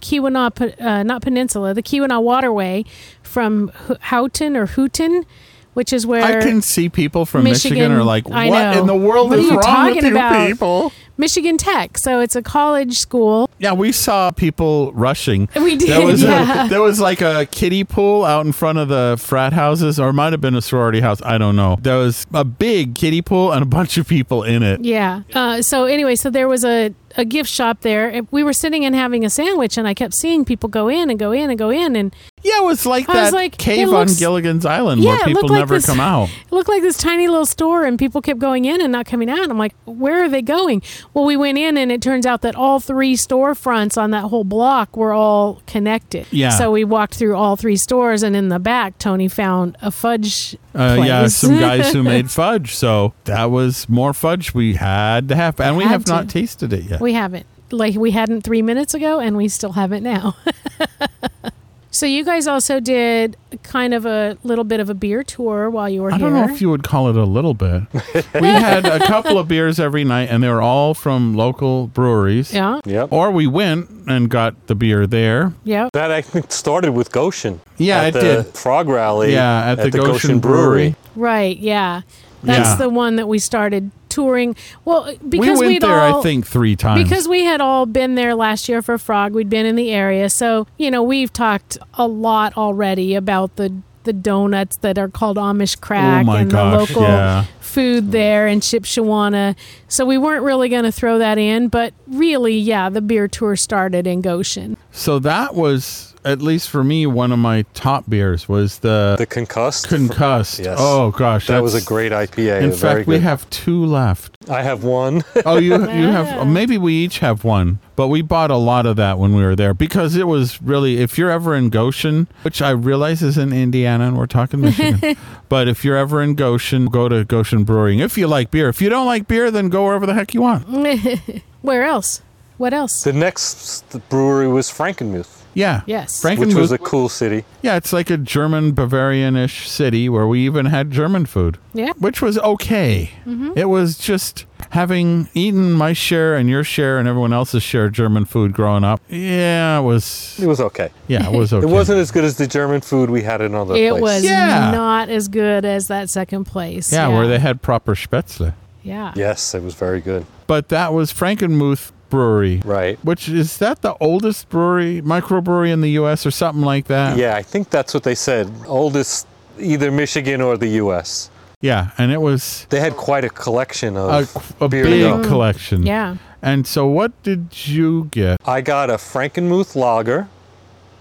Keweenaw, 0.01 0.81
uh, 0.81 1.03
not 1.03 1.21
peninsula, 1.21 1.73
the 1.73 1.83
Keweenaw 1.83 2.21
Waterway 2.23 2.85
from 3.23 3.71
Houghton 4.01 4.55
or 4.55 4.67
Hooten, 4.67 5.25
which 5.73 5.93
is 5.93 6.05
where 6.07 6.23
I 6.23 6.41
can 6.41 6.61
see 6.61 6.89
people 6.89 7.25
from 7.25 7.43
Michigan, 7.43 7.77
Michigan- 7.77 7.97
are 7.97 8.03
like, 8.03 8.27
"What 8.27 8.37
I 8.37 8.49
know. 8.49 8.79
in 8.81 8.87
the 8.87 8.95
world 8.95 9.29
What 9.29 9.39
are 9.39 9.41
you 9.41 9.51
wrong 9.51 9.61
talking 9.61 9.95
with 9.95 10.05
you 10.05 10.11
about?" 10.11 10.47
people?" 10.47 10.91
Michigan 11.17 11.57
Tech. 11.57 11.97
So 11.97 12.21
it's 12.21 12.37
a 12.37 12.41
college 12.41 12.97
school. 12.97 13.49
Yeah, 13.59 13.73
we 13.73 13.91
saw 13.91 14.31
people 14.31 14.93
rushing. 14.93 15.49
We 15.61 15.75
did, 15.75 15.89
There 15.89 16.05
was 16.05 16.23
yeah. 16.23 16.65
a, 16.65 16.69
there 16.69 16.81
was 16.81 17.01
like 17.01 17.19
a 17.19 17.45
kiddie 17.45 17.83
pool 17.83 18.23
out 18.23 18.45
in 18.45 18.53
front 18.53 18.77
of 18.79 18.87
the 18.87 19.17
frat 19.19 19.51
houses, 19.51 19.99
or 19.99 20.09
it 20.09 20.13
might 20.13 20.31
have 20.31 20.39
been 20.39 20.55
a 20.55 20.61
sorority 20.61 21.01
house. 21.01 21.21
I 21.23 21.37
don't 21.37 21.57
know. 21.57 21.77
There 21.81 21.97
was 21.97 22.25
a 22.33 22.45
big 22.45 22.95
kiddie 22.95 23.21
pool 23.21 23.51
and 23.51 23.61
a 23.61 23.65
bunch 23.65 23.97
of 23.97 24.07
people 24.07 24.43
in 24.43 24.63
it. 24.63 24.85
Yeah. 24.85 25.23
Uh, 25.33 25.61
so 25.61 25.83
anyway, 25.83 26.15
so 26.15 26.29
there 26.29 26.47
was 26.47 26.63
a, 26.63 26.93
a 27.19 27.25
gift 27.25 27.49
shop 27.49 27.81
there. 27.81 28.07
and 28.09 28.27
We 28.31 28.43
were 28.43 28.53
sitting 28.53 28.85
and 28.85 28.95
having 28.95 29.23
a 29.25 29.29
sandwich, 29.29 29.77
and 29.77 29.87
I 29.87 29.93
kept 29.93 30.15
seeing 30.15 30.45
people 30.45 30.69
go 30.69 30.87
in 30.87 31.09
and 31.09 31.19
go 31.19 31.31
in 31.31 31.49
and 31.49 31.59
go 31.59 31.69
in, 31.69 31.95
and 31.95 32.15
Yeah, 32.43 32.59
it 32.61 32.63
was 32.63 32.85
like 32.85 33.09
I 33.09 33.13
that 33.13 33.23
was 33.25 33.33
like, 33.33 33.57
cave 33.57 33.89
looks- 33.89 34.13
on 34.13 34.17
Gilligan's 34.17 34.65
Island 34.65 35.03
Yeah, 35.03 35.11
where 35.17 35.25
people 35.25 35.49
like 35.49 35.59
never 35.59 35.75
this- 35.75 35.85
come 35.85 35.99
out. 35.99 36.29
it 36.29 36.51
looked 36.51 36.69
like 36.69 36.81
this 36.81 36.97
tiny 36.97 37.27
little 37.27 37.45
store, 37.45 37.83
and 37.85 37.99
people 37.99 38.21
kept 38.21 38.39
going 38.39 38.65
in 38.65 38.81
and 38.81 38.91
not 38.91 39.05
coming 39.05 39.29
out. 39.29 39.49
I'm 39.49 39.57
like, 39.57 39.75
where 39.85 40.23
are 40.23 40.29
they 40.29 40.41
going? 40.41 40.81
Well, 41.13 41.25
we 41.25 41.35
went 41.37 41.57
in, 41.57 41.77
and 41.77 41.91
it 41.91 42.01
turns 42.01 42.25
out 42.25 42.41
that 42.41 42.55
all 42.55 42.79
three 42.79 43.15
storefronts 43.15 44.01
on 44.01 44.11
that 44.11 44.23
whole 44.25 44.43
block 44.45 44.95
were 44.95 45.13
all 45.13 45.61
connected. 45.67 46.25
Yeah. 46.31 46.49
So 46.51 46.71
we 46.71 46.83
walked 46.85 47.15
through 47.15 47.35
all 47.35 47.55
three 47.57 47.75
stores, 47.75 48.23
and 48.23 48.35
in 48.35 48.49
the 48.49 48.59
back, 48.59 48.97
Tony 48.97 49.27
found 49.27 49.77
a 49.81 49.91
fudge. 49.91 50.55
Uh, 50.73 51.01
yeah, 51.03 51.27
some 51.27 51.59
guys 51.59 51.91
who 51.91 52.03
made 52.03 52.29
fudge. 52.31 52.75
So 52.75 53.13
that 53.25 53.51
was 53.51 53.89
more 53.89 54.13
fudge 54.13 54.53
we 54.53 54.75
had 54.75 55.27
to 55.29 55.35
have, 55.35 55.59
and 55.59 55.75
we 55.75 55.83
have 55.83 56.07
not 56.07 56.29
tasted 56.29 56.71
it 56.71 56.83
yet. 56.83 57.01
We 57.01 57.08
haven't. 57.13 57.45
Like 57.71 57.95
we 57.95 58.11
hadn't 58.11 58.41
three 58.41 58.61
minutes 58.61 58.93
ago, 58.93 59.19
and 59.19 59.37
we 59.37 59.47
still 59.47 59.73
haven't 59.73 60.01
now. 60.03 60.35
so 61.91 62.05
you 62.05 62.23
guys 62.23 62.47
also 62.47 62.79
did 62.79 63.35
kind 63.63 63.93
of 63.93 64.05
a 64.05 64.37
little 64.43 64.63
bit 64.63 64.79
of 64.79 64.89
a 64.89 64.93
beer 64.93 65.23
tour 65.23 65.69
while 65.69 65.89
you 65.89 66.01
were 66.01 66.11
I 66.11 66.17
here. 66.17 66.27
I 66.27 66.29
don't 66.31 66.47
know 66.47 66.53
if 66.53 66.61
you 66.61 66.69
would 66.69 66.83
call 66.83 67.09
it 67.09 67.15
a 67.15 67.23
little 67.25 67.53
bit. 67.53 67.83
we 68.41 68.47
had 68.47 68.85
a 68.85 68.99
couple 69.05 69.37
of 69.37 69.47
beers 69.47 69.79
every 69.79 70.03
night, 70.03 70.29
and 70.29 70.41
they 70.43 70.47
were 70.49 70.61
all 70.61 70.93
from 70.93 71.35
local 71.35 71.87
breweries. 71.87 72.53
yeah, 72.53 72.79
Yep. 72.85 73.11
Or 73.11 73.31
we 73.31 73.47
went 73.47 73.89
and 74.07 74.29
got 74.29 74.67
the 74.67 74.75
beer 74.75 75.05
there. 75.05 75.53
yeah. 75.63 75.89
That 75.93 76.09
I 76.11 76.21
think 76.21 76.51
started 76.51 76.93
with 76.93 77.11
Goshen. 77.11 77.61
Yeah, 77.77 78.01
at 78.01 78.07
it 78.09 78.13
the 78.13 78.19
did. 78.43 78.45
Frog 78.57 78.87
Rally. 78.87 79.33
Yeah, 79.33 79.71
at 79.71 79.75
the 79.75 79.91
Goshen 79.91 80.39
Brewery. 80.39 80.95
Right, 81.15 81.57
yeah. 81.57 82.01
That's 82.43 82.69
Yeah. 82.69 82.75
the 82.77 82.89
one 82.89 83.17
that 83.17 83.27
we 83.27 83.37
started 83.39 83.91
touring. 84.09 84.55
Well, 84.85 85.03
uh, 85.03 85.13
because 85.27 85.59
we 85.59 85.67
went 85.67 85.81
there, 85.81 85.99
all, 85.99 86.19
I 86.19 86.23
think, 86.23 86.47
three 86.47 86.75
times. 86.75 87.03
because 87.03 87.27
we 87.27 87.45
had 87.45 87.61
all 87.61 87.85
been 87.85 88.15
there 88.15 88.35
last 88.35 88.67
year 88.67 88.81
for 88.81 88.97
Frog. 88.97 89.33
We'd 89.33 89.49
been 89.49 89.65
in 89.65 89.75
the 89.75 89.91
area, 89.91 90.29
so 90.29 90.67
you 90.77 90.91
know 90.91 91.03
we've 91.03 91.31
talked 91.31 91.77
a 91.93 92.07
lot 92.07 92.57
already 92.57 93.15
about 93.15 93.55
the 93.55 93.73
the 94.03 94.13
donuts 94.13 94.77
that 94.77 94.97
are 94.97 95.09
called 95.09 95.37
Amish 95.37 95.77
oh 95.77 95.81
crack 95.81 96.25
oh 96.27 96.31
and 96.31 96.51
gosh, 96.51 96.87
the 96.87 96.93
local 96.95 97.03
yeah. 97.03 97.45
food 97.59 98.11
there 98.11 98.47
and 98.47 98.61
Shipshewana. 98.61 99.55
So 99.87 100.05
we 100.05 100.17
weren't 100.17 100.43
really 100.43 100.69
going 100.69 100.85
to 100.85 100.91
throw 100.91 101.19
that 101.19 101.37
in, 101.37 101.67
but 101.67 101.93
really, 102.07 102.57
yeah, 102.57 102.89
the 102.89 103.01
beer 103.01 103.27
tour 103.27 103.55
started 103.55 104.07
in 104.07 104.21
Goshen. 104.21 104.77
So 104.91 105.19
that 105.19 105.53
was, 105.53 106.15
at 106.29 106.41
least 106.41 106.69
for 106.69 106.83
me, 106.83 107.05
one 107.05 107.31
of 107.31 107.39
my 107.39 107.63
top 107.73 108.09
beers 108.09 108.47
was 108.47 108.79
the, 108.79 109.15
The 109.17 109.25
concussed. 109.25 109.87
Concussed. 109.89 110.59
Yes. 110.59 110.77
Oh 110.79 111.11
gosh, 111.11 111.47
That 111.47 111.63
was 111.63 111.75
a 111.75 111.81
great 111.81 112.11
IPA. 112.11 112.61
In 112.61 112.71
very 112.71 112.99
fact, 112.99 113.07
we 113.07 113.19
have 113.19 113.49
two 113.49 113.83
left. 113.85 114.37
I 114.49 114.61
have 114.61 114.83
one. 114.83 115.23
Oh, 115.45 115.57
you 115.57 115.71
you 115.73 116.07
have 116.07 116.47
maybe 116.47 116.77
we 116.77 116.93
each 116.93 117.19
have 117.19 117.43
one, 117.43 117.79
but 117.95 118.07
we 118.09 118.21
bought 118.21 118.51
a 118.51 118.57
lot 118.57 118.85
of 118.85 118.97
that 118.97 119.17
when 119.17 119.33
we 119.35 119.43
were 119.43 119.55
there 119.55 119.73
because 119.73 120.15
it 120.15 120.27
was 120.27 120.61
really. 120.61 120.99
If 121.01 121.17
you're 121.17 121.31
ever 121.31 121.55
in 121.55 121.69
Goshen, 121.69 122.27
which 122.43 122.61
I 122.61 122.71
realize 122.71 123.21
is 123.23 123.37
in 123.37 123.53
Indiana, 123.53 124.07
and 124.07 124.17
we're 124.17 124.25
talking 124.27 124.61
Michigan, 124.61 125.15
but 125.49 125.67
if 125.67 125.83
you're 125.85 125.97
ever 125.97 126.21
in 126.21 126.35
Goshen, 126.35 126.85
go 126.87 127.07
to 127.09 127.23
Goshen 127.25 127.63
Brewing. 127.63 127.99
If 127.99 128.17
you 128.17 128.27
like 128.27 128.51
beer, 128.51 128.69
if 128.69 128.81
you 128.81 128.89
don't 128.89 129.05
like 129.07 129.27
beer, 129.27 129.49
then 129.49 129.69
go 129.69 129.85
wherever 129.85 130.05
the 130.05 130.13
heck 130.13 130.33
you 130.33 130.41
want. 130.41 130.67
Where 131.61 131.83
else? 131.83 132.21
What 132.57 132.73
else? 132.73 133.03
the 133.03 133.13
next 133.13 133.97
brewery 134.09 134.47
was 134.47 134.69
Frankenmuth. 134.69 135.38
Yeah. 135.53 135.81
Yes. 135.85 136.23
which 136.23 136.37
Frankenmuth. 136.37 136.53
was 136.55 136.71
a 136.71 136.77
cool 136.77 137.09
city. 137.09 137.43
yeah, 137.61 137.75
it's 137.75 137.91
like 137.91 138.09
a 138.09 138.17
German 138.17 138.71
Bavarian-ish 138.73 139.67
city 139.69 140.07
where 140.09 140.27
we 140.27 140.45
even 140.45 140.67
had 140.67 140.91
German 140.91 141.25
food. 141.25 141.57
Yeah. 141.73 141.91
Which 141.97 142.21
was 142.21 142.37
okay. 142.39 143.11
Mm-hmm. 143.25 143.53
It 143.57 143.65
was 143.69 143.97
just 143.97 144.45
having 144.71 145.27
eaten 145.33 145.71
my 145.71 145.93
share 145.93 146.35
and 146.35 146.49
your 146.49 146.63
share 146.63 146.99
and 146.99 147.07
everyone 147.07 147.33
else's 147.33 147.63
share 147.63 147.85
of 147.85 147.93
German 147.93 148.25
food 148.25 148.53
growing 148.53 148.83
up. 148.83 149.01
Yeah, 149.09 149.79
it 149.79 149.83
was 149.83 150.37
It 150.39 150.45
was 150.47 150.61
okay. 150.61 150.89
yeah, 151.07 151.27
it 151.29 151.35
was 151.35 151.51
okay. 151.53 151.65
It 151.67 151.69
wasn't 151.71 151.99
as 151.99 152.11
good 152.11 152.23
as 152.23 152.37
the 152.37 152.47
German 152.47 152.81
food 152.81 153.09
we 153.09 153.23
had 153.23 153.41
in 153.41 153.55
other 153.55 153.75
It 153.75 153.89
places. 153.91 153.97
It 153.99 154.01
was 154.01 154.23
Yeah. 154.25 154.71
not 154.71 155.09
as 155.09 155.27
good 155.27 155.65
as 155.65 155.87
that 155.87 156.09
second 156.09 156.45
place. 156.45 156.93
Yeah, 156.93 157.07
where 157.07 157.27
they 157.27 157.39
had 157.39 157.61
proper 157.61 157.95
spätzle. 157.95 158.53
Yeah. 158.83 159.13
Yes, 159.15 159.53
it 159.55 159.63
was 159.63 159.73
very 159.75 159.99
good. 160.01 160.25
But 160.47 160.69
that 160.69 160.93
was 160.93 161.11
Frankenmuth 161.13 161.91
Brewery. 162.09 162.61
Right. 162.65 162.97
Which 163.05 163.29
is 163.29 163.57
that 163.57 163.81
the 163.81 163.95
oldest 163.99 164.49
brewery, 164.49 165.01
microbrewery 165.01 165.71
in 165.71 165.81
the 165.81 165.91
US 165.91 166.25
or 166.25 166.31
something 166.31 166.63
like 166.63 166.85
that? 166.87 167.17
Yeah, 167.17 167.35
I 167.35 167.41
think 167.43 167.69
that's 167.69 167.93
what 167.93 168.03
they 168.03 168.15
said. 168.15 168.51
Oldest, 168.67 169.27
either 169.59 169.91
Michigan 169.91 170.41
or 170.41 170.57
the 170.57 170.67
U.S. 170.83 171.29
Yeah, 171.61 171.91
and 171.97 172.11
it 172.11 172.21
was 172.21 172.65
They 172.69 172.79
had 172.79 172.95
quite 172.95 173.25
a 173.25 173.29
collection 173.29 173.97
of 173.97 174.55
a 174.61 174.69
beer 174.69 174.83
big 174.85 175.03
to 175.03 175.21
go. 175.21 175.27
collection. 175.27 175.83
Yeah. 175.85 176.15
And 176.41 176.65
so 176.65 176.87
what 176.87 177.11
did 177.23 177.67
you 177.67 178.05
get? 178.11 178.37
I 178.45 178.61
got 178.61 178.89
a 178.89 178.93
Frankenmuth 178.93 179.75
lager, 179.75 180.29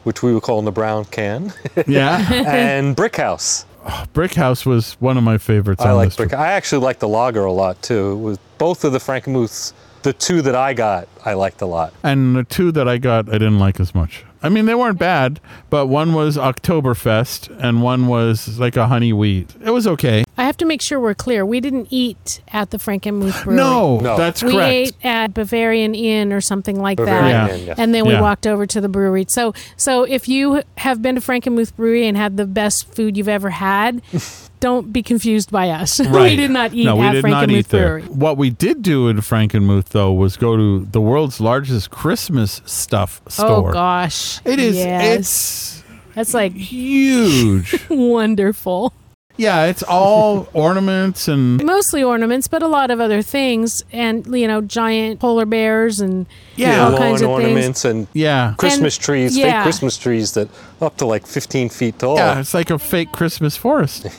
which 0.02 0.22
we 0.22 0.34
would 0.34 0.42
call 0.42 0.58
in 0.58 0.64
the 0.64 0.72
brown 0.72 1.04
can, 1.04 1.52
Yeah. 1.86 2.26
and 2.46 2.96
Brick 2.96 3.16
House. 3.16 3.64
Oh, 3.86 4.04
Brick 4.12 4.34
House 4.34 4.66
was 4.66 4.94
one 4.94 5.16
of 5.16 5.22
my 5.22 5.38
favorites 5.38 5.80
I 5.84 5.90
on 5.90 5.96
like 5.96 6.16
Brick. 6.16 6.30
trip. 6.30 6.40
I 6.40 6.48
actually 6.52 6.82
like 6.84 6.98
the 6.98 7.08
lager 7.08 7.44
a 7.44 7.52
lot 7.52 7.80
too. 7.80 8.12
It 8.12 8.16
was 8.16 8.38
both 8.58 8.82
of 8.84 8.90
the 8.92 8.98
Frankenmuths. 8.98 9.72
The 10.08 10.14
two 10.14 10.40
that 10.40 10.54
I 10.54 10.72
got, 10.72 11.06
I 11.22 11.34
liked 11.34 11.60
a 11.60 11.66
lot. 11.66 11.92
And 12.02 12.34
the 12.34 12.44
two 12.44 12.72
that 12.72 12.88
I 12.88 12.96
got 12.96 13.28
I 13.28 13.32
didn't 13.32 13.58
like 13.58 13.78
as 13.78 13.94
much. 13.94 14.24
I 14.42 14.48
mean 14.48 14.64
they 14.64 14.74
weren't 14.74 14.98
bad, 14.98 15.38
but 15.68 15.86
one 15.88 16.14
was 16.14 16.38
Oktoberfest 16.38 17.54
and 17.60 17.82
one 17.82 18.06
was 18.06 18.58
like 18.58 18.74
a 18.76 18.86
honey 18.86 19.12
wheat. 19.12 19.54
It 19.62 19.70
was 19.70 19.86
okay. 19.86 20.24
I 20.38 20.44
have 20.44 20.56
to 20.58 20.64
make 20.64 20.80
sure 20.80 20.98
we're 20.98 21.12
clear. 21.14 21.44
We 21.44 21.60
didn't 21.60 21.88
eat 21.90 22.40
at 22.48 22.70
the 22.70 22.78
Frankenmuth 22.78 23.44
Brewery. 23.44 23.56
No, 23.58 23.98
No. 24.00 24.16
that's 24.16 24.42
we 24.42 24.52
correct. 24.52 24.72
ate 24.72 24.96
at 25.04 25.34
Bavarian 25.34 25.94
Inn 25.94 26.32
or 26.32 26.40
something 26.40 26.80
like 26.80 26.96
Bavarian 26.96 27.22
that. 27.32 27.50
Yeah. 27.50 27.54
Inn, 27.56 27.66
yes. 27.66 27.78
And 27.78 27.94
then 27.94 28.06
we 28.06 28.12
Yeah. 28.12 28.22
walked 28.22 28.46
over 28.46 28.64
to 28.64 28.80
the 28.80 28.88
brewery. 28.88 29.26
So, 29.28 29.52
so 29.76 30.04
if 30.04 30.26
you 30.26 30.62
have 30.78 31.02
been 31.02 31.16
to 31.16 31.20
Frankenmuth 31.20 31.76
Brewery 31.76 32.06
and 32.06 32.16
had 32.16 32.38
the 32.38 32.46
best 32.46 32.94
food 32.94 33.16
you've 33.18 33.28
ever 33.28 33.50
had, 33.50 34.00
don't 34.60 34.92
be 34.92 35.02
confused 35.02 35.50
by 35.50 35.70
us. 35.70 35.98
we 36.00 36.36
did 36.36 36.50
not 36.50 36.72
eat 36.74 36.84
no, 36.84 36.96
we 36.96 37.06
at 37.06 37.12
did 37.12 37.24
Frankenmuth 37.24 37.30
not 37.30 37.50
eat 37.50 37.68
Brewery. 37.68 38.02
there. 38.02 38.10
What 38.10 38.36
we 38.36 38.50
did 38.50 38.82
do 38.82 39.08
in 39.08 39.18
Frankenmuth 39.18 39.86
though 39.86 40.12
was 40.12 40.36
go 40.36 40.56
to 40.56 40.84
the 40.84 41.00
world's 41.00 41.40
largest 41.40 41.90
Christmas 41.90 42.60
stuff 42.64 43.20
oh, 43.26 43.30
store. 43.30 43.70
Oh 43.70 43.72
gosh, 43.72 44.40
It 44.44 44.58
is 44.58 44.76
Yes. 44.76 45.18
it's 45.18 45.78
that's 46.14 46.34
like 46.34 46.52
huge. 46.52 47.78
wonderful. 47.90 48.92
Yeah, 49.38 49.64
it's 49.66 49.82
all 49.84 50.48
ornaments 50.52 51.26
and 51.28 51.64
Mostly 51.64 52.02
ornaments, 52.02 52.48
but 52.48 52.62
a 52.62 52.68
lot 52.68 52.90
of 52.90 53.00
other 53.00 53.22
things, 53.22 53.82
and 53.92 54.26
you 54.26 54.46
know, 54.46 54.60
giant 54.60 55.20
polar 55.20 55.46
bears 55.46 56.00
and 56.00 56.26
Yeah. 56.56 56.84
all 56.84 56.90
lawn 56.90 56.98
kinds 57.00 57.22
of 57.22 57.28
things. 57.28 57.44
ornaments 57.44 57.84
and 57.86 58.06
yeah. 58.12 58.54
Christmas 58.58 58.96
And- 58.96 59.04
trees, 59.04 59.36
yeah. 59.38 59.44
fake 59.58 59.62
Christmas 59.62 59.96
trees 59.96 60.32
that 60.32 60.48
up 60.82 60.96
to 60.98 61.06
like 61.06 61.26
15 61.26 61.68
feet 61.70 61.98
tall. 61.98 62.16
Yeah, 62.16 62.38
it's 62.40 62.52
like 62.52 62.68
a 62.70 62.78
fake 62.78 63.12
Christmas 63.12 63.56
forest. 63.56 64.06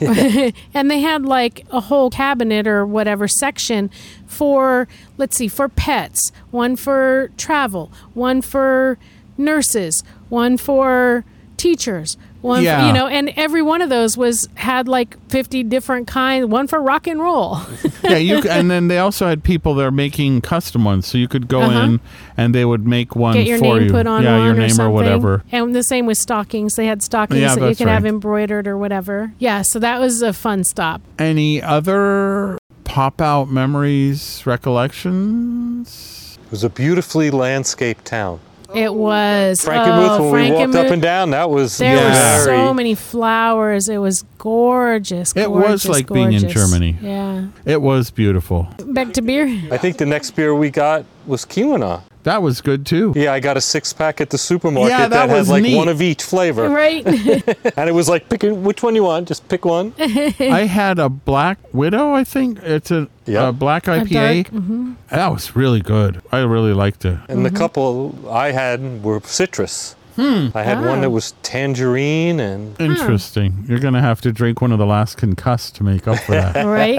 and 0.74 0.90
they 0.90 1.00
had 1.00 1.24
like 1.24 1.64
a 1.70 1.80
whole 1.80 2.10
cabinet 2.10 2.66
or 2.66 2.84
whatever 2.84 3.28
section 3.28 3.90
for 4.26 4.88
let's 5.18 5.36
see 5.36 5.48
for 5.48 5.68
pets 5.68 6.32
one 6.50 6.76
for 6.76 7.30
travel 7.36 7.90
one 8.14 8.40
for 8.40 8.96
nurses 9.36 10.02
one 10.28 10.56
for 10.56 11.24
teachers 11.56 12.16
one 12.42 12.62
Yeah. 12.62 12.80
for, 12.80 12.86
you 12.88 12.92
know 12.92 13.06
and 13.06 13.30
every 13.36 13.62
one 13.62 13.82
of 13.82 13.88
those 13.90 14.16
was 14.16 14.48
had 14.54 14.88
like 14.88 15.16
50 15.28 15.62
different 15.64 16.06
kinds 16.06 16.46
one 16.46 16.66
for 16.66 16.80
rock 16.82 17.06
and 17.06 17.20
roll 17.20 17.58
yeah, 18.02 18.16
you 18.16 18.40
and 18.48 18.70
then 18.70 18.88
they 18.88 18.98
also 18.98 19.26
had 19.28 19.42
people 19.44 19.74
there 19.74 19.90
making 19.90 20.40
custom 20.40 20.84
ones, 20.84 21.06
so 21.06 21.18
you 21.18 21.28
could 21.28 21.48
go 21.48 21.60
Uh-huh. 21.62 21.78
in 21.80 22.00
and 22.36 22.54
they 22.54 22.64
would 22.64 22.86
make 22.86 23.14
one 23.14 23.34
get 23.34 23.46
your 23.46 23.58
for 23.58 23.64
name 23.78 23.84
you. 23.84 23.90
put 23.90 24.06
on 24.06 24.22
yeah, 24.22 24.36
one 24.38 24.46
your 24.46 24.54
name 24.54 24.70
something 24.70 24.86
or 24.86 24.90
whatever. 24.90 25.42
and 25.52 25.74
the 25.74 25.82
same 25.82 26.06
with 26.06 26.16
stockings 26.18 26.74
they 26.74 26.86
had 26.86 27.02
stockings 27.02 27.40
Yeah, 27.40 27.54
that 27.54 27.60
you 27.60 27.66
that's 27.66 27.78
could 27.78 27.88
have 27.88 28.06
embroidered 28.06 28.66
or 28.66 28.78
whatever 28.78 29.32
yeah 29.38 29.62
so 29.62 29.78
that 29.78 30.00
was 30.00 30.22
a 30.22 30.32
fun 30.32 30.64
stop 30.64 31.02
Any 31.18 31.60
other 31.62 32.58
pop 32.84 33.20
out 33.20 33.48
memories, 33.50 34.42
recollections? 34.46 36.38
It 36.44 36.50
was 36.50 36.64
a 36.64 36.70
beautifully 36.70 37.30
landscaped 37.30 38.04
town. 38.04 38.40
Oh, 38.72 38.78
it 38.78 38.94
was 38.94 39.60
Frankenmuth, 39.64 40.20
oh, 40.20 40.30
when 40.30 40.50
we 40.52 40.56
walked 40.56 40.74
up 40.74 40.86
and 40.92 41.02
down, 41.02 41.30
that 41.30 41.50
was 41.50 41.76
There 41.78 41.94
Yeah. 41.94 42.38
were 42.38 42.44
so 42.44 42.74
many 42.74 42.94
flowers. 42.94 43.88
It 43.88 43.98
was 43.98 44.24
gorgeous. 44.38 45.32
It 45.36 45.50
was 45.50 45.62
gorgeous, 45.62 45.88
like 45.88 46.08
being 46.08 46.32
in. 46.32 46.48
Germany. 46.48 46.96
Yeah. 47.02 47.46
It 47.64 47.82
was 47.82 48.10
beautiful. 48.10 48.68
Back 48.84 49.12
to 49.14 49.22
beer. 49.22 49.46
I 49.70 49.76
think 49.76 49.96
the 49.98 50.06
next 50.06 50.32
beer 50.32 50.54
we 50.54 50.70
got 50.70 51.04
was 51.26 51.44
Keweenaw. 51.44 52.02
That 52.24 52.42
was 52.42 52.60
good 52.60 52.84
too. 52.84 53.12
Yeah, 53.16 53.32
I 53.32 53.40
got 53.40 53.56
a 53.56 53.60
six 53.60 53.92
pack 53.92 54.20
at 54.20 54.28
the 54.30 54.36
supermarket 54.38 54.90
Yeah, 54.90 55.08
that 55.08 55.26
that, 55.28 55.28
was 55.38 55.46
had 55.46 55.52
like 55.54 55.62
neat. 55.62 55.76
one 55.76 55.88
of 55.88 56.02
each 56.02 56.22
flavor. 56.22 56.68
Right. 56.68 57.06
And 57.76 57.88
it 57.88 57.92
was 57.92 58.08
like, 58.08 58.28
pick 58.28 58.42
which 58.42 58.82
one 58.82 58.94
you 58.94 59.04
want, 59.04 59.28
just 59.28 59.48
pick 59.48 59.64
one. 59.64 59.94
I 59.98 60.66
had 60.66 60.98
a 60.98 61.08
Black 61.08 61.58
Widow, 61.72 62.12
I 62.12 62.24
think. 62.24 62.58
It's 62.62 62.90
a, 62.90 63.08
Yeah. 63.26 63.48
a 63.48 63.52
black 63.52 63.86
A 63.88 63.92
IPA. 64.00 64.44
dark- 64.44 64.62
mhm. 64.62 64.96
That 65.10 65.28
was 65.32 65.56
really 65.56 65.80
good. 65.80 66.20
I 66.30 66.40
really 66.40 66.72
liked 66.74 67.04
it. 67.04 67.18
And 67.28 67.44
the 67.46 67.50
couple 67.50 68.28
I 68.30 68.52
had 68.52 69.02
were 69.02 69.20
citrus. 69.24 69.94
I 70.18 70.62
had 70.62 70.80
one 70.80 70.98
Ah. 70.98 71.00
that 71.02 71.10
was 71.10 71.32
tangerine 71.42 72.40
and 72.40 72.78
Interesting. 72.80 73.64
You're 73.68 73.78
going 73.78 73.94
to 73.94 74.00
have 74.00 74.20
to 74.22 74.32
drink 74.32 74.60
one 74.60 74.72
of 74.72 74.78
the 74.78 74.86
last 74.86 75.16
concussed 75.16 75.76
to 75.76 75.84
make 75.84 76.06
up 76.08 76.18
for 76.20 76.32
that. 76.32 76.64
Right. 76.70 76.98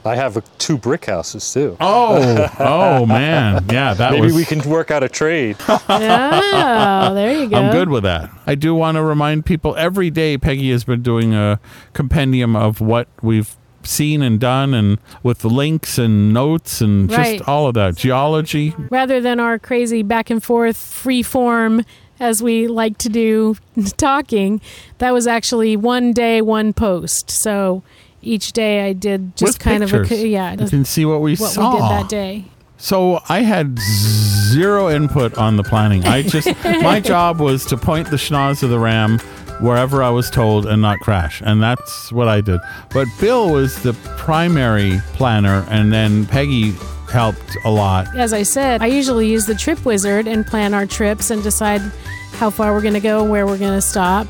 I 0.06 0.14
have 0.14 0.36
uh 0.36 0.40
two 0.58 0.76
brick 0.78 1.06
houses 1.06 1.50
too. 1.52 1.76
oh, 1.80 2.48
oh 2.58 3.06
man. 3.06 3.64
Yeah, 3.70 3.94
that 3.94 4.12
Maybe 4.12 4.26
was 4.26 4.34
we 4.34 4.44
can 4.44 4.60
work 4.68 4.90
out 4.90 5.02
a 5.02 5.08
trade. 5.08 5.56
oh, 5.68 7.14
there 7.14 7.32
you 7.32 7.48
go. 7.48 7.56
I'm 7.56 7.72
good 7.72 7.88
with 7.88 8.02
that. 8.04 8.30
I 8.46 8.54
do 8.54 8.74
want 8.74 8.96
to 8.96 9.02
remind 9.02 9.46
people 9.46 9.74
every 9.76 10.10
day 10.10 10.36
Peggy 10.38 10.70
has 10.70 10.84
been 10.84 11.02
doing 11.02 11.34
a 11.34 11.60
compendium 11.92 12.56
of 12.56 12.80
what 12.80 13.08
we've 13.22 13.56
seen 13.82 14.22
and 14.22 14.38
done 14.38 14.74
and 14.74 14.98
with 15.22 15.38
the 15.40 15.48
links 15.48 15.98
and 15.98 16.32
notes 16.34 16.80
and 16.80 17.10
Right. 17.10 17.38
just 17.38 17.48
all 17.48 17.66
of 17.66 17.74
that 17.74 17.96
geology. 17.96 18.74
Rather 18.90 19.20
than 19.20 19.40
our 19.40 19.58
crazy 19.58 20.02
back 20.02 20.30
and 20.30 20.42
forth 20.42 20.76
free 20.76 21.22
form 21.22 21.84
as 22.18 22.42
we 22.42 22.66
like 22.68 22.98
to 22.98 23.08
do 23.08 23.56
talking, 23.96 24.60
that 24.98 25.12
was 25.12 25.26
actually 25.26 25.76
one 25.76 26.12
day, 26.12 26.42
one 26.42 26.72
post. 26.72 27.30
So 27.30 27.82
each 28.22 28.52
day 28.52 28.86
I 28.86 28.92
did 28.92 29.34
just 29.36 29.54
With 29.54 29.58
kind 29.60 29.82
of 29.82 29.90
pictures. 29.90 30.20
a 30.22 30.28
yeah, 30.28 30.52
You 30.60 30.68
can 30.68 30.84
see 30.84 31.06
what 31.06 31.22
we 31.22 31.36
what 31.36 31.50
saw. 31.52 31.70
we 31.74 31.80
did 31.80 31.90
that 31.90 32.08
day. 32.10 32.44
So 32.76 33.20
I 33.28 33.40
had 33.40 33.78
zero 33.78 34.88
input 34.90 35.36
on 35.36 35.56
the 35.56 35.62
planning. 35.62 36.04
I 36.06 36.22
just 36.22 36.48
my 36.64 36.98
job 37.00 37.38
was 37.40 37.64
to 37.66 37.76
point 37.76 38.10
the 38.10 38.16
schnoz 38.16 38.62
of 38.62 38.70
the 38.70 38.78
ram 38.78 39.18
wherever 39.60 40.02
I 40.02 40.10
was 40.10 40.30
told 40.30 40.66
and 40.66 40.82
not 40.82 40.98
crash, 41.00 41.42
and 41.44 41.62
that's 41.62 42.12
what 42.12 42.28
I 42.28 42.40
did. 42.40 42.60
But 42.90 43.06
Bill 43.20 43.52
was 43.52 43.82
the 43.82 43.92
primary 44.16 45.00
planner, 45.14 45.66
and 45.68 45.92
then 45.92 46.26
Peggy 46.26 46.72
helped 47.10 47.56
a 47.64 47.70
lot. 47.70 48.14
as 48.16 48.32
I 48.32 48.42
said, 48.44 48.82
I 48.82 48.86
usually 48.86 49.28
use 49.28 49.46
the 49.46 49.54
trip 49.54 49.84
wizard 49.84 50.28
and 50.28 50.46
plan 50.46 50.74
our 50.74 50.86
trips 50.86 51.30
and 51.30 51.42
decide 51.42 51.80
how 52.32 52.50
far 52.50 52.72
we're 52.72 52.82
going 52.82 52.94
to 52.94 53.00
go, 53.00 53.22
and 53.22 53.30
where 53.30 53.46
we're 53.46 53.58
going 53.58 53.74
to 53.74 53.82
stop. 53.82 54.26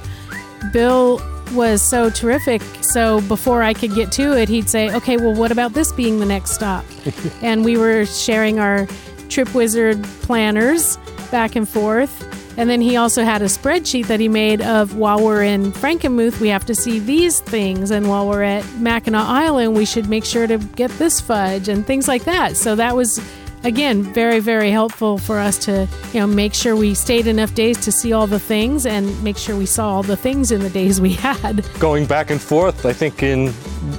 Bill 0.72 1.20
was 1.52 1.82
so 1.82 2.10
terrific. 2.10 2.62
So 2.82 3.20
before 3.22 3.62
I 3.62 3.74
could 3.74 3.94
get 3.94 4.12
to 4.12 4.36
it, 4.36 4.48
he'd 4.48 4.68
say, 4.68 4.94
okay, 4.94 5.16
well, 5.16 5.34
what 5.34 5.52
about 5.52 5.72
this 5.72 5.92
being 5.92 6.20
the 6.20 6.26
next 6.26 6.52
stop? 6.52 6.84
and 7.42 7.64
we 7.64 7.76
were 7.76 8.06
sharing 8.06 8.58
our 8.58 8.86
trip 9.28 9.54
wizard 9.54 10.02
planners 10.22 10.96
back 11.30 11.56
and 11.56 11.68
forth. 11.68 12.26
And 12.56 12.68
then 12.68 12.80
he 12.80 12.96
also 12.96 13.22
had 13.22 13.42
a 13.42 13.46
spreadsheet 13.46 14.06
that 14.06 14.20
he 14.20 14.28
made 14.28 14.60
of 14.60 14.96
while 14.96 15.24
we're 15.24 15.44
in 15.44 15.72
Frankenmuth, 15.72 16.40
we 16.40 16.48
have 16.48 16.66
to 16.66 16.74
see 16.74 16.98
these 16.98 17.40
things. 17.40 17.90
And 17.90 18.08
while 18.08 18.28
we're 18.28 18.42
at 18.42 18.64
Mackinac 18.74 19.26
Island, 19.26 19.76
we 19.76 19.84
should 19.84 20.08
make 20.08 20.24
sure 20.24 20.46
to 20.46 20.58
get 20.58 20.90
this 20.92 21.20
fudge 21.20 21.68
and 21.68 21.86
things 21.86 22.08
like 22.08 22.24
that. 22.24 22.56
So 22.56 22.74
that 22.74 22.96
was, 22.96 23.20
again, 23.64 24.02
very, 24.02 24.40
very 24.40 24.70
helpful 24.70 25.18
for 25.18 25.38
us 25.38 25.58
to, 25.58 25.88
you 26.12 26.20
know, 26.20 26.26
make 26.26 26.52
sure 26.52 26.76
we 26.76 26.94
stayed 26.94 27.26
enough 27.26 27.54
days 27.54 27.78
to 27.84 27.92
see 27.92 28.12
all 28.12 28.26
the 28.26 28.40
things 28.40 28.84
and 28.84 29.22
make 29.22 29.36
sure 29.36 29.56
we 29.56 29.66
saw 29.66 29.88
all 29.88 30.02
the 30.02 30.16
things 30.16 30.50
in 30.52 30.60
the 30.60 30.70
days 30.70 31.00
we 31.00 31.12
had. 31.26 31.64
Going 31.78 32.04
back 32.04 32.30
and 32.30 32.40
forth, 32.40 32.84
I 32.84 32.92
think 32.92 33.22
in 33.22 33.54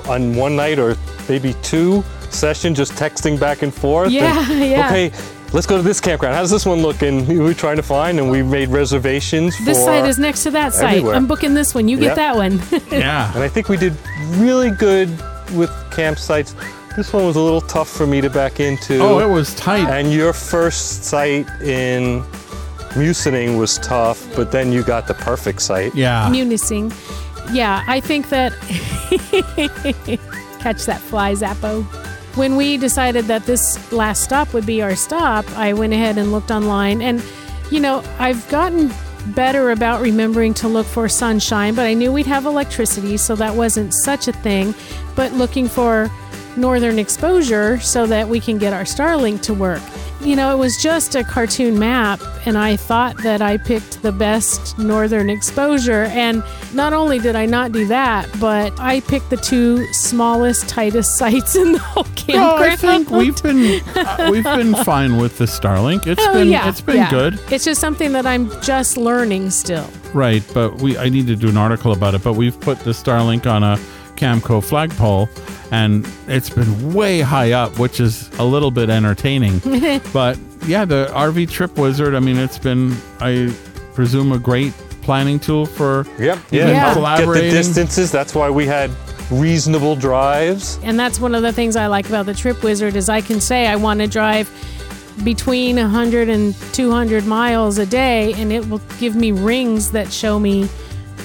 on 0.08 0.36
one 0.36 0.56
night 0.56 0.78
or 0.78 0.98
maybe 1.28 1.56
two 1.64 2.04
session, 2.30 2.76
just 2.76 2.94
texting 2.94 3.40
back 3.40 3.62
and 3.62 3.74
forth. 3.74 4.12
Yeah, 4.12 4.52
and, 4.52 4.70
yeah. 4.70 4.88
Okay, 4.92 5.12
let's 5.54 5.68
go 5.68 5.78
to 5.78 5.84
this 5.84 6.00
campground. 6.00 6.36
How's 6.36 6.52
this 6.52 6.66
one 6.66 6.82
look? 6.82 7.02
And 7.02 7.28
we 7.28 7.40
were 7.40 7.54
trying 7.54 7.78
to 7.78 7.84
find, 7.84 8.20
and 8.20 8.30
we 8.30 8.44
made 8.44 8.70
reservations 8.70 9.56
for. 9.56 9.64
This 9.66 9.84
site 9.84 10.06
is 10.06 10.18
next 10.18 10.44
to 10.44 10.52
that 10.52 10.74
site. 10.74 10.98
everywhere. 10.98 11.16
I'm 11.16 11.28
booking 11.28 11.54
this 11.54 11.74
one. 11.76 11.88
You 11.88 11.98
Yep. 11.98 12.10
get 12.10 12.16
that 12.16 12.36
one. 12.36 12.62
Yeah. 12.92 13.34
And 13.34 13.44
I 13.44 13.48
think 13.48 13.70
we 13.70 13.78
did 13.78 13.94
really 14.36 14.72
good 14.72 15.10
with 15.54 15.70
campsites. 15.92 16.54
This 16.96 17.14
one 17.14 17.26
was 17.26 17.36
a 17.38 17.42
little 17.42 17.62
tough 17.62 17.90
for 17.90 18.06
me 18.06 18.20
to 18.22 18.30
back 18.30 18.60
into. 18.60 19.00
Oh, 19.00 19.20
it 19.20 19.30
was 19.30 19.56
tight. 19.56 19.88
And 19.90 20.12
your 20.12 20.34
first 20.34 21.06
site 21.06 21.48
in 21.62 22.24
Musining 22.96 23.58
was 23.58 23.78
tough, 23.80 24.28
but 24.36 24.52
then 24.52 24.74
you 24.74 24.84
got 24.84 25.08
the 25.08 25.14
perfect 25.14 25.62
site. 25.62 25.96
Yeah. 25.96 26.28
Munising. 26.30 26.92
Yeah, 27.54 27.84
I 27.88 28.02
think 28.02 28.28
that 28.30 28.52
catch 30.60 30.86
that 30.86 31.00
fly 31.00 31.34
Zappo. 31.34 31.86
When 32.36 32.56
we 32.56 32.78
decided 32.78 33.26
that 33.26 33.46
this 33.46 33.92
last 33.92 34.24
stop 34.24 34.54
would 34.54 34.66
be 34.66 34.82
our 34.82 34.96
stop, 34.96 35.46
I 35.58 35.74
went 35.74 35.94
ahead 35.94 36.18
and 36.18 36.32
looked 36.32 36.52
online 36.52 37.02
and 37.02 37.22
you 37.72 37.80
know, 37.80 38.04
I've 38.20 38.48
gotten 38.50 38.92
better 39.28 39.72
about 39.72 40.02
remembering 40.02 40.54
to 40.56 40.68
look 40.68 40.86
for 40.86 41.08
sunshine, 41.08 41.74
but 41.74 41.86
I 41.86 41.94
knew 41.94 42.12
we'd 42.12 42.26
have 42.26 42.46
electricity, 42.46 43.16
so 43.16 43.36
that 43.38 43.56
wasn't 43.56 43.94
such 43.94 44.28
a 44.28 44.34
thing. 44.34 44.76
But 45.16 45.32
looking 45.34 45.70
for 45.70 46.12
northern 46.58 47.00
exposure 47.00 47.80
so 47.80 48.06
that 48.08 48.28
we 48.28 48.42
can 48.42 48.58
get 48.58 48.74
our 48.74 48.84
Starlink 48.84 49.42
to 49.44 49.54
work. 49.54 49.82
You 50.24 50.36
know, 50.36 50.54
it 50.54 50.58
was 50.60 50.78
just 50.82 51.16
a 51.16 51.24
cartoon 51.24 51.80
map, 51.80 52.22
and 52.46 52.56
I 52.58 52.76
thought 52.76 53.18
that 53.24 53.42
I 53.42 53.58
picked 53.58 54.02
the 54.04 54.12
best 54.12 54.78
northern 54.78 55.30
exposure. 55.32 56.04
And 56.04 56.44
not 56.76 56.94
only 56.94 57.18
did 57.18 57.36
I 57.36 57.48
not 57.48 57.72
do 57.72 57.88
that, 57.88 58.30
but 58.40 58.80
I 58.80 59.00
picked 59.02 59.32
the 59.32 59.38
two 59.38 59.92
smallest, 59.94 60.70
tightest 60.70 61.16
sites 61.18 61.56
in 61.56 61.72
the 61.72 61.80
whole 61.80 62.04
campground. 62.16 62.64
I 62.64 62.76
think 62.76 63.10
we've 63.10 63.42
been 63.44 63.82
uh, 63.96 64.30
we've 64.32 64.44
been 64.44 64.76
fine 64.84 65.18
with 65.18 65.40
the 65.40 65.46
Starlink. 65.46 66.06
It's 66.06 66.22
Oh, 66.26 66.34
been 66.34 66.50
yeah, 66.50 66.70
it's 66.70 66.82
been 66.82 66.98
yeah. 66.98 67.10
good, 67.10 67.40
It's 67.52 67.66
just 67.66 67.82
something 67.82 68.12
that 68.12 68.26
I'm 68.28 68.50
just 68.62 68.98
learning 68.98 69.50
still. 69.50 69.90
right? 70.14 70.44
But 70.54 70.76
we 70.82 70.98
I 71.00 71.10
need 71.10 71.26
to 71.28 71.36
do 71.36 71.50
an 71.50 71.58
article 71.58 71.94
about 71.94 72.14
it. 72.14 72.24
But 72.24 72.34
we've 72.34 72.60
put 72.60 72.80
the 72.82 72.92
Starlink 72.92 73.46
on 73.52 73.64
a 73.64 73.78
Camco 74.22 74.64
flagpole, 74.64 75.28
and 75.72 76.08
it's 76.28 76.52
been 76.52 76.94
way 76.94 77.22
high 77.22 77.54
up, 77.54 77.80
which 77.80 78.00
is 78.00 78.30
a 78.38 78.46
little 78.46 78.70
bit 78.70 78.92
entertaining. 78.92 79.60
but 80.14 80.38
yeah, 80.68 80.86
the 80.86 81.10
RV 81.12 81.50
Trip 81.50 81.76
Wizard. 81.76 82.14
I 82.14 82.20
mean, 82.20 82.38
it's 82.38 82.60
been 82.60 82.96
I 83.20 83.52
presume 83.96 84.32
a 84.32 84.38
great 84.38 84.74
planning 85.02 85.40
tool 85.40 85.66
for 85.66 86.06
Yep. 86.20 86.38
Yeah. 86.52 86.68
Yeah. 86.68 87.18
Get 87.18 87.26
the 87.26 87.50
distances. 87.50 88.12
That's 88.12 88.36
why 88.36 88.52
we 88.52 88.68
had 88.68 88.92
reasonable 89.32 89.96
drives. 89.96 90.78
And 90.84 91.00
that's 91.00 91.20
one 91.20 91.34
of 91.34 91.42
the 91.42 91.52
things 91.52 91.76
I 91.76 91.88
like 91.88 92.08
about 92.08 92.28
the 92.28 92.36
Trip 92.36 92.62
Wizard 92.62 92.96
is 92.96 93.10
I 93.10 93.22
can 93.22 93.42
say 93.42 93.66
I 93.66 93.76
want 93.76 94.02
to 94.02 94.08
drive 94.08 94.50
between 95.24 95.78
100 95.78 96.30
and 96.30 96.56
200 96.74 97.26
miles 97.26 97.78
a 97.78 97.86
day 97.86 98.34
and 98.34 98.52
it 98.52 98.68
will 98.70 98.82
give 99.00 99.16
me 99.16 99.32
rings 99.32 99.92
that 99.92 100.12
show 100.12 100.40
me 100.40 100.68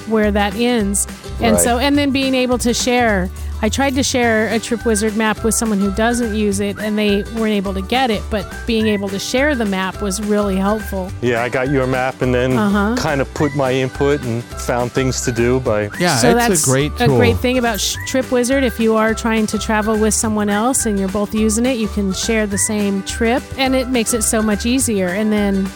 where 0.09 0.31
that 0.31 0.55
ends. 0.55 1.07
And 1.41 1.55
Right. 1.55 1.63
so 1.63 1.79
and 1.79 1.97
then 1.99 2.11
being 2.11 2.35
able 2.35 2.59
to 2.59 2.73
share 2.75 3.29
I 3.63 3.71
tried 3.71 3.95
to 3.95 4.03
share 4.03 4.49
a 4.49 4.59
Trip 4.59 4.85
Wizard 4.85 5.17
map 5.17 5.43
with 5.43 5.55
someone 5.55 5.79
who 5.79 5.91
doesn't 5.93 6.35
use 6.35 6.61
it 6.61 6.79
and 6.79 6.99
they 6.99 7.23
weren't 7.37 7.55
able 7.55 7.73
to 7.73 7.81
get 7.81 8.11
it, 8.11 8.23
but 8.31 8.45
being 8.67 8.87
able 8.87 9.09
to 9.09 9.19
share 9.19 9.55
the 9.55 9.65
map 9.65 10.03
was 10.03 10.21
really 10.23 10.57
helpful. 10.57 11.11
Yeah, 11.23 11.43
I 11.43 11.49
got 11.49 11.71
your 11.71 11.87
map 11.87 12.21
and 12.21 12.35
then 12.35 12.53
Uh-huh. 12.53 12.97
kind 12.99 13.23
of 13.23 13.33
put 13.33 13.57
my 13.57 13.73
input 13.73 14.23
and 14.25 14.45
found 14.45 14.93
things 14.93 15.23
to 15.23 15.33
do 15.33 15.61
by. 15.61 15.89
yeah, 15.99 16.17
so 16.19 16.37
it's 16.37 16.47
that's 16.49 16.63
a 16.63 16.71
great 16.71 16.93
a 17.01 17.07
great 17.09 17.39
thing 17.39 17.57
about 17.57 17.81
Sh- 17.81 17.97
Trip 18.07 18.31
Wizard. 18.31 18.63
If 18.63 18.79
you 18.79 18.95
are 18.95 19.15
trying 19.15 19.47
to 19.47 19.59
travel 19.59 19.97
with 19.97 20.13
someone 20.13 20.51
else 20.51 20.85
and 20.85 20.99
you're 20.99 21.09
both 21.09 21.35
using 21.35 21.65
it, 21.65 21.79
you 21.79 21.89
can 21.89 22.13
share 22.13 22.47
the 22.47 22.59
same 22.59 23.03
trip, 23.05 23.43
and 23.57 23.75
it 23.75 23.89
makes 23.89 24.13
it 24.13 24.21
so 24.23 24.43
much 24.43 24.67
easier. 24.67 25.09
And 25.09 25.33
then 25.33 25.67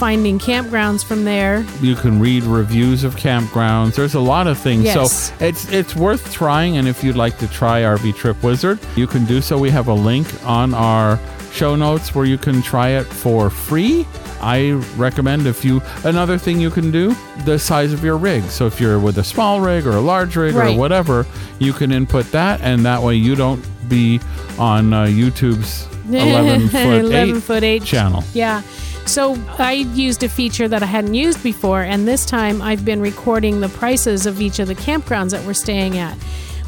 finding 0.00 0.38
campgrounds 0.38 1.04
from 1.04 1.24
there. 1.24 1.64
you 1.82 1.94
can 1.94 2.18
read 2.18 2.42
reviews 2.44 3.04
of 3.04 3.14
campgrounds. 3.16 3.94
There's 3.94 4.14
a 4.14 4.20
lot 4.34 4.46
of 4.46 4.56
things. 4.58 4.84
Yes. 4.84 5.28
So 5.28 5.34
it's 5.44 5.70
it's 5.70 5.94
worth 5.94 6.32
trying. 6.32 6.78
And 6.78 6.88
if 6.88 7.04
you'd 7.04 7.16
like 7.16 7.36
to 7.38 7.46
try 7.48 7.82
RV 7.82 8.16
Trip 8.16 8.42
Wizard, 8.42 8.78
you 8.96 9.06
can 9.06 9.24
do 9.26 9.40
so. 9.42 9.58
We 9.58 9.70
have 9.70 9.88
a 9.88 9.94
link 9.94 10.26
on 10.46 10.72
our 10.74 11.18
show 11.52 11.76
notes 11.76 12.14
where 12.14 12.24
you 12.24 12.38
can 12.38 12.62
try 12.62 12.88
it 13.00 13.04
for 13.04 13.50
free. 13.50 14.06
I 14.40 14.70
recommend 14.96 15.46
if 15.46 15.64
you 15.66 15.82
another 16.04 16.38
thing 16.38 16.60
you 16.60 16.70
can 16.70 16.90
do 16.90 17.14
the 17.44 17.58
size 17.58 17.92
of 17.92 18.02
your 18.02 18.16
rig. 18.16 18.42
So 18.44 18.66
if 18.66 18.80
you're 18.80 18.98
with 18.98 19.18
a 19.18 19.24
small 19.24 19.60
rig 19.60 19.86
or 19.86 19.96
a 19.96 20.00
large 20.00 20.34
rig 20.36 20.54
Right. 20.54 20.74
or 20.74 20.78
whatever, 20.78 21.26
you 21.58 21.72
can 21.74 21.92
input 21.92 22.24
that, 22.32 22.62
and 22.62 22.86
that 22.86 23.02
way 23.02 23.16
you 23.16 23.34
don't 23.36 23.62
be 23.88 24.18
on 24.58 24.92
uh, 24.94 25.04
YouTube's 25.04 25.86
11 26.10 26.68
foot 26.68 26.80
11 27.04 27.12
eight 27.36 27.42
foot 27.42 27.62
eight 27.64 27.84
channel. 27.84 28.24
Yeah. 28.32 28.62
So 29.10 29.36
I 29.58 29.72
used 29.72 30.22
a 30.22 30.28
feature 30.28 30.68
that 30.68 30.84
I 30.84 30.86
hadn't 30.86 31.14
used 31.14 31.42
before, 31.42 31.82
and 31.82 32.06
this 32.06 32.24
time 32.24 32.62
I've 32.62 32.84
been 32.84 33.00
recording 33.00 33.60
the 33.60 33.68
prices 33.68 34.24
of 34.24 34.40
each 34.40 34.60
of 34.60 34.68
the 34.68 34.76
campgrounds 34.76 35.32
that 35.32 35.44
we're 35.44 35.52
staying 35.52 35.98
at, 35.98 36.14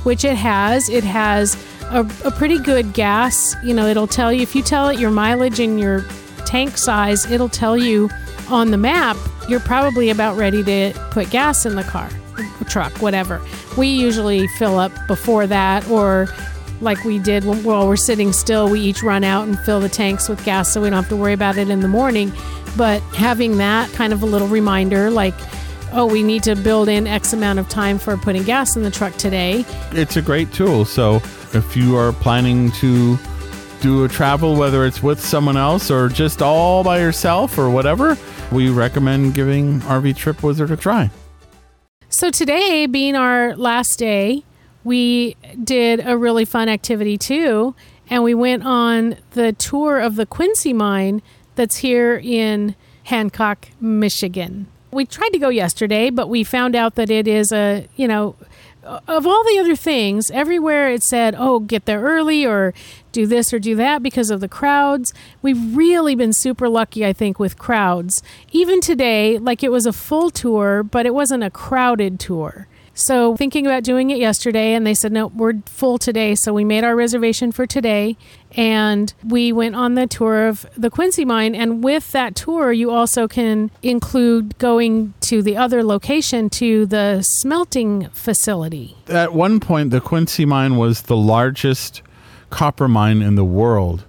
which 0.02 0.24
it 0.24 0.34
has. 0.34 0.88
It 0.88 1.04
has 1.04 1.54
a, 1.82 2.00
a 2.24 2.32
pretty 2.32 2.58
good 2.58 2.94
gas. 2.94 3.54
You 3.62 3.74
know, 3.74 3.86
it'll 3.86 4.08
tell 4.08 4.32
you 4.32 4.42
if 4.42 4.56
you 4.56 4.62
tell 4.62 4.88
it 4.88 4.98
your 4.98 5.12
mileage 5.12 5.60
and 5.60 5.78
your 5.78 6.04
tank 6.44 6.76
size, 6.78 7.30
it'll 7.30 7.48
tell 7.48 7.78
you 7.78 8.10
on 8.48 8.72
the 8.72 8.76
map 8.76 9.16
you're 9.48 9.60
probably 9.60 10.10
about 10.10 10.36
ready 10.36 10.64
to 10.64 10.92
put 11.12 11.30
gas 11.30 11.64
in 11.64 11.76
the 11.76 11.84
car, 11.84 12.10
truck, 12.68 12.92
whatever. 13.00 13.40
We 13.78 13.86
usually 13.86 14.48
fill 14.58 14.80
up 14.80 14.90
before 15.06 15.46
that 15.46 15.88
or 15.88 16.26
like 16.82 17.04
we 17.04 17.18
did 17.18 17.44
when, 17.44 17.62
while 17.62 17.86
we're 17.86 17.96
sitting 17.96 18.32
still, 18.32 18.68
we 18.68 18.80
each 18.80 19.02
run 19.02 19.24
out 19.24 19.46
and 19.46 19.58
fill 19.60 19.80
the 19.80 19.88
tanks 19.88 20.28
with 20.28 20.44
gas 20.44 20.68
so 20.70 20.82
we 20.82 20.90
don't 20.90 21.00
have 21.02 21.08
to 21.08 21.16
worry 21.16 21.32
about 21.32 21.56
it 21.56 21.70
in 21.70 21.80
the 21.80 21.88
morning. 21.88 22.32
But 22.76 23.00
having 23.14 23.58
that 23.58 23.90
kind 23.92 24.12
of 24.12 24.22
a 24.22 24.26
little 24.26 24.48
reminder, 24.48 25.10
like, 25.10 25.34
oh, 25.92 26.06
we 26.06 26.22
need 26.22 26.42
to 26.44 26.56
build 26.56 26.88
in 26.88 27.06
X 27.06 27.32
amount 27.32 27.58
of 27.58 27.68
time 27.68 27.98
for 27.98 28.16
putting 28.16 28.42
gas 28.42 28.76
in 28.76 28.82
the 28.82 28.90
truck 28.90 29.14
today. 29.16 29.64
it's 29.92 30.16
a 30.16 30.22
great 30.22 30.52
tool. 30.52 30.84
So 30.84 31.16
if 31.52 31.76
you 31.76 31.96
are 31.96 32.12
planning 32.12 32.70
to 32.72 33.18
do 33.80 34.04
a 34.04 34.08
travel, 34.08 34.56
whether 34.56 34.86
it's 34.86 35.02
with 35.02 35.20
someone 35.20 35.56
else 35.56 35.90
or 35.90 36.08
just 36.08 36.40
all 36.40 36.82
by 36.84 37.00
yourself 37.00 37.58
or 37.58 37.68
whatever, 37.68 38.16
we 38.50 38.70
recommend 38.70 39.34
giving 39.34 39.80
RV 39.80 40.16
Trip 40.16 40.42
Wizard 40.42 40.70
a 40.70 40.76
try. 40.76 41.10
So 42.08 42.30
today, 42.30 42.86
being 42.86 43.16
our 43.16 43.56
last 43.56 43.98
day, 43.98 44.44
we 44.84 45.36
did 45.62 46.04
a 46.04 46.16
really 46.16 46.44
fun 46.44 46.68
activity 46.68 47.16
too, 47.16 47.74
and 48.08 48.22
we 48.22 48.34
went 48.34 48.64
on 48.64 49.16
the 49.32 49.52
tour 49.52 50.00
of 50.00 50.16
the 50.16 50.26
Quincy 50.26 50.72
mine 50.72 51.22
that's 51.54 51.76
here 51.76 52.20
in 52.22 52.74
Hancock, 53.04 53.68
Michigan. 53.80 54.66
We 54.90 55.06
tried 55.06 55.30
to 55.30 55.38
go 55.38 55.48
yesterday, 55.48 56.10
but 56.10 56.28
we 56.28 56.44
found 56.44 56.76
out 56.76 56.96
that 56.96 57.10
it 57.10 57.26
is 57.26 57.52
a, 57.52 57.88
you 57.96 58.06
know, 58.06 58.36
of 58.84 59.26
all 59.26 59.44
the 59.44 59.58
other 59.58 59.76
things, 59.76 60.30
everywhere 60.30 60.90
it 60.90 61.02
said, 61.04 61.34
oh, 61.38 61.60
get 61.60 61.86
there 61.86 62.02
early 62.02 62.44
or 62.44 62.74
do 63.12 63.26
this 63.26 63.52
or 63.52 63.58
do 63.58 63.76
that 63.76 64.02
because 64.02 64.30
of 64.30 64.40
the 64.40 64.48
crowds. 64.48 65.14
We've 65.40 65.76
really 65.76 66.14
been 66.14 66.32
super 66.32 66.68
lucky, 66.68 67.06
I 67.06 67.12
think, 67.12 67.38
with 67.38 67.58
crowds. 67.58 68.22
Even 68.50 68.80
today, 68.80 69.38
like 69.38 69.62
it 69.62 69.70
was 69.70 69.86
a 69.86 69.92
full 69.92 70.30
tour, 70.30 70.82
but 70.82 71.06
it 71.06 71.14
wasn't 71.14 71.44
a 71.44 71.50
crowded 71.50 72.18
tour. 72.18 72.66
So, 72.94 73.36
thinking 73.36 73.66
about 73.66 73.84
doing 73.84 74.10
it 74.10 74.18
yesterday, 74.18 74.74
and 74.74 74.86
they 74.86 74.94
said, 74.94 75.12
no, 75.12 75.28
we're 75.28 75.54
full 75.64 75.98
today. 75.98 76.34
So, 76.34 76.52
we 76.52 76.64
made 76.64 76.84
our 76.84 76.94
reservation 76.94 77.50
for 77.50 77.66
today 77.66 78.16
and 78.54 79.14
we 79.24 79.50
went 79.52 79.74
on 79.74 79.94
the 79.94 80.06
tour 80.06 80.46
of 80.46 80.66
the 80.76 80.90
Quincy 80.90 81.24
mine. 81.24 81.54
And 81.54 81.82
with 81.82 82.12
that 82.12 82.34
tour, 82.34 82.72
you 82.72 82.90
also 82.90 83.26
can 83.26 83.70
include 83.82 84.58
going 84.58 85.14
to 85.22 85.42
the 85.42 85.56
other 85.56 85.82
location 85.82 86.50
to 86.50 86.86
the 86.86 87.22
smelting 87.22 88.08
facility. 88.10 88.96
At 89.08 89.32
one 89.32 89.58
point, 89.58 89.90
the 89.90 90.00
Quincy 90.00 90.44
mine 90.44 90.76
was 90.76 91.02
the 91.02 91.16
largest 91.16 92.02
copper 92.50 92.88
mine 92.88 93.22
in 93.22 93.34
the 93.34 93.44
world. 93.44 94.04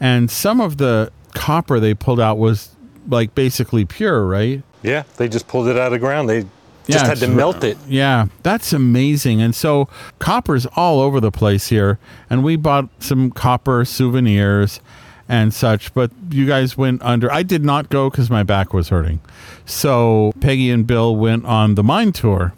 And 0.00 0.30
some 0.30 0.60
of 0.60 0.76
the 0.76 1.10
copper 1.34 1.80
they 1.80 1.94
pulled 1.94 2.20
out 2.20 2.38
was 2.38 2.74
like 3.08 3.34
basically 3.34 3.84
pure, 3.84 4.24
right? 4.24 4.62
Yeah, 4.82 5.02
they 5.16 5.28
just 5.28 5.48
pulled 5.48 5.66
it 5.66 5.76
out 5.76 5.86
of 5.86 5.92
the 5.92 5.98
ground. 5.98 6.28
They 6.28 6.46
just 6.88 7.06
had 7.06 7.18
to 7.18 7.28
melt 7.28 7.62
it. 7.64 7.76
Yeah, 7.86 8.26
that's 8.42 8.72
amazing. 8.72 9.40
And 9.42 9.54
so 9.54 9.88
copper's 10.18 10.66
all 10.76 11.00
over 11.00 11.20
the 11.20 11.30
place 11.30 11.68
here. 11.68 11.98
And 12.30 12.42
we 12.42 12.56
bought 12.56 12.88
some 12.98 13.30
copper 13.30 13.84
souvenirs 13.84 14.80
and 15.28 15.52
such, 15.52 15.92
but 15.92 16.10
you 16.30 16.46
guys 16.46 16.76
went 16.76 17.02
under. 17.02 17.30
I 17.30 17.42
did 17.42 17.64
not 17.64 17.90
go 17.90 18.08
because 18.10 18.30
my 18.30 18.42
back 18.42 18.72
was 18.72 18.88
hurting. 18.88 19.20
So 19.66 20.32
Peggy 20.40 20.70
and 20.70 20.86
Bill 20.86 21.14
went 21.14 21.44
on 21.44 21.74
the 21.74 21.82
mine 21.82 22.12
tour. 22.12 22.54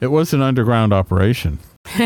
It 0.00 0.08
was 0.08 0.32
an 0.32 0.40
underground 0.42 0.92
operation. 0.92 1.58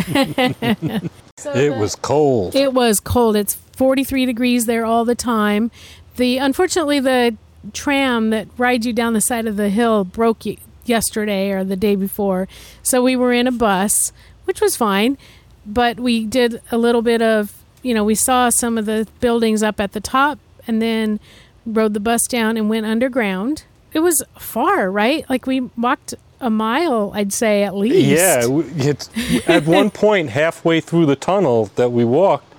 So 1.36 1.54
It 1.54 1.76
was 1.78 1.96
cold. 1.96 2.54
It 2.54 2.74
was 2.74 3.00
cold. 3.00 3.34
It's 3.34 3.54
43 3.54 4.26
degrees 4.26 4.66
there 4.66 4.84
all 4.84 5.06
the 5.06 5.14
time. 5.14 5.70
The 6.16 6.36
unfortunately 6.36 7.00
the 7.00 7.34
tram 7.72 8.28
that 8.28 8.46
rides 8.58 8.84
you 8.86 8.92
down 8.92 9.14
the 9.14 9.22
side 9.22 9.46
of 9.46 9.56
the 9.56 9.70
hill 9.70 10.04
broke 10.04 10.44
y- 10.44 10.58
yesterday 10.90 11.50
or 11.52 11.64
the 11.64 11.76
day 11.76 11.96
before. 11.96 12.48
So 12.82 13.02
we 13.02 13.16
were 13.16 13.32
in 13.32 13.46
a 13.46 13.52
bus, 13.52 14.12
which 14.44 14.60
was 14.60 14.76
fine, 14.76 15.16
but 15.64 15.98
we 15.98 16.26
did 16.26 16.60
a 16.70 16.76
little 16.76 17.00
bit 17.00 17.22
of, 17.22 17.64
you 17.82 17.94
know, 17.94 18.04
we 18.04 18.14
saw 18.14 18.50
some 18.50 18.76
of 18.76 18.84
the 18.84 19.08
buildings 19.20 19.62
up 19.62 19.80
at 19.80 19.92
the 19.92 20.00
top 20.00 20.38
and 20.66 20.82
then 20.82 21.20
rode 21.64 21.94
the 21.94 22.00
bus 22.00 22.26
down 22.26 22.56
and 22.56 22.68
went 22.68 22.84
underground. 22.84 23.64
It 23.92 24.00
was 24.00 24.22
far, 24.38 24.90
right? 24.90 25.28
Like 25.30 25.46
we 25.46 25.60
walked 25.78 26.14
a 26.40 26.50
mile, 26.50 27.12
I'd 27.14 27.32
say 27.32 27.62
at 27.62 27.74
least. 27.74 28.08
Yeah, 28.08 28.42
it's, 28.76 29.10
at 29.48 29.66
one 29.66 29.90
point, 30.04 30.30
halfway 30.30 30.80
through 30.80 31.06
the 31.06 31.16
tunnel 31.16 31.66
that 31.76 31.92
we 31.92 32.04
walked, 32.04 32.54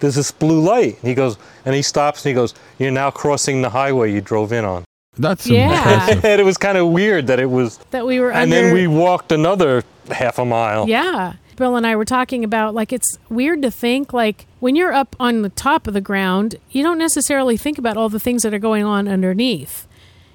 there's 0.00 0.14
this 0.14 0.30
blue 0.30 0.60
light. 0.60 0.98
And 1.00 1.08
he 1.08 1.14
goes, 1.14 1.36
and 1.64 1.74
he 1.74 1.82
stops 1.82 2.24
and 2.24 2.30
he 2.30 2.34
goes, 2.34 2.54
You're 2.78 2.90
now 2.90 3.10
crossing 3.10 3.62
the 3.62 3.70
highway 3.70 4.12
you 4.12 4.20
drove 4.20 4.52
in 4.52 4.64
on. 4.64 4.84
That's 5.18 5.46
Yeah. 5.46 5.72
impressive. 5.74 6.24
and 6.24 6.40
it 6.40 6.44
was 6.44 6.56
kind 6.58 6.76
of 6.78 6.88
weird 6.88 7.26
that 7.28 7.38
it 7.40 7.50
was. 7.50 7.78
that 7.90 8.06
we 8.06 8.18
were 8.20 8.30
And 8.32 8.52
under. 8.52 8.56
then 8.66 8.74
we 8.74 8.86
walked 8.86 9.30
another 9.32 9.82
half 10.10 10.38
a 10.38 10.44
mile. 10.44 10.88
Yeah. 10.88 11.34
Bill 11.56 11.76
and 11.76 11.86
I 11.86 11.94
were 11.94 12.04
talking 12.04 12.42
about 12.42 12.74
like 12.74 12.92
it's 12.92 13.18
weird 13.28 13.62
to 13.62 13.70
think 13.70 14.12
like 14.12 14.46
when 14.58 14.74
you're 14.74 14.92
up 14.92 15.14
on 15.20 15.42
the 15.42 15.50
top 15.50 15.86
of 15.86 15.94
the 15.94 16.00
ground, 16.00 16.56
you 16.70 16.82
don't 16.82 16.98
necessarily 16.98 17.56
think 17.56 17.78
about 17.78 17.96
all 17.96 18.08
the 18.08 18.18
things 18.18 18.42
that 18.42 18.52
are 18.52 18.58
going 18.58 18.84
on 18.84 19.06
underneath. 19.06 19.86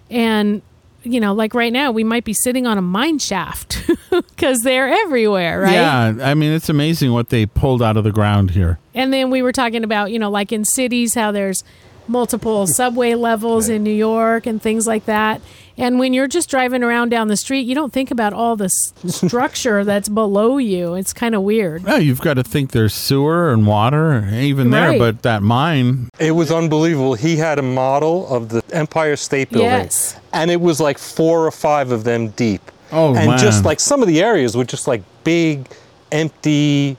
And 0.09 0.61
you 1.03 1.19
know, 1.21 1.33
like 1.33 1.53
right 1.53 1.71
now 1.71 1.91
we 1.91 2.03
might 2.03 2.23
be 2.25 2.33
sitting 2.33 2.67
on 2.67 2.77
a 2.77 2.81
mine 2.81 3.19
shaft 3.19 3.81
cuz 4.37 4.59
they're 4.61 4.87
everywhere, 4.87 5.61
right? 5.61 5.73
Yeah, 5.73 6.13
I 6.21 6.33
mean 6.33 6.51
it's 6.53 6.69
amazing 6.69 7.11
what 7.13 7.29
they 7.29 7.45
pulled 7.45 7.81
out 7.81 7.97
of 7.97 8.03
the 8.05 8.11
ground 8.11 8.51
here. 8.51 8.79
And 8.95 9.11
then 9.13 9.29
we 9.29 9.41
were 9.41 9.51
talking 9.53 9.83
about, 9.83 10.11
you 10.11 10.19
know, 10.19 10.29
like 10.29 10.51
in 10.53 10.63
cities 10.65 11.13
how 11.15 11.31
there's 11.31 11.63
multiple 12.09 12.67
subway 12.67 13.13
levels 13.15 13.69
in 13.69 13.83
New 13.83 13.93
York 13.93 14.45
and 14.45 14.61
things 14.61 14.87
like 14.87 15.05
that. 15.05 15.41
And 15.77 15.97
when 15.97 16.11
you're 16.13 16.27
just 16.27 16.49
driving 16.49 16.83
around 16.83 17.07
down 17.07 17.29
the 17.29 17.37
street, 17.37 17.61
you 17.65 17.73
don't 17.73 17.93
think 17.93 18.11
about 18.11 18.33
all 18.33 18.57
the 18.57 18.69
structure 19.07 19.85
that's 19.85 20.09
below 20.09 20.57
you. 20.57 20.95
It's 20.95 21.13
kind 21.13 21.33
of 21.35 21.43
weird. 21.43 21.83
Yeah, 21.83 21.97
you've 21.97 22.19
got 22.19 22.33
to 22.33 22.43
think 22.43 22.71
there's 22.71 22.93
sewer 22.93 23.53
and 23.53 23.65
water 23.65 24.27
even 24.33 24.71
there, 24.71 24.97
but 24.99 25.21
that 25.21 25.41
mine, 25.41 26.09
It 26.19 26.31
was 26.31 26.51
unbelievable. 26.51 27.13
He 27.13 27.37
had 27.37 27.59
a 27.59 27.61
model 27.61 28.27
of 28.27 28.49
the 28.49 28.61
Empire 28.73 29.15
State 29.15 29.51
Building. 29.51 29.69
Yes. 29.69 30.19
And 30.33 30.51
it 30.51 30.59
was 30.59 30.81
like 30.81 30.97
four 30.97 31.45
or 31.45 31.51
five 31.51 31.91
of 31.91 32.03
them 32.03 32.29
deep. 32.29 32.61
Oh, 32.91 33.15
And 33.15 33.39
just 33.39 33.63
like 33.63 33.79
some 33.79 34.01
of 34.01 34.07
the 34.09 34.21
areas 34.21 34.57
were 34.57 34.65
just 34.65 34.85
like 34.85 35.01
big, 35.23 35.65
empty, 36.11 36.97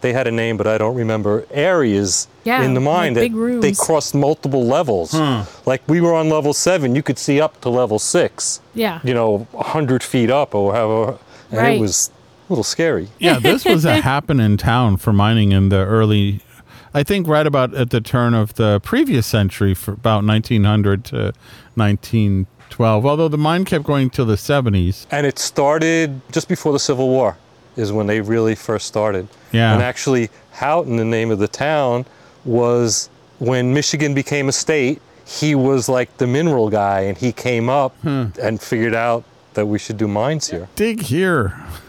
they 0.00 0.12
had 0.12 0.26
a 0.26 0.30
name, 0.30 0.56
but 0.56 0.66
I 0.66 0.78
don't 0.78 0.94
remember, 0.96 1.44
areas 1.50 2.28
Yeah, 2.44 2.62
in 2.62 2.74
the 2.74 2.80
mine 2.80 3.14
like 3.14 3.32
that 3.32 3.36
big 3.38 3.60
they 3.60 3.72
crossed 3.72 4.14
multiple 4.14 4.64
levels. 4.66 5.12
Hmm. 5.12 5.40
Like 5.66 5.82
we 5.88 6.00
were 6.00 6.14
on 6.14 6.28
level 6.28 6.52
seven, 6.54 6.94
you 6.94 7.02
could 7.02 7.18
see 7.18 7.40
up 7.40 7.60
to 7.62 7.68
level 7.68 7.98
six, 7.98 8.60
Yeah. 8.74 9.00
you 9.02 9.14
know, 9.14 9.46
100 9.52 10.02
feet 10.02 10.30
up 10.30 10.54
or 10.54 10.72
however. 10.74 11.18
And 11.50 11.58
Right. 11.60 11.76
it 11.76 11.80
was 11.80 12.10
a 12.48 12.52
little 12.52 12.64
scary. 12.64 13.08
yeah, 13.18 13.38
this 13.38 13.64
was 13.64 13.84
a 13.84 14.00
happening 14.12 14.56
town 14.56 14.96
for 14.98 15.12
mining 15.12 15.52
in 15.52 15.68
the 15.70 15.78
early, 15.84 16.40
I 16.94 17.02
think 17.02 17.26
right 17.28 17.46
about 17.46 17.74
at 17.74 17.90
the 17.90 18.00
turn 18.00 18.34
of 18.34 18.54
the 18.54 18.80
previous 18.80 19.26
century, 19.26 19.74
for 19.74 19.92
about 19.92 20.24
1900 20.24 21.04
to 21.06 21.32
1912. 21.74 23.06
Although 23.06 23.28
the 23.28 23.38
mine 23.38 23.64
kept 23.64 23.84
going 23.84 24.10
till 24.10 24.26
the 24.26 24.36
70s. 24.36 25.06
And 25.10 25.26
it 25.26 25.38
started 25.38 26.20
just 26.32 26.48
before 26.48 26.72
the 26.72 26.78
Civil 26.78 27.08
War, 27.08 27.36
is 27.78 27.92
when 27.92 28.06
they 28.06 28.20
really 28.20 28.54
first 28.54 28.86
started. 28.86 29.28
Yeah. 29.52 29.72
And 29.72 29.82
actually, 29.82 30.30
Houghton, 30.52 30.96
the 30.96 31.04
name 31.04 31.30
of 31.30 31.38
the 31.38 31.48
town, 31.48 32.04
was 32.44 33.08
when 33.38 33.72
Michigan 33.72 34.14
became 34.14 34.48
a 34.48 34.52
state, 34.52 35.00
he 35.24 35.54
was 35.54 35.88
like 35.88 36.16
the 36.16 36.26
mineral 36.26 36.70
guy, 36.70 37.00
and 37.02 37.16
he 37.16 37.32
came 37.32 37.68
up 37.68 37.94
hmm. 37.98 38.26
and 38.42 38.60
figured 38.60 38.94
out 38.94 39.24
that 39.54 39.66
we 39.66 39.78
should 39.78 39.96
do 39.96 40.08
mines 40.08 40.48
here. 40.48 40.68
Dig 40.74 41.02
here. 41.02 41.54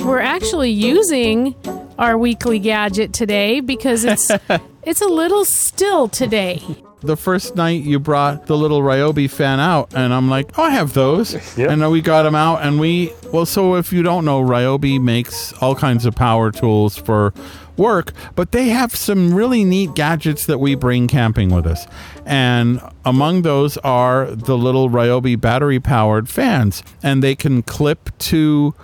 We're 0.00 0.20
actually 0.20 0.70
using 0.70 1.54
our 1.98 2.16
weekly 2.16 2.58
gadget 2.58 3.12
today 3.12 3.60
because 3.60 4.04
it's 4.04 4.30
it's 4.82 5.02
a 5.02 5.06
little 5.06 5.44
still 5.44 6.08
today. 6.08 6.62
The 7.00 7.16
first 7.16 7.56
night 7.56 7.82
you 7.82 7.98
brought 7.98 8.46
the 8.46 8.56
little 8.56 8.82
Ryobi 8.82 9.28
fan 9.30 9.60
out, 9.60 9.92
and 9.94 10.12
I'm 10.12 10.28
like, 10.28 10.58
oh, 10.58 10.64
I 10.64 10.70
have 10.70 10.94
those. 10.94 11.34
Yep. 11.60 11.70
And 11.70 11.82
then 11.82 11.90
we 11.90 12.00
got 12.00 12.22
them 12.22 12.34
out, 12.34 12.62
and 12.62 12.78
we, 12.78 13.12
well, 13.32 13.44
so 13.44 13.74
if 13.74 13.92
you 13.92 14.02
don't 14.02 14.24
know, 14.24 14.40
Ryobi 14.40 15.00
makes 15.00 15.52
all 15.54 15.74
kinds 15.74 16.06
of 16.06 16.14
power 16.14 16.50
tools 16.52 16.96
for 16.96 17.34
work, 17.76 18.12
but 18.36 18.52
they 18.52 18.68
have 18.68 18.94
some 18.94 19.34
really 19.34 19.64
neat 19.64 19.94
gadgets 19.94 20.46
that 20.46 20.58
we 20.58 20.74
bring 20.74 21.08
camping 21.08 21.50
with 21.50 21.66
us. 21.66 21.86
And 22.24 22.80
among 23.04 23.42
those 23.42 23.76
are 23.78 24.30
the 24.30 24.56
little 24.56 24.88
Ryobi 24.88 25.40
battery 25.40 25.80
powered 25.80 26.28
fans, 26.28 26.82
and 27.02 27.22
they 27.22 27.34
can 27.34 27.62
clip 27.62 28.16
to 28.18 28.74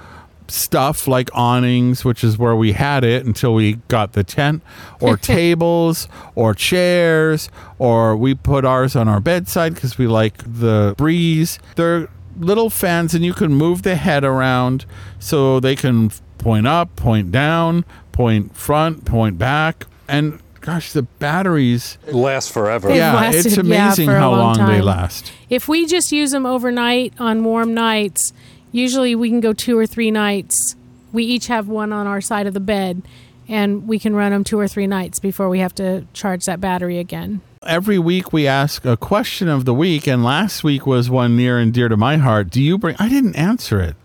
stuff 0.49 1.07
like 1.07 1.31
awnings, 1.35 2.05
which 2.05 2.23
is 2.23 2.39
where 2.39 2.57
we 2.57 2.73
had 2.73 3.05
it 3.05 3.25
until 3.25 3.55
we 3.55 3.75
got 3.89 4.13
the 4.13 4.25
tent, 4.25 4.63
or 5.01 5.17
tables, 5.17 6.09
or 6.35 6.55
chairs, 6.55 7.49
or 7.79 8.17
we 8.17 8.35
put 8.35 8.65
ours 8.65 8.97
on 8.97 9.09
our 9.09 9.21
bedside 9.21 9.75
because 9.75 9.99
we 9.99 10.07
like 10.07 10.39
the 10.39 10.95
breeze. 10.97 11.59
They're 11.77 12.09
little 12.39 12.71
fans, 12.71 13.15
and 13.15 13.25
you 13.25 13.33
can 13.33 13.55
move 13.55 13.83
the 13.83 13.97
head 13.97 14.25
around 14.25 14.85
so 15.19 15.61
they 15.61 15.77
can 15.77 16.11
point 16.39 16.67
up, 16.67 16.95
point 16.97 17.33
down, 17.33 17.85
point 18.13 18.57
front, 18.57 19.05
point 19.05 19.39
back. 19.39 19.87
And 20.09 20.41
gosh, 20.61 20.93
the 20.93 21.03
batteries. 21.03 21.97
last 22.09 22.53
forever. 22.53 22.89
They've 22.89 22.99
yeah, 22.99 23.15
lasted, 23.15 23.47
it's 23.47 23.57
amazing 23.57 24.09
for 24.09 24.17
a 24.17 24.21
how 24.21 24.31
long 24.33 24.57
long, 24.59 24.69
they 24.69 24.81
last. 24.81 25.33
If 25.49 25.69
we 25.69 25.87
just 25.87 26.13
use 26.13 26.33
them 26.33 26.45
overnight 26.45 27.15
on 27.19 27.45
warm 27.45 27.73
nights, 27.73 28.33
usually 28.73 29.15
we 29.15 29.29
can 29.29 29.41
go 29.41 29.53
two 29.53 29.79
or 29.79 29.87
three 29.87 30.11
nights. 30.11 30.77
We 31.13 31.25
each 31.25 31.47
have 31.47 31.69
one 31.69 31.93
on 31.93 32.07
our 32.07 32.21
side 32.21 32.47
of 32.47 32.55
the 32.55 32.61
bed, 32.61 33.03
and 33.49 33.87
we 33.87 33.99
can 33.99 34.15
run 34.15 34.33
them 34.33 34.45
two 34.45 34.59
or 34.59 34.69
three 34.69 34.87
nights 34.87 35.19
before 35.19 35.49
we 35.49 35.61
have 35.61 35.75
to 35.77 36.07
charge 36.13 36.45
that 36.45 36.61
battery 36.61 36.99
again. 36.99 37.41
every 37.67 37.99
week 37.99 38.33
we 38.33 38.47
ask 38.47 38.85
a 38.85 38.97
question 38.97 39.49
of 39.49 39.65
the 39.65 39.75
week, 39.75 40.07
and 40.07 40.23
last 40.23 40.63
week 40.63 40.87
was 40.87 41.11
one 41.11 41.37
near 41.37 41.59
and 41.59 41.73
dear 41.73 41.89
to 41.89 41.97
my 41.97 42.17
heart. 42.17 42.51
Do 42.51 42.63
you 42.63 42.79
bring? 42.79 42.97
I 42.99 43.09
didn't 43.09 43.35
answer 43.37 43.81
it, 43.81 43.97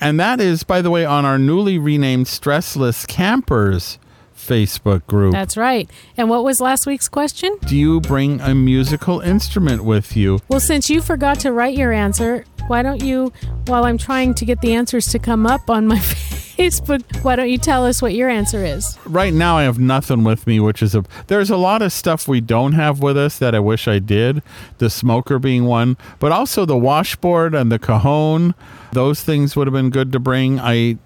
and 0.00 0.20
that 0.20 0.40
is, 0.40 0.62
by 0.62 0.82
the 0.82 0.90
way, 0.90 1.04
on 1.04 1.24
our 1.24 1.38
newly 1.38 1.78
renamed 1.78 2.26
Stressless 2.26 3.06
Campers 3.08 3.98
Facebook 4.38 5.06
group. 5.06 5.32
That's 5.32 5.56
right. 5.56 5.90
And 6.16 6.30
what 6.30 6.44
was 6.44 6.60
last 6.60 6.86
week's 6.86 7.08
question? 7.08 7.56
Do 7.66 7.76
you 7.76 8.00
bring 8.00 8.40
a 8.40 8.54
musical 8.54 9.20
instrument 9.20 9.84
with 9.84 10.16
you? 10.16 10.38
Well, 10.48 10.60
since 10.60 10.88
you 10.88 11.02
forgot 11.02 11.40
to 11.40 11.52
write 11.52 11.76
your 11.76 11.92
answer, 11.92 12.44
why 12.68 12.82
don't 12.82 13.02
you, 13.02 13.32
while 13.66 13.84
I'm 13.84 13.98
trying 13.98 14.34
to 14.34 14.44
get 14.44 14.60
the 14.60 14.74
answers 14.74 15.06
to 15.08 15.18
come 15.18 15.46
up 15.46 15.68
on 15.68 15.86
my 15.86 15.98
Facebook, 15.98 17.02
why 17.24 17.34
don't 17.36 17.48
you 17.48 17.58
tell 17.58 17.84
us 17.86 18.00
what 18.02 18.14
your 18.14 18.28
answer 18.28 18.64
is? 18.64 18.98
Right 19.04 19.32
now, 19.32 19.56
I 19.58 19.62
have 19.62 19.78
nothing 19.78 20.22
with 20.24 20.46
me, 20.46 20.60
which 20.60 20.82
is 20.82 20.94
a. 20.94 21.04
There's 21.28 21.50
a 21.50 21.56
lot 21.56 21.82
of 21.82 21.92
stuff 21.92 22.28
we 22.28 22.40
don't 22.40 22.72
have 22.72 23.00
with 23.00 23.16
us 23.16 23.38
that 23.38 23.54
I 23.54 23.60
wish 23.60 23.88
I 23.88 23.98
did. 23.98 24.42
The 24.78 24.90
smoker 24.90 25.38
being 25.38 25.64
one, 25.64 25.96
but 26.18 26.30
also 26.30 26.64
the 26.64 26.76
washboard 26.76 27.54
and 27.54 27.72
the 27.72 27.78
cajon. 27.78 28.54
Those 28.92 29.22
things 29.22 29.56
would 29.56 29.66
have 29.66 29.74
been 29.74 29.90
good 29.90 30.12
to 30.12 30.18
bring. 30.18 30.58
I 30.60 30.98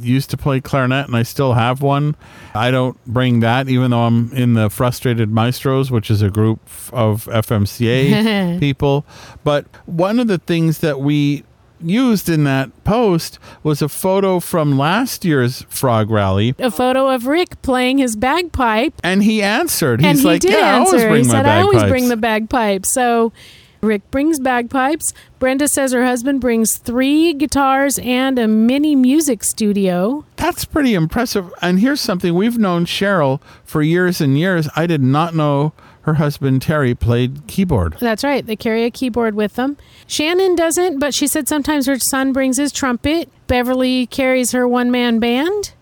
used 0.00 0.30
to 0.30 0.36
play 0.36 0.60
clarinet 0.60 1.06
and 1.06 1.16
I 1.16 1.22
still 1.22 1.54
have 1.54 1.82
one. 1.82 2.16
I 2.54 2.70
don't 2.70 3.02
bring 3.06 3.40
that, 3.40 3.68
even 3.68 3.90
though 3.90 4.02
I'm 4.02 4.32
in 4.32 4.54
the 4.54 4.70
Frustrated 4.70 5.30
Maestros, 5.30 5.90
which 5.90 6.10
is 6.10 6.22
a 6.22 6.30
group 6.30 6.60
of 6.92 7.24
FMCA 7.26 8.58
people. 8.60 9.04
But 9.44 9.66
one 9.86 10.18
of 10.20 10.26
the 10.26 10.38
things 10.38 10.78
that 10.78 11.00
we 11.00 11.44
used 11.80 12.28
in 12.28 12.44
that 12.44 12.84
post 12.84 13.38
was 13.62 13.80
a 13.82 13.88
photo 13.88 14.40
from 14.40 14.76
last 14.76 15.24
year's 15.24 15.62
Frog 15.68 16.10
Rally. 16.10 16.54
A 16.58 16.70
photo 16.70 17.08
of 17.08 17.26
Rick 17.26 17.62
playing 17.62 17.98
his 17.98 18.16
bagpipe. 18.16 18.94
And 19.04 19.22
he 19.22 19.42
answered. 19.42 20.00
He's 20.00 20.08
and 20.10 20.18
he 20.18 20.24
like, 20.24 20.40
did 20.40 20.52
"Yeah, 20.52 20.58
I 20.58 20.78
always 20.78 20.94
answer. 20.94 21.08
bring 21.08 21.22
he 21.24 21.28
my 21.28 21.34
said, 21.34 21.46
I 21.46 21.60
always 21.62 21.82
bring 21.84 22.08
the 22.08 22.16
bagpipe. 22.16 22.84
So 22.86 23.32
Rick 23.80 24.10
brings 24.10 24.40
bagpipes. 24.40 25.12
Brenda 25.38 25.68
says 25.68 25.92
her 25.92 26.04
husband 26.04 26.40
brings 26.40 26.76
three 26.76 27.32
guitars 27.32 27.98
and 28.00 28.38
a 28.38 28.48
mini 28.48 28.96
music 28.96 29.44
studio. 29.44 30.24
That's 30.36 30.64
pretty 30.64 30.94
impressive. 30.94 31.52
And 31.62 31.80
here's 31.80 32.00
something 32.00 32.34
we've 32.34 32.58
known 32.58 32.86
Cheryl 32.86 33.40
for 33.64 33.82
years 33.82 34.20
and 34.20 34.38
years. 34.38 34.68
I 34.74 34.86
did 34.86 35.02
not 35.02 35.34
know 35.34 35.72
her 36.02 36.14
husband 36.14 36.62
Terry 36.62 36.94
played 36.94 37.46
keyboard. 37.46 37.96
That's 38.00 38.24
right. 38.24 38.44
They 38.44 38.56
carry 38.56 38.84
a 38.84 38.90
keyboard 38.90 39.34
with 39.34 39.54
them. 39.54 39.76
Shannon 40.06 40.56
doesn't, 40.56 40.98
but 40.98 41.12
she 41.14 41.26
said 41.26 41.48
sometimes 41.48 41.86
her 41.86 41.98
son 41.98 42.32
brings 42.32 42.56
his 42.56 42.72
trumpet. 42.72 43.28
Beverly 43.46 44.06
carries 44.06 44.52
her 44.52 44.66
one 44.66 44.90
man 44.90 45.18
band. 45.18 45.74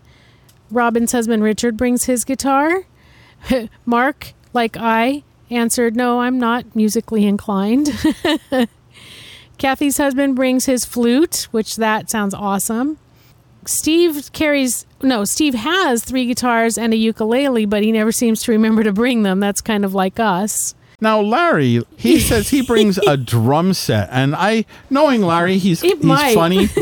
Robin's 0.71 1.13
husband 1.13 1.45
Richard 1.45 1.77
brings 1.77 2.05
his 2.05 2.25
guitar. 2.25 2.85
Mark, 3.87 4.35
like 4.53 4.77
I, 4.77 5.23
answered, 5.51 5.97
No, 5.97 6.21
I'm 6.21 6.39
not 6.39 6.75
musically 6.75 7.27
inclined. 7.27 7.91
Kathy's 9.59 9.97
husband 9.97 10.37
brings 10.37 10.67
his 10.67 10.85
flute, 10.85 11.49
which 11.51 11.77
that 11.77 12.11
sounds 12.11 12.35
awesome. 12.35 12.99
Steve 13.67 14.31
carries 14.33 14.87
no, 15.03 15.25
Steve 15.25 15.55
has 15.55 16.03
three 16.05 16.27
guitars 16.27 16.79
and 16.79 16.93
a 16.93 16.97
ukulele, 16.97 17.67
but 17.67 17.83
he 17.83 17.93
never 17.93 18.13
seems 18.13 18.43
to 18.45 18.53
remember 18.53 18.83
to 18.83 18.93
bring 18.93 19.23
them. 19.23 19.41
That's 19.41 19.61
kind 19.61 19.85
of 19.85 19.95
like 19.95 20.19
us. 20.19 20.75
Now 21.01 21.21
Larry, 21.21 21.83
he 21.97 22.19
says 22.21 22.49
he 22.49 22.63
brings 22.63 22.97
a 22.99 23.17
drum 23.17 23.75
set, 23.75 24.09
and 24.11 24.35
I, 24.35 24.65
knowing 24.89 25.21
Larry, 25.21 25.59
he's 25.59 25.83
he's 25.83 25.99
funny. 26.01 26.69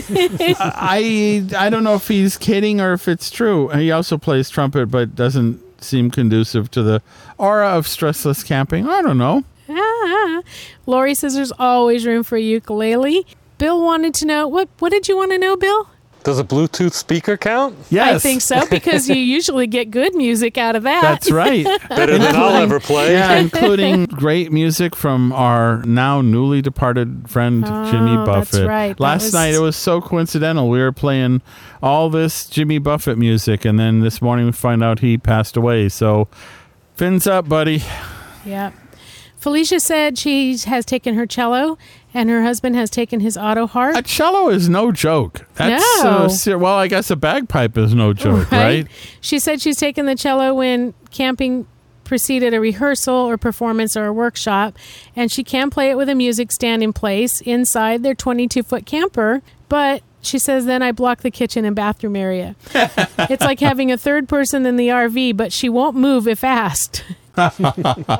I 0.58 1.44
I 1.56 1.70
don't 1.70 1.82
know 1.82 1.94
if 1.94 2.06
he's 2.06 2.36
kidding 2.36 2.80
or 2.80 2.92
if 2.92 3.08
it's 3.08 3.30
true. 3.30 3.68
He 3.68 3.90
also 3.90 4.16
plays 4.16 4.50
trumpet, 4.50 4.86
but 4.86 5.16
doesn't 5.16 5.60
seem 5.84 6.10
conducive 6.10 6.70
to 6.72 6.82
the 6.82 7.02
aura 7.38 7.68
of 7.68 7.86
stressless 7.86 8.44
camping. 8.44 8.88
I 8.88 9.02
don't 9.02 9.18
know. 9.18 9.44
Ah. 9.68 10.42
Lori 10.86 11.14
says 11.14 11.34
there's 11.34 11.52
always 11.52 12.06
room 12.06 12.22
for 12.22 12.36
ukulele. 12.36 13.26
Bill 13.58 13.82
wanted 13.82 14.14
to 14.14 14.26
know 14.26 14.48
what 14.48 14.68
what 14.78 14.90
did 14.90 15.08
you 15.08 15.16
want 15.16 15.32
to 15.32 15.38
know, 15.38 15.56
Bill? 15.56 15.88
Does 16.24 16.38
a 16.38 16.44
Bluetooth 16.44 16.94
speaker 16.94 17.36
count? 17.36 17.76
Yes. 17.90 18.16
I 18.16 18.18
think 18.18 18.40
so 18.40 18.66
because 18.68 19.08
you 19.10 19.14
usually 19.36 19.66
get 19.66 19.90
good 19.90 20.14
music 20.14 20.56
out 20.58 20.74
of 20.74 20.82
that. 20.84 21.02
That's 21.02 21.30
right. 21.30 21.64
Better 21.90 22.18
than 22.18 22.34
I'll 22.34 22.56
ever 22.56 22.80
play. 22.80 23.12
yeah, 23.12 23.34
including 23.38 24.06
great 24.06 24.50
music 24.50 24.96
from 24.96 25.32
our 25.34 25.82
now 25.84 26.22
newly 26.22 26.62
departed 26.62 27.28
friend 27.28 27.62
ah, 27.66 27.90
Jimmy 27.90 28.12
Oh, 28.16 28.24
that's 28.24 28.50
Buffett. 28.52 28.66
right. 28.68 28.96
That 28.96 29.00
Last 29.02 29.24
was- 29.24 29.34
night 29.34 29.54
it 29.54 29.58
was 29.60 29.76
so 29.76 30.00
coincidental. 30.00 30.68
We 30.70 30.78
were 30.80 30.92
playing 30.92 31.42
all 31.82 32.08
this 32.08 32.46
Jimmy 32.48 32.78
Buffett 32.78 33.18
music, 33.18 33.66
and 33.66 33.78
then 33.78 34.00
this 34.00 34.22
morning 34.22 34.46
we 34.46 34.52
find 34.52 34.82
out 34.82 35.00
he 35.00 35.18
passed 35.18 35.56
away. 35.58 35.90
So, 35.90 36.28
fins 36.94 37.26
up, 37.26 37.48
buddy. 37.50 37.82
Yeah. 38.46 38.72
Felicia 39.44 39.78
said 39.78 40.16
she 40.16 40.56
has 40.56 40.86
taken 40.86 41.16
her 41.16 41.26
cello 41.26 41.76
and 42.14 42.30
her 42.30 42.42
husband 42.42 42.74
has 42.76 42.88
taken 42.88 43.20
his 43.20 43.36
auto 43.36 43.66
harp. 43.66 43.94
A 43.94 44.00
cello 44.00 44.48
is 44.48 44.70
no 44.70 44.90
joke. 44.90 45.44
That's 45.56 46.02
No. 46.02 46.08
uh, 46.10 46.28
ser- 46.30 46.56
well, 46.56 46.76
I 46.76 46.86
guess 46.86 47.10
a 47.10 47.16
bagpipe 47.16 47.76
is 47.76 47.94
no 47.94 48.14
joke, 48.14 48.50
right? 48.50 48.86
She 49.20 49.38
said 49.38 49.60
she's 49.60 49.76
taken 49.76 50.06
the 50.06 50.14
cello 50.14 50.54
when 50.54 50.94
camping 51.10 51.66
preceded 52.04 52.54
a 52.54 52.60
rehearsal 52.60 53.14
or 53.14 53.36
performance 53.36 53.98
or 53.98 54.06
a 54.06 54.14
workshop, 54.14 54.78
and 55.14 55.30
she 55.30 55.44
can 55.44 55.68
play 55.68 55.90
it 55.90 55.98
with 55.98 56.08
a 56.08 56.14
music 56.14 56.50
stand 56.50 56.82
in 56.82 56.94
place 56.94 57.42
inside 57.42 58.02
their 58.02 58.14
22 58.14 58.62
foot 58.62 58.86
camper, 58.86 59.42
but 59.68 60.02
she 60.22 60.38
says 60.38 60.64
then 60.64 60.82
I 60.82 60.90
block 60.90 61.20
the 61.20 61.30
kitchen 61.30 61.66
and 61.66 61.76
bathroom 61.76 62.16
area. 62.16 62.56
it's 62.74 63.44
like 63.44 63.60
having 63.60 63.92
a 63.92 63.98
third 63.98 64.26
person 64.26 64.64
in 64.64 64.76
the 64.76 64.88
RV, 64.88 65.36
but 65.36 65.52
she 65.52 65.68
won't 65.68 65.96
move 65.96 66.26
if 66.26 66.42
asked. 66.42 67.04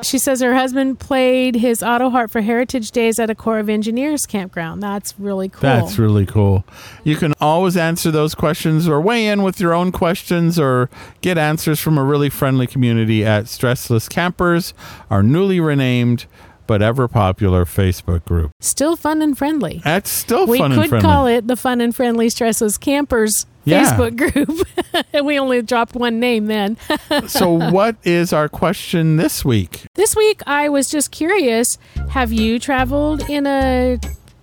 She 0.03 0.19
says 0.19 0.41
her 0.41 0.55
husband 0.55 0.99
played 0.99 1.55
his 1.57 1.83
auto 1.83 2.11
harp 2.11 2.31
for 2.31 2.41
Heritage 2.41 2.91
Days 2.91 3.19
at 3.19 3.31
a 3.31 3.35
Corps 3.35 3.59
of 3.59 3.69
Engineers 3.69 4.27
campground. 4.27 4.83
That's 4.83 5.19
really 5.19 5.49
cool. 5.49 5.61
That's 5.61 5.99
really 5.99 6.27
cool. 6.27 6.65
You 7.05 7.17
can 7.17 7.33
always 7.41 7.77
answer 7.77 8.11
those 8.11 8.35
questions 8.35 8.89
or 8.89 9.01
weigh 9.01 9.27
in 9.27 9.43
with 9.43 9.61
your 9.61 9.73
own 9.73 9.93
questions 9.93 10.59
or 10.59 10.91
get 11.21 11.39
answers 11.39 11.81
from 11.81 11.99
a 11.99 12.05
really 12.05 12.31
friendly 12.31 12.67
community 12.67 13.25
at 13.25 13.45
Stressless 13.45 14.09
Campers, 14.09 14.75
our 15.11 15.23
newly 15.23 15.61
renamed 15.61 16.27
but 16.67 16.83
ever 16.83 17.09
popular 17.09 17.65
Facebook 17.65 18.25
group. 18.25 18.51
Still 18.61 18.97
fun 18.97 19.23
and 19.23 19.37
friendly. 19.37 19.81
That's 19.85 20.11
still 20.11 20.47
we 20.47 20.59
fun 20.59 20.73
could 20.73 20.81
and 20.81 20.89
friendly. 20.89 21.07
call 21.07 21.27
it 21.27 21.47
the 21.47 21.57
Fun 21.57 21.81
and 21.81 21.95
Friendly 21.95 22.29
Stressless 22.29 22.79
Campers 22.81 23.47
Yeah. 23.65 23.85
Facebook 23.97 24.17
group. 24.17 24.67
and 25.13 25.27
we 25.27 25.39
only 25.39 25.63
dropped 25.63 25.95
one 25.95 26.21
name 26.21 26.47
then. 26.47 26.77
so, 27.27 27.51
what 27.71 27.97
is 28.05 28.33
our 28.33 28.49
question 28.49 29.17
this 29.17 29.45
week? 29.45 29.83
this 29.95 30.15
week, 30.17 30.43
I 30.47 30.69
was 30.69 30.89
just 30.89 31.11
curious 31.11 31.79
have 32.11 32.33
you 32.33 32.59
traveled 32.59 33.29
in 33.29 33.47
a 33.47 33.99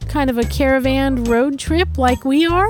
kind 0.08 0.30
of 0.30 0.38
a 0.38 0.44
caravan 0.44 1.24
road 1.26 1.58
trip 1.60 1.98
like 1.98 2.26
we 2.26 2.46
are? 2.46 2.68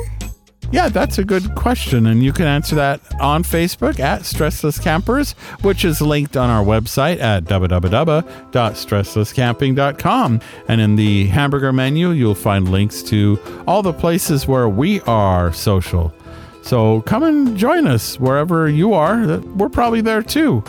Yeah, 0.72 0.88
that's 0.88 1.18
a 1.18 1.26
good 1.26 1.54
question. 1.56 2.06
And 2.08 2.24
you 2.24 2.32
can 2.32 2.48
answer 2.48 2.76
that 2.76 3.02
on 3.20 3.44
Facebook 3.44 4.00
at 4.00 4.22
Stressless 4.22 4.82
Campers, 4.82 5.34
which 5.62 5.84
is 5.84 6.00
linked 6.02 6.38
on 6.38 6.50
our 6.50 6.64
website 6.64 7.20
at 7.20 7.44
www.stresslesscamping.com. 7.44 10.42
And 10.70 10.82
in 10.82 10.96
the 10.96 11.26
hamburger 11.28 11.74
menu, 11.74 12.12
you'll 12.12 12.36
find 12.36 12.72
links 12.72 13.04
to 13.04 13.38
all 13.68 13.84
the 13.84 13.92
places 13.92 14.48
where 14.48 14.70
we 14.70 15.02
are 15.02 15.52
social. 15.52 16.14
So 16.62 17.02
come 17.02 17.24
and 17.24 17.58
join 17.58 17.86
us 17.86 18.18
wherever 18.20 18.70
you 18.70 18.94
are. 18.94 19.40
We're 19.40 19.68
probably 19.68 20.00
there 20.02 20.22
too. 20.22 20.64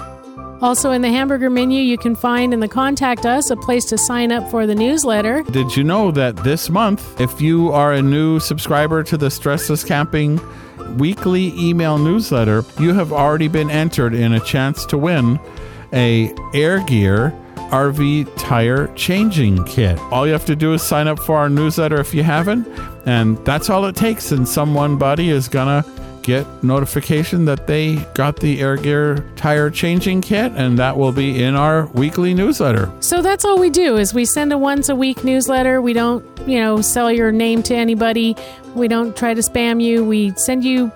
Also, 0.62 0.92
in 0.92 1.02
the 1.02 1.08
hamburger 1.08 1.50
menu, 1.50 1.82
you 1.82 1.98
can 1.98 2.14
find 2.14 2.54
in 2.54 2.60
the 2.60 2.68
Contact 2.68 3.26
Us 3.26 3.50
a 3.50 3.56
place 3.56 3.84
to 3.86 3.98
sign 3.98 4.30
up 4.30 4.48
for 4.48 4.64
the 4.64 4.76
newsletter. 4.76 5.42
Did 5.42 5.76
you 5.76 5.82
know 5.82 6.12
that 6.12 6.36
this 6.36 6.70
month, 6.70 7.20
if 7.20 7.40
you 7.40 7.72
are 7.72 7.92
a 7.92 8.00
new 8.00 8.38
subscriber 8.38 9.02
to 9.02 9.16
the 9.16 9.26
Stressless 9.26 9.84
Camping 9.84 10.40
weekly 10.98 11.52
email 11.58 11.98
newsletter, 11.98 12.64
you 12.78 12.94
have 12.94 13.12
already 13.12 13.48
been 13.48 13.70
entered 13.70 14.14
in 14.14 14.34
a 14.34 14.40
chance 14.40 14.86
to 14.86 14.96
win 14.96 15.40
a 15.92 16.32
Air 16.54 16.78
Gear 16.84 17.36
RV 17.72 18.36
tire 18.36 18.86
changing 18.94 19.64
kit. 19.64 19.98
All 20.12 20.26
you 20.26 20.32
have 20.32 20.44
to 20.44 20.54
do 20.54 20.74
is 20.74 20.82
sign 20.82 21.08
up 21.08 21.18
for 21.18 21.38
our 21.38 21.48
newsletter 21.48 21.98
if 21.98 22.14
you 22.14 22.22
haven't, 22.22 22.68
and 23.06 23.36
that's 23.44 23.68
all 23.68 23.84
it 23.86 23.96
takes. 23.96 24.30
And 24.30 24.46
someone 24.46 24.96
buddy 24.96 25.30
is 25.30 25.48
gonna 25.48 25.84
get 26.22 26.46
notification 26.62 27.44
that 27.46 27.66
they 27.66 27.96
got 28.14 28.36
the 28.36 28.60
Air 28.60 28.76
Gear 28.76 29.24
tire 29.36 29.70
changing 29.70 30.22
kit, 30.22 30.52
and 30.52 30.78
that 30.78 30.96
will 30.96 31.12
be 31.12 31.42
in 31.42 31.54
our 31.54 31.86
weekly 31.86 32.34
newsletter. 32.34 32.92
So 33.00 33.22
that's 33.22 33.44
all 33.44 33.58
we 33.58 33.70
do 33.70 33.96
is 33.96 34.14
we 34.14 34.24
send 34.24 34.52
a 34.52 34.58
once 34.58 34.88
a 34.88 34.96
week 34.96 35.24
newsletter. 35.24 35.82
We 35.82 35.92
don't, 35.92 36.24
you 36.46 36.58
know, 36.58 36.80
sell 36.80 37.10
your 37.10 37.32
name 37.32 37.62
to 37.64 37.74
anybody. 37.74 38.36
We 38.74 38.88
don't 38.88 39.16
try 39.16 39.34
to 39.34 39.40
spam 39.40 39.82
you. 39.82 40.04
We 40.04 40.32
send 40.36 40.64
you 40.64 40.90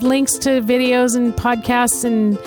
links 0.00 0.38
to 0.38 0.62
videos 0.62 1.16
and 1.16 1.34
podcasts 1.34 2.04
and 2.04 2.38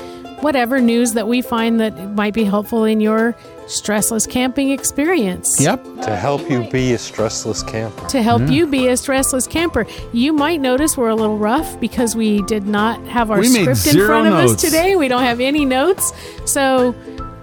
whatever 0.42 0.82
news 0.82 1.14
that 1.14 1.28
we 1.28 1.42
find 1.42 1.80
that 1.80 2.14
might 2.16 2.34
be 2.34 2.44
helpful 2.44 2.84
in 2.84 3.00
your 3.00 3.36
stressless 3.66 4.30
camping 4.30 4.70
experience. 4.72 5.60
Yep, 5.60 5.84
To 6.04 6.16
help 6.16 6.50
you 6.50 6.70
be 6.70 6.94
a 6.94 6.98
stressless 6.98 7.66
camper. 7.68 8.08
To 8.10 8.22
help 8.22 8.44
you 8.50 8.68
be 8.68 8.88
a 8.88 8.94
stressless 8.94 9.50
camper. 9.50 9.86
You 10.12 10.34
might 10.34 10.62
notice 10.62 10.98
we're 10.98 11.10
a 11.10 11.16
little 11.16 11.38
rough 11.38 11.80
because 11.80 12.16
we 12.16 12.42
did 12.44 12.66
not 12.68 13.00
have 13.08 13.32
our 13.32 13.40
We 13.40 13.48
script 13.48 13.68
in 13.88 13.94
zero 13.94 14.08
front 14.08 14.28
of 14.28 14.34
us 14.34 14.60
today. 14.62 14.96
We 14.96 15.08
don't 15.08 15.24
have 15.24 15.40
any 15.40 15.66
notes. 15.66 16.12
So 16.46 16.92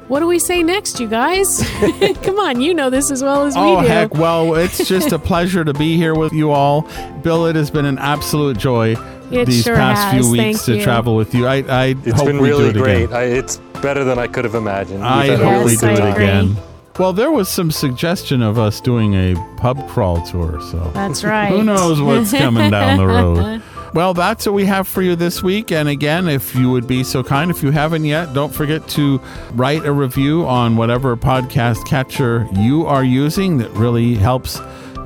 what 0.09 0.21
do 0.21 0.27
we 0.27 0.39
say 0.39 0.62
next, 0.62 0.99
you 1.01 1.09
guys? 1.09 1.62
Come 2.23 2.39
on, 2.39 2.61
you 2.61 2.75
know 2.75 2.91
this 2.91 3.11
as 3.11 3.23
well 3.23 3.45
as 3.47 3.55
Oh, 3.57 3.77
we 3.77 3.83
do. 3.83 3.87
Oh, 3.87 3.89
heck. 3.89 4.14
Well, 4.14 4.55
it's 4.57 4.87
just 4.89 5.12
a 5.12 5.18
pleasure 5.18 5.64
to 5.64 5.73
be 5.73 5.97
here 5.97 6.14
with 6.14 6.33
you 6.33 6.51
all. 6.51 6.83
Bill, 7.23 7.47
it 7.47 7.57
has 7.57 7.71
been 7.71 7.85
an 7.87 7.99
absolute 7.99 8.59
joy 8.59 8.97
It 9.31 9.47
these 9.47 9.62
sure 9.62 9.77
past 9.77 10.12
has. 10.12 10.23
few 10.23 10.31
weeks 10.33 10.43
Thank 10.43 10.61
to 10.64 10.77
you. 10.79 10.83
travel 10.83 11.14
with 11.16 11.35
you. 11.35 11.47
I, 11.47 11.57
I 11.68 11.85
It's 12.05 12.11
hope 12.18 12.27
been 12.27 12.39
we 12.41 12.49
really 12.51 12.73
do 12.73 12.79
it 12.81 12.83
great. 12.83 13.03
again. 13.05 13.16
I, 13.16 13.23
it's 13.25 13.61
better 13.83 14.05
than 14.05 14.18
I 14.18 14.26
could 14.26 14.45
have 14.45 14.55
imagined. 14.55 15.03
I 15.05 15.28
We've 15.31 15.39
hope 15.39 15.49
we 15.49 15.55
really 15.59 15.76
do 15.76 15.87
it 15.89 15.99
agree. 16.11 16.24
again. 16.24 16.57
Well, 16.99 17.12
there 17.12 17.31
was 17.31 17.49
some 17.49 17.70
suggestion 17.70 18.43
of 18.43 18.59
us 18.59 18.81
doing 18.81 19.14
a 19.14 19.35
pub 19.57 19.89
crawl 19.89 20.20
tour, 20.26 20.61
so 20.61 20.91
That's 20.93 21.24
right. 21.24 21.49
who 21.49 21.62
knows 21.64 22.01
what's 22.01 22.33
coming 22.33 22.70
down 22.70 22.99
the 22.99 23.07
road. 23.07 23.62
Well, 23.93 24.14
that's 24.14 24.47
what 24.47 24.55
we 24.55 24.66
have 24.66 24.87
for 24.87 25.03
you 25.03 25.16
this 25.16 25.43
week. 25.43 25.72
And 25.72 25.89
again, 25.89 26.28
if 26.28 26.55
you 26.55 26.70
would 26.70 26.87
be 26.87 27.03
so 27.03 27.24
kind, 27.24 27.51
if 27.51 27.61
you 27.62 27.72
haven't 27.72 28.05
yet, 28.05 28.33
don't 28.35 28.55
forget 28.55 28.87
to 28.91 29.20
write 29.55 29.85
a 29.85 29.93
review 29.93 30.47
on 30.47 30.76
whatever 30.76 31.16
podcast 31.16 31.85
catcher 31.87 32.47
you 32.53 32.87
are 32.87 33.03
using. 33.03 33.59
That 33.59 33.70
really 33.70 34.14
helps 34.14 34.61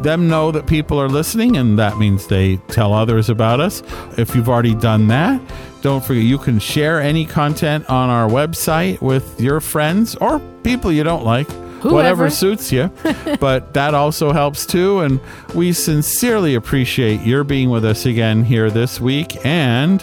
them 0.05 0.29
know 0.29 0.53
that 0.53 0.67
people 0.67 1.01
are 1.01 1.09
listening, 1.09 1.57
and 1.57 1.79
that 1.79 1.99
means 1.99 2.29
they 2.29 2.59
tell 2.69 2.95
others 2.95 3.29
about 3.29 3.59
us. 3.59 3.83
If 4.17 4.37
you've 4.37 4.49
already 4.49 4.75
done 4.75 5.09
that, 5.09 5.41
don't 5.83 6.05
forget 6.05 6.23
you 6.23 6.39
can 6.39 6.61
share 6.61 7.01
any 7.01 7.27
content 7.27 7.91
on 7.91 8.09
our 8.09 8.29
website 8.29 9.01
with 9.01 9.41
your 9.41 9.61
friends 9.61 10.15
or 10.15 10.39
people 10.63 10.93
you 10.93 11.03
don't 11.03 11.25
like. 11.25 11.51
Whatever 11.83 12.29
Whoever. 12.29 12.31
suits 12.31 12.73
you. 12.73 12.91
but 13.41 13.75
that 13.75 13.93
also 13.93 14.33
helps 14.33 14.65
too. 14.65 15.01
And 15.01 15.21
we 15.55 15.75
sincerely 15.75 16.55
appreciate 16.55 17.21
your 17.21 17.45
being 17.45 17.69
with 17.69 17.85
us 17.85 18.07
again 18.07 18.45
here 18.45 18.71
this 18.71 19.01
week. 19.01 19.45
And 19.45 20.01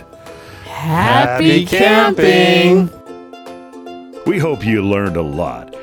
Happy 0.65 1.63
Happy 1.63 1.65
camping! 1.65 2.89
We 4.27 4.37
hope 4.37 4.63
you 4.63 4.83
learned 4.83 5.17
a 5.17 5.23
lot 5.23 5.70